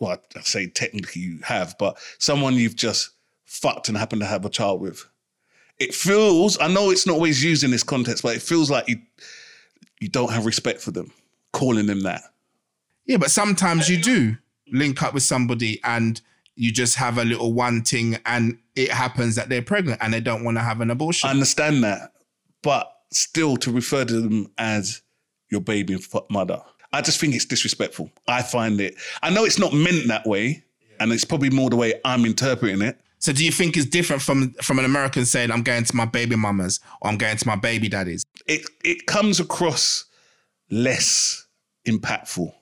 Well, 0.00 0.18
I 0.36 0.40
say 0.40 0.66
technically 0.66 1.22
you 1.22 1.38
have, 1.44 1.76
but 1.78 1.98
someone 2.18 2.54
you've 2.54 2.76
just 2.76 3.10
fucked 3.46 3.88
and 3.88 3.96
happened 3.96 4.22
to 4.22 4.26
have 4.26 4.44
a 4.44 4.50
child 4.50 4.80
with. 4.80 5.04
It 5.78 5.94
feels. 5.94 6.58
I 6.60 6.66
know 6.66 6.90
it's 6.90 7.06
not 7.06 7.14
always 7.14 7.42
used 7.44 7.62
in 7.62 7.70
this 7.70 7.84
context, 7.84 8.24
but 8.24 8.34
it 8.34 8.42
feels 8.42 8.70
like 8.72 8.88
you 8.88 8.98
you 10.00 10.08
don't 10.08 10.32
have 10.32 10.46
respect 10.46 10.80
for 10.80 10.90
them, 10.90 11.12
calling 11.52 11.86
them 11.86 12.00
that. 12.00 12.22
Yeah, 13.06 13.18
but 13.18 13.30
sometimes 13.30 13.88
you 13.88 14.02
do 14.02 14.36
link 14.72 15.00
up 15.00 15.14
with 15.14 15.22
somebody 15.22 15.80
and 15.84 16.20
you 16.58 16.72
just 16.72 16.96
have 16.96 17.18
a 17.18 17.24
little 17.24 17.52
one 17.52 17.82
thing 17.82 18.18
and 18.26 18.58
it 18.74 18.90
happens 18.90 19.36
that 19.36 19.48
they're 19.48 19.62
pregnant 19.62 20.00
and 20.02 20.12
they 20.12 20.20
don't 20.20 20.42
want 20.42 20.56
to 20.56 20.60
have 20.60 20.80
an 20.80 20.90
abortion. 20.90 21.28
I 21.28 21.30
understand 21.30 21.84
that, 21.84 22.12
but 22.62 22.92
still 23.12 23.56
to 23.58 23.70
refer 23.70 24.04
to 24.04 24.20
them 24.20 24.48
as 24.58 25.00
your 25.50 25.60
baby 25.60 25.96
mother, 26.28 26.60
I 26.92 27.00
just 27.00 27.20
think 27.20 27.36
it's 27.36 27.44
disrespectful. 27.44 28.10
I 28.26 28.42
find 28.42 28.80
it. 28.80 28.96
I 29.22 29.30
know 29.30 29.44
it's 29.44 29.60
not 29.60 29.72
meant 29.72 30.08
that 30.08 30.26
way, 30.26 30.64
and 30.98 31.12
it's 31.12 31.24
probably 31.24 31.50
more 31.50 31.70
the 31.70 31.76
way 31.76 31.94
I'm 32.04 32.24
interpreting 32.24 32.82
it. 32.82 33.00
so 33.20 33.32
do 33.32 33.44
you 33.44 33.52
think 33.52 33.76
it's 33.76 33.86
different 33.86 34.20
from 34.20 34.52
from 34.54 34.80
an 34.80 34.84
American 34.84 35.26
saying 35.26 35.52
I'm 35.52 35.62
going 35.62 35.84
to 35.84 35.96
my 35.96 36.06
baby 36.06 36.34
mamas 36.34 36.80
or 37.00 37.10
I'm 37.10 37.18
going 37.18 37.36
to 37.36 37.46
my 37.46 37.56
baby 37.56 37.88
daddies? 37.88 38.24
It 38.46 38.62
it 38.82 39.06
comes 39.06 39.38
across 39.38 40.06
less 40.70 41.46
impactful. 41.86 42.52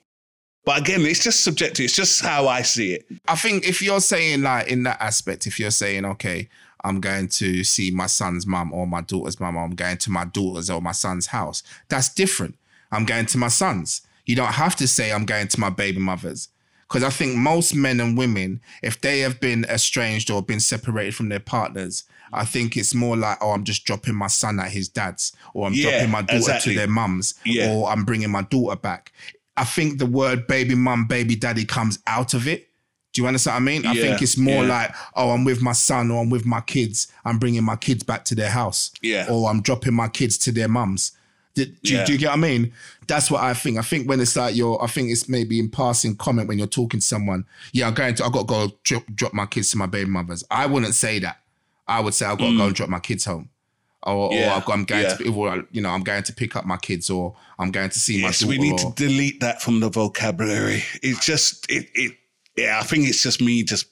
But 0.67 0.81
again, 0.81 0.99
it's 1.05 1.23
just 1.23 1.45
subjective. 1.45 1.85
It's 1.85 1.95
just 1.95 2.21
how 2.21 2.49
I 2.49 2.61
see 2.61 2.91
it. 2.91 3.05
I 3.25 3.37
think 3.37 3.65
if 3.65 3.81
you're 3.81 4.01
saying 4.01 4.41
like 4.41 4.67
in 4.67 4.83
that 4.83 5.01
aspect, 5.01 5.47
if 5.47 5.61
you're 5.61 5.71
saying, 5.71 6.03
okay, 6.03 6.49
I'm 6.83 6.99
going 6.99 7.29
to 7.29 7.63
see 7.63 7.89
my 7.89 8.07
son's 8.07 8.45
mum 8.45 8.73
or 8.73 8.85
my 8.85 8.99
daughter's 8.99 9.39
mum, 9.39 9.55
or 9.55 9.63
I'm 9.63 9.75
going 9.75 9.95
to 9.99 10.11
my 10.11 10.25
daughter's 10.25 10.69
or 10.69 10.81
my 10.81 10.91
son's 10.91 11.27
house. 11.27 11.63
That's 11.87 12.13
different. 12.13 12.55
I'm 12.91 13.05
going 13.05 13.27
to 13.27 13.37
my 13.37 13.47
son's. 13.47 14.01
You 14.25 14.35
don't 14.35 14.55
have 14.55 14.75
to 14.75 14.89
say 14.89 15.13
I'm 15.13 15.23
going 15.23 15.47
to 15.47 15.59
my 15.61 15.69
baby 15.69 15.99
mother's. 15.99 16.49
Because 16.85 17.01
I 17.03 17.11
think 17.11 17.37
most 17.37 17.73
men 17.73 18.01
and 18.01 18.17
women, 18.17 18.59
if 18.83 18.99
they 18.99 19.19
have 19.21 19.39
been 19.39 19.63
estranged 19.69 20.29
or 20.29 20.41
been 20.41 20.59
separated 20.59 21.15
from 21.15 21.29
their 21.29 21.39
partners, 21.39 22.03
I 22.33 22.43
think 22.43 22.75
it's 22.75 22.93
more 22.93 23.15
like, 23.15 23.37
oh, 23.39 23.51
I'm 23.51 23.63
just 23.63 23.85
dropping 23.85 24.15
my 24.15 24.27
son 24.27 24.59
at 24.59 24.71
his 24.71 24.89
dad's, 24.89 25.31
or 25.53 25.67
I'm 25.67 25.73
Yeah, 25.73 25.91
dropping 25.91 26.11
my 26.11 26.21
daughter 26.23 26.37
exactly. 26.37 26.73
to 26.73 26.79
their 26.79 26.87
mum's, 26.89 27.35
Yeah. 27.45 27.71
or 27.71 27.89
I'm 27.89 28.03
bringing 28.03 28.31
my 28.31 28.41
daughter 28.41 28.75
back. 28.75 29.13
I 29.57 29.63
think 29.63 29.99
the 29.99 30.05
word 30.05 30.47
baby 30.47 30.75
mum, 30.75 31.05
baby 31.07 31.35
daddy 31.35 31.65
comes 31.65 31.99
out 32.07 32.33
of 32.33 32.47
it. 32.47 32.69
Do 33.13 33.21
you 33.21 33.27
understand 33.27 33.55
what 33.55 33.71
I 33.71 33.73
mean? 33.73 33.85
I 33.85 33.93
Yeah, 33.93 34.01
think 34.03 34.21
it's 34.21 34.37
more 34.37 34.63
yeah. 34.63 34.69
like, 34.69 34.95
oh, 35.15 35.31
I'm 35.31 35.43
with 35.43 35.61
my 35.61 35.71
son 35.71 36.11
or 36.11 36.21
I'm 36.21 36.29
with 36.29 36.45
my 36.45 36.61
kids. 36.61 37.07
I'm 37.25 37.39
bringing 37.39 37.63
my 37.63 37.75
kids 37.75 38.03
back 38.03 38.25
to 38.25 38.35
their 38.35 38.51
house. 38.51 38.91
Yeah. 39.01 39.25
Or 39.29 39.49
I'm 39.49 39.61
dropping 39.61 39.95
my 39.95 40.07
kids 40.07 40.37
to 40.39 40.51
their 40.51 40.67
mums. 40.67 41.13
Do, 41.55 41.65
do, 41.65 41.95
Yeah. 41.95 42.05
do 42.05 42.11
you 42.11 42.19
get 42.19 42.27
what 42.27 42.33
I 42.37 42.41
mean? 42.41 42.73
That's 43.07 43.31
what 43.31 43.41
I 43.41 43.55
think. 43.55 43.79
I 43.79 43.81
think 43.81 44.07
when 44.07 44.19
it's 44.19 44.35
like 44.35 44.55
you're, 44.55 44.81
I 44.83 44.85
think 44.85 45.09
it's 45.09 45.27
maybe 45.27 45.57
in 45.59 45.69
passing 45.69 46.15
comment 46.15 46.47
when 46.47 46.59
you're 46.59 46.67
talking 46.67 46.99
to 46.99 47.05
someone. 47.05 47.45
Yeah, 47.71 47.87
I'm 47.87 47.95
going 47.95 48.13
to, 48.15 48.25
I've 48.25 48.31
got 48.33 48.41
to 48.41 48.45
go 48.45 48.71
drop, 48.83 49.03
drop 49.15 49.33
my 49.33 49.47
kids 49.47 49.71
to 49.71 49.77
my 49.77 49.87
baby 49.87 50.11
mothers. 50.11 50.43
I 50.51 50.67
wouldn't 50.67 50.93
say 50.93 51.17
that. 51.19 51.39
I 51.87 52.01
would 52.01 52.13
say 52.13 52.27
I've 52.27 52.37
got 52.37 52.51
to 52.51 52.57
go 52.57 52.63
mm. 52.63 52.67
and 52.67 52.75
drop 52.75 52.89
my 52.89 52.99
kids 52.99 53.25
home. 53.25 53.49
Or. 54.03 54.31
Yeah, 54.33 54.61
or 54.65 54.71
I'm 54.73 54.83
going 54.85 55.03
yeah. 55.03 55.15
to, 55.15 55.33
or, 55.33 55.63
you 55.71 55.81
know, 55.81 55.89
I'm 55.89 56.03
going 56.03 56.23
to 56.23 56.33
pick 56.33 56.55
up 56.55 56.65
my 56.65 56.77
kids, 56.77 57.09
or 57.09 57.35
I'm 57.59 57.71
going 57.71 57.89
to 57.89 57.99
see 57.99 58.21
Yes, 58.21 58.41
my 58.41 58.47
daughter. 58.47 58.59
we 58.61 58.69
need 58.71 58.79
or- 58.79 58.91
to 58.93 59.07
delete 59.07 59.39
that 59.41 59.61
from 59.61 59.79
the 59.79 59.89
vocabulary. 59.89 60.83
It's 61.01 61.25
just 61.25 61.69
it 61.69 61.87
it 61.93 62.13
yeah, 62.55 62.79
I 62.79 62.83
think 62.83 63.07
it's 63.07 63.21
just 63.21 63.41
me 63.41 63.63
just 63.63 63.87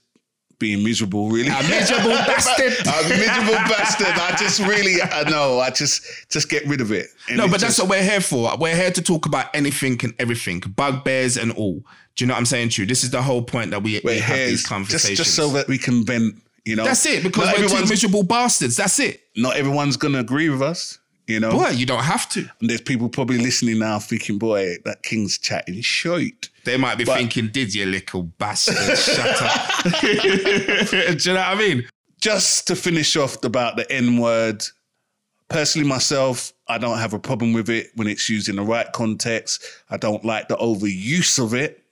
being 0.57 0.83
miserable, 0.83 1.29
really. 1.29 1.49
A 1.49 1.63
miserable 1.63 2.09
bastard. 2.25 2.71
a 2.87 3.09
miserable 3.09 3.55
bastard. 3.67 4.07
I 4.07 4.35
just 4.39 4.59
really 4.61 5.01
I 5.01 5.29
know. 5.29 5.59
I 5.59 5.69
just 5.69 6.05
just 6.29 6.49
get 6.49 6.65
rid 6.65 6.79
of 6.81 6.91
it. 6.93 7.07
And 7.27 7.37
No, 7.37 7.47
but 7.49 7.59
that's 7.59 7.77
what 7.77 7.89
we're 7.89 8.03
here 8.03 8.21
for. 8.21 8.55
We're 8.57 8.75
here 8.75 8.91
to 8.91 9.01
talk 9.01 9.25
about 9.25 9.53
anything 9.53 9.99
and 10.03 10.13
everything, 10.17 10.61
bugbears 10.61 11.35
and 11.37 11.51
all. 11.51 11.83
Do 12.15 12.23
you 12.23 12.27
know 12.27 12.35
what 12.35 12.39
I'm 12.39 12.45
saying 12.45 12.69
to 12.69 12.81
you? 12.83 12.85
This 12.85 13.03
is 13.03 13.09
the 13.11 13.21
whole 13.21 13.41
point 13.43 13.71
that 13.71 13.83
we, 13.83 13.95
we 13.95 14.01
we're 14.05 14.21
have 14.21 14.37
these 14.37 14.51
just 14.61 14.67
conversations. 14.69 15.17
just 15.17 15.35
so 15.35 15.49
that 15.49 15.67
we 15.67 15.77
can 15.77 16.05
vent. 16.05 16.41
You 16.65 16.75
know, 16.75 16.83
That's 16.83 17.05
it, 17.05 17.23
because 17.23 17.45
not 17.45 17.53
we're 17.53 17.59
two 17.59 17.65
everyone's 17.65 17.89
miserable 17.91 18.23
bastards. 18.23 18.75
That's 18.75 18.99
it. 18.99 19.21
not 19.35 19.55
everyone's 19.55 19.97
gonna 19.97 20.19
agree 20.19 20.49
with 20.49 20.61
us. 20.61 20.97
You 21.27 21.39
know, 21.39 21.51
Boy, 21.51 21.69
you 21.69 21.85
don't 21.87 22.03
have 22.03 22.27
to. 22.29 22.41
and 22.59 22.69
there's 22.69 22.81
people 22.81 23.09
probably 23.09 23.37
listening 23.39 23.79
now 23.79 23.97
thinking, 23.99 24.37
"Boy, 24.37 24.77
that 24.85 25.01
King's 25.03 25.37
chatting 25.39 25.81
shite." 25.81 26.49
They 26.65 26.77
might 26.77 26.97
be 26.97 27.03
But- 27.03 27.17
thinking, 27.17 27.47
did 27.49 27.73
you 27.73 27.85
little 27.85 28.23
bastard? 28.23 28.97
Shut 28.97 29.41
up. 29.41 29.83
Do 30.01 30.07
you 30.07 31.33
know 31.33 31.39
what 31.39 31.47
I 31.47 31.55
mean? 31.55 31.87
just 32.21 32.65
to 32.67 32.75
finish 32.75 33.15
off 33.15 33.43
about 33.43 33.75
the 33.75 33.91
N 33.91 34.17
word, 34.17 34.63
personally 35.47 35.87
myself, 35.87 36.53
I 36.67 36.79
don't 36.79 36.97
have 36.97 37.13
a 37.13 37.19
problem 37.19 37.53
with 37.53 37.69
it 37.69 37.91
when 37.95 38.07
it's 38.07 38.27
used 38.29 38.49
in 38.49 38.55
the 38.55 38.63
right 38.63 38.91
context. 38.93 39.63
I 39.91 39.97
don't 39.97 40.25
like 40.25 40.47
the 40.47 40.55
overuse 40.57 41.37
of 41.43 41.53
it. 41.53 41.83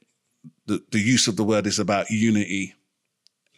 The, 0.65 0.81
the 0.91 0.99
use 0.99 1.27
of 1.27 1.35
the 1.35 1.43
word 1.43 1.67
is 1.67 1.77
about 1.77 2.09
unity 2.09 2.73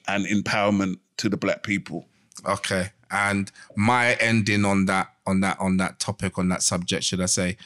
and 0.08 0.26
empowerment 0.26 0.98
to 1.18 1.30
the 1.30 1.38
black 1.38 1.64
people. 1.64 2.08
Okay. 2.46 2.90
And 3.12 3.52
my 3.76 4.14
ending 4.16 4.66
on 4.66 4.86
that, 4.86 5.14
on 5.26 5.40
that, 5.42 5.60
on 5.60 5.78
that 5.78 6.00
topic, 6.00 6.38
on 6.38 6.50
that 6.50 6.64
subject, 6.64 7.04
should 7.04 7.22
I 7.22 7.28
say, 7.28 7.58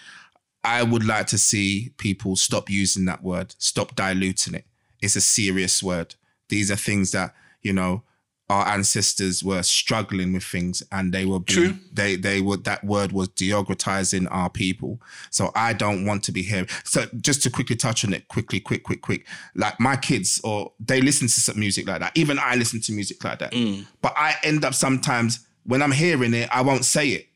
I 0.63 0.83
would 0.83 1.05
like 1.05 1.27
to 1.27 1.37
see 1.37 1.93
people 1.97 2.35
stop 2.35 2.69
using 2.69 3.05
that 3.05 3.23
word, 3.23 3.55
stop 3.57 3.95
diluting 3.95 4.55
it. 4.55 4.65
It's 5.01 5.15
a 5.15 5.21
serious 5.21 5.81
word. 5.81 6.15
These 6.49 6.69
are 6.69 6.75
things 6.75 7.11
that, 7.11 7.33
you 7.61 7.73
know, 7.73 8.03
our 8.49 8.67
ancestors 8.67 9.43
were 9.43 9.61
struggling 9.61 10.33
with 10.33 10.43
things 10.43 10.81
and 10.91 11.13
they 11.13 11.23
were 11.23 11.39
being, 11.39 11.59
True. 11.73 11.79
they 11.93 12.15
they 12.15 12.41
were 12.41 12.57
that 12.57 12.83
word 12.83 13.11
was 13.11 13.29
deogratizing 13.29 14.27
our 14.31 14.49
people. 14.49 14.99
So 15.29 15.51
I 15.55 15.73
don't 15.73 16.05
want 16.05 16.23
to 16.23 16.31
be 16.31 16.41
here. 16.41 16.65
So 16.83 17.05
just 17.21 17.43
to 17.43 17.49
quickly 17.51 17.75
touch 17.75 18.03
on 18.03 18.13
it, 18.13 18.27
quickly, 18.27 18.59
quick, 18.59 18.83
quick, 18.83 19.01
quick. 19.01 19.27
Like 19.55 19.79
my 19.79 19.95
kids 19.95 20.41
or 20.43 20.71
they 20.79 20.99
listen 21.01 21.27
to 21.27 21.39
some 21.39 21.59
music 21.59 21.87
like 21.87 21.99
that. 21.99 22.11
Even 22.15 22.39
I 22.39 22.55
listen 22.55 22.81
to 22.81 22.91
music 22.91 23.23
like 23.23 23.39
that. 23.39 23.51
Mm. 23.51 23.85
But 24.01 24.13
I 24.17 24.35
end 24.43 24.65
up 24.65 24.73
sometimes 24.73 25.45
when 25.65 25.81
I'm 25.83 25.91
hearing 25.91 26.33
it, 26.33 26.49
I 26.51 26.61
won't 26.61 26.85
say 26.85 27.09
it 27.09 27.27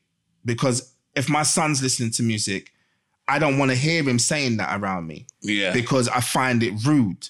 because 0.44 0.92
if 1.14 1.28
my 1.28 1.44
son's 1.44 1.80
listening 1.80 2.10
to 2.12 2.22
music, 2.24 2.72
I 3.28 3.38
don't 3.38 3.56
want 3.56 3.70
to 3.70 3.76
hear 3.76 4.02
him 4.02 4.18
saying 4.18 4.56
that 4.56 4.80
around 4.80 5.06
me 5.06 5.26
Yeah. 5.40 5.72
because 5.72 6.08
I 6.08 6.20
find 6.20 6.62
it 6.62 6.74
rude. 6.84 7.28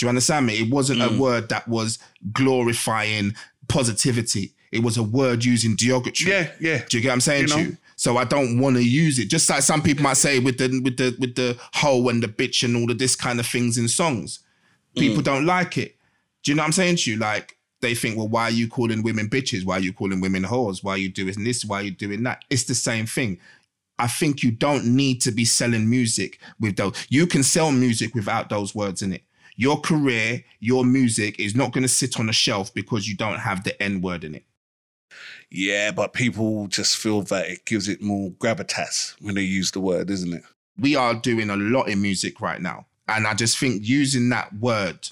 Do 0.00 0.06
you 0.06 0.08
understand 0.08 0.46
me? 0.46 0.54
It 0.54 0.70
wasn't 0.70 1.00
Mm. 1.02 1.14
a 1.14 1.20
word 1.20 1.50
that 1.50 1.68
was 1.68 1.98
glorifying 2.32 3.34
positivity. 3.68 4.52
It 4.72 4.82
was 4.82 4.96
a 4.96 5.02
word 5.02 5.44
using 5.44 5.76
derogatory. 5.76 6.30
Yeah, 6.30 6.50
yeah. 6.58 6.84
Do 6.88 6.96
you 6.96 7.02
get 7.02 7.08
what 7.10 7.14
I'm 7.14 7.20
saying 7.20 7.42
You 7.48 7.54
to 7.54 7.60
you? 7.60 7.76
So 7.96 8.16
I 8.16 8.24
don't 8.24 8.58
want 8.58 8.76
to 8.76 8.82
use 8.82 9.18
it. 9.18 9.28
Just 9.28 9.50
like 9.50 9.62
some 9.62 9.82
people 9.82 10.02
might 10.02 10.16
say 10.16 10.38
with 10.38 10.56
the 10.56 10.80
with 10.82 10.96
the 10.96 11.14
with 11.18 11.34
the 11.34 11.58
hoe 11.74 12.08
and 12.08 12.22
the 12.22 12.28
bitch 12.28 12.62
and 12.62 12.74
all 12.76 12.90
of 12.90 12.98
this 12.98 13.14
kind 13.14 13.38
of 13.38 13.46
things 13.46 13.76
in 13.76 13.88
songs. 13.88 14.38
Mm. 14.96 15.00
People 15.00 15.22
don't 15.22 15.44
like 15.44 15.76
it. 15.76 15.96
Do 16.42 16.50
you 16.50 16.56
know 16.56 16.62
what 16.62 16.68
I'm 16.68 16.72
saying 16.72 16.96
to 16.96 17.10
you? 17.10 17.18
Like 17.18 17.58
they 17.82 17.94
think, 17.94 18.16
well, 18.16 18.28
why 18.28 18.44
are 18.44 18.50
you 18.50 18.68
calling 18.68 19.02
women 19.02 19.28
bitches? 19.28 19.66
Why 19.66 19.76
are 19.76 19.80
you 19.80 19.92
calling 19.92 20.20
women 20.22 20.44
whores? 20.44 20.82
Why 20.82 20.92
are 20.92 20.98
you 20.98 21.10
doing 21.10 21.44
this? 21.44 21.62
Why 21.64 21.80
are 21.80 21.84
you 21.84 21.90
doing 21.90 22.22
that? 22.22 22.42
It's 22.48 22.64
the 22.64 22.74
same 22.74 23.04
thing. 23.04 23.38
I 23.98 24.06
think 24.08 24.42
you 24.42 24.50
don't 24.50 24.86
need 24.96 25.20
to 25.22 25.30
be 25.30 25.44
selling 25.44 25.90
music 25.90 26.38
with 26.58 26.76
those. 26.76 26.94
You 27.10 27.26
can 27.26 27.42
sell 27.42 27.70
music 27.70 28.14
without 28.14 28.48
those 28.48 28.74
words 28.74 29.02
in 29.02 29.12
it. 29.12 29.22
Your 29.60 29.80
career, 29.80 30.44
your 30.58 30.84
music 30.84 31.38
is 31.38 31.54
not 31.54 31.72
going 31.72 31.82
to 31.82 31.88
sit 31.88 32.18
on 32.18 32.28
a 32.28 32.32
shelf 32.32 32.72
because 32.72 33.08
you 33.08 33.16
don't 33.16 33.40
have 33.40 33.62
the 33.64 33.80
N 33.82 34.00
word 34.00 34.24
in 34.24 34.34
it. 34.34 34.44
Yeah, 35.50 35.90
but 35.90 36.12
people 36.12 36.66
just 36.68 36.96
feel 36.96 37.22
that 37.22 37.48
it 37.50 37.64
gives 37.64 37.88
it 37.88 38.00
more 38.00 38.30
gravitas 38.30 39.14
when 39.20 39.34
they 39.34 39.42
use 39.42 39.72
the 39.72 39.80
word, 39.80 40.08
isn't 40.10 40.32
it? 40.32 40.44
we 40.80 40.96
are 40.96 41.14
doing 41.14 41.50
a 41.50 41.56
lot 41.56 41.88
in 41.88 42.02
music 42.02 42.40
right 42.40 42.60
now. 42.60 42.86
And 43.06 43.26
I 43.26 43.34
just 43.34 43.58
think 43.58 43.86
using 43.86 44.28
that 44.30 44.52
word 44.54 45.08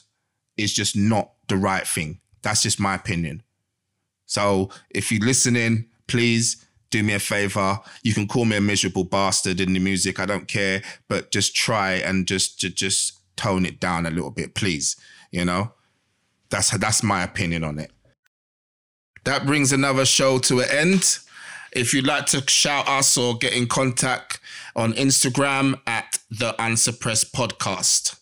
is 0.56 0.72
just 0.72 0.96
not 0.96 1.32
the 1.48 1.56
right 1.56 1.86
thing. 1.86 2.20
That's 2.42 2.62
just 2.62 2.80
my 2.80 2.94
opinion. 2.94 3.42
So 4.26 4.70
if 4.90 5.12
you're 5.12 5.24
listening, 5.24 5.86
please 6.06 6.64
do 6.90 7.02
me 7.02 7.14
a 7.14 7.18
favor. 7.18 7.78
You 8.02 8.14
can 8.14 8.26
call 8.26 8.44
me 8.44 8.56
a 8.56 8.60
miserable 8.60 9.04
bastard 9.04 9.60
in 9.60 9.72
the 9.72 9.80
music. 9.80 10.18
I 10.18 10.26
don't 10.26 10.48
care, 10.48 10.82
but 11.08 11.30
just 11.30 11.54
try 11.54 11.94
and 11.94 12.26
just 12.26 12.58
just, 12.58 12.76
just 12.76 13.17
tone 13.38 13.64
it 13.64 13.80
down 13.80 14.04
a 14.04 14.10
little 14.10 14.30
bit, 14.30 14.54
please. 14.54 14.96
You 15.30 15.44
know, 15.44 15.72
that's 16.50 16.76
that's 16.76 17.02
my 17.02 17.22
opinion 17.22 17.64
on 17.64 17.78
it. 17.78 17.90
That 19.24 19.46
brings 19.46 19.72
another 19.72 20.04
show 20.04 20.38
to 20.40 20.60
an 20.60 20.68
end. 20.70 21.18
If 21.72 21.92
you'd 21.92 22.06
like 22.06 22.26
to 22.26 22.42
shout 22.48 22.88
us 22.88 23.16
or 23.16 23.36
get 23.36 23.52
in 23.52 23.66
contact 23.66 24.40
on 24.74 24.94
Instagram 24.94 25.80
at 25.86 26.18
the 26.30 26.54
Unsuppressed 26.58 27.32
Podcast. 27.34 28.18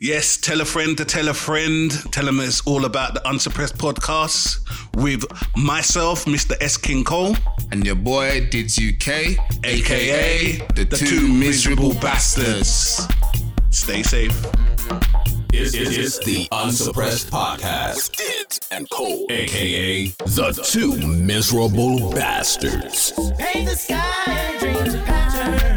Yes, 0.00 0.36
tell 0.36 0.60
a 0.60 0.64
friend 0.64 0.98
to 0.98 1.04
tell 1.04 1.28
a 1.28 1.34
friend. 1.34 1.90
Tell 2.12 2.26
them 2.26 2.40
it's 2.40 2.66
all 2.66 2.84
about 2.84 3.14
the 3.14 3.26
Unsuppressed 3.28 3.78
podcast 3.78 4.58
with 5.02 5.24
myself, 5.56 6.24
Mr. 6.24 6.54
S. 6.60 6.76
King 6.76 7.04
Cole. 7.04 7.36
And 7.70 7.86
your 7.86 7.94
boy 7.94 8.46
Diddz 8.50 8.76
UK, 8.76 9.38
AKA 9.64 10.58
the, 10.74 10.84
two, 10.84 11.26
miserable 11.32 11.94
bastards. 11.94 13.08
Stay 13.74 14.04
safe. 14.04 14.30
It's, 15.52 15.74
it's, 15.74 15.98
it's 15.98 16.18
the 16.24 16.46
Unsuppressed 16.52 17.28
Podcast. 17.28 18.12
Diddz 18.12 18.60
and 18.70 18.88
Cole, 18.88 19.26
aka 19.30 20.06
the 20.06 20.52
two 20.64 20.96
miserable 20.96 22.12
bastards. 22.12 23.12
Paint 23.36 23.68
the 23.68 23.74
sky 23.74 24.58
and 24.62 25.73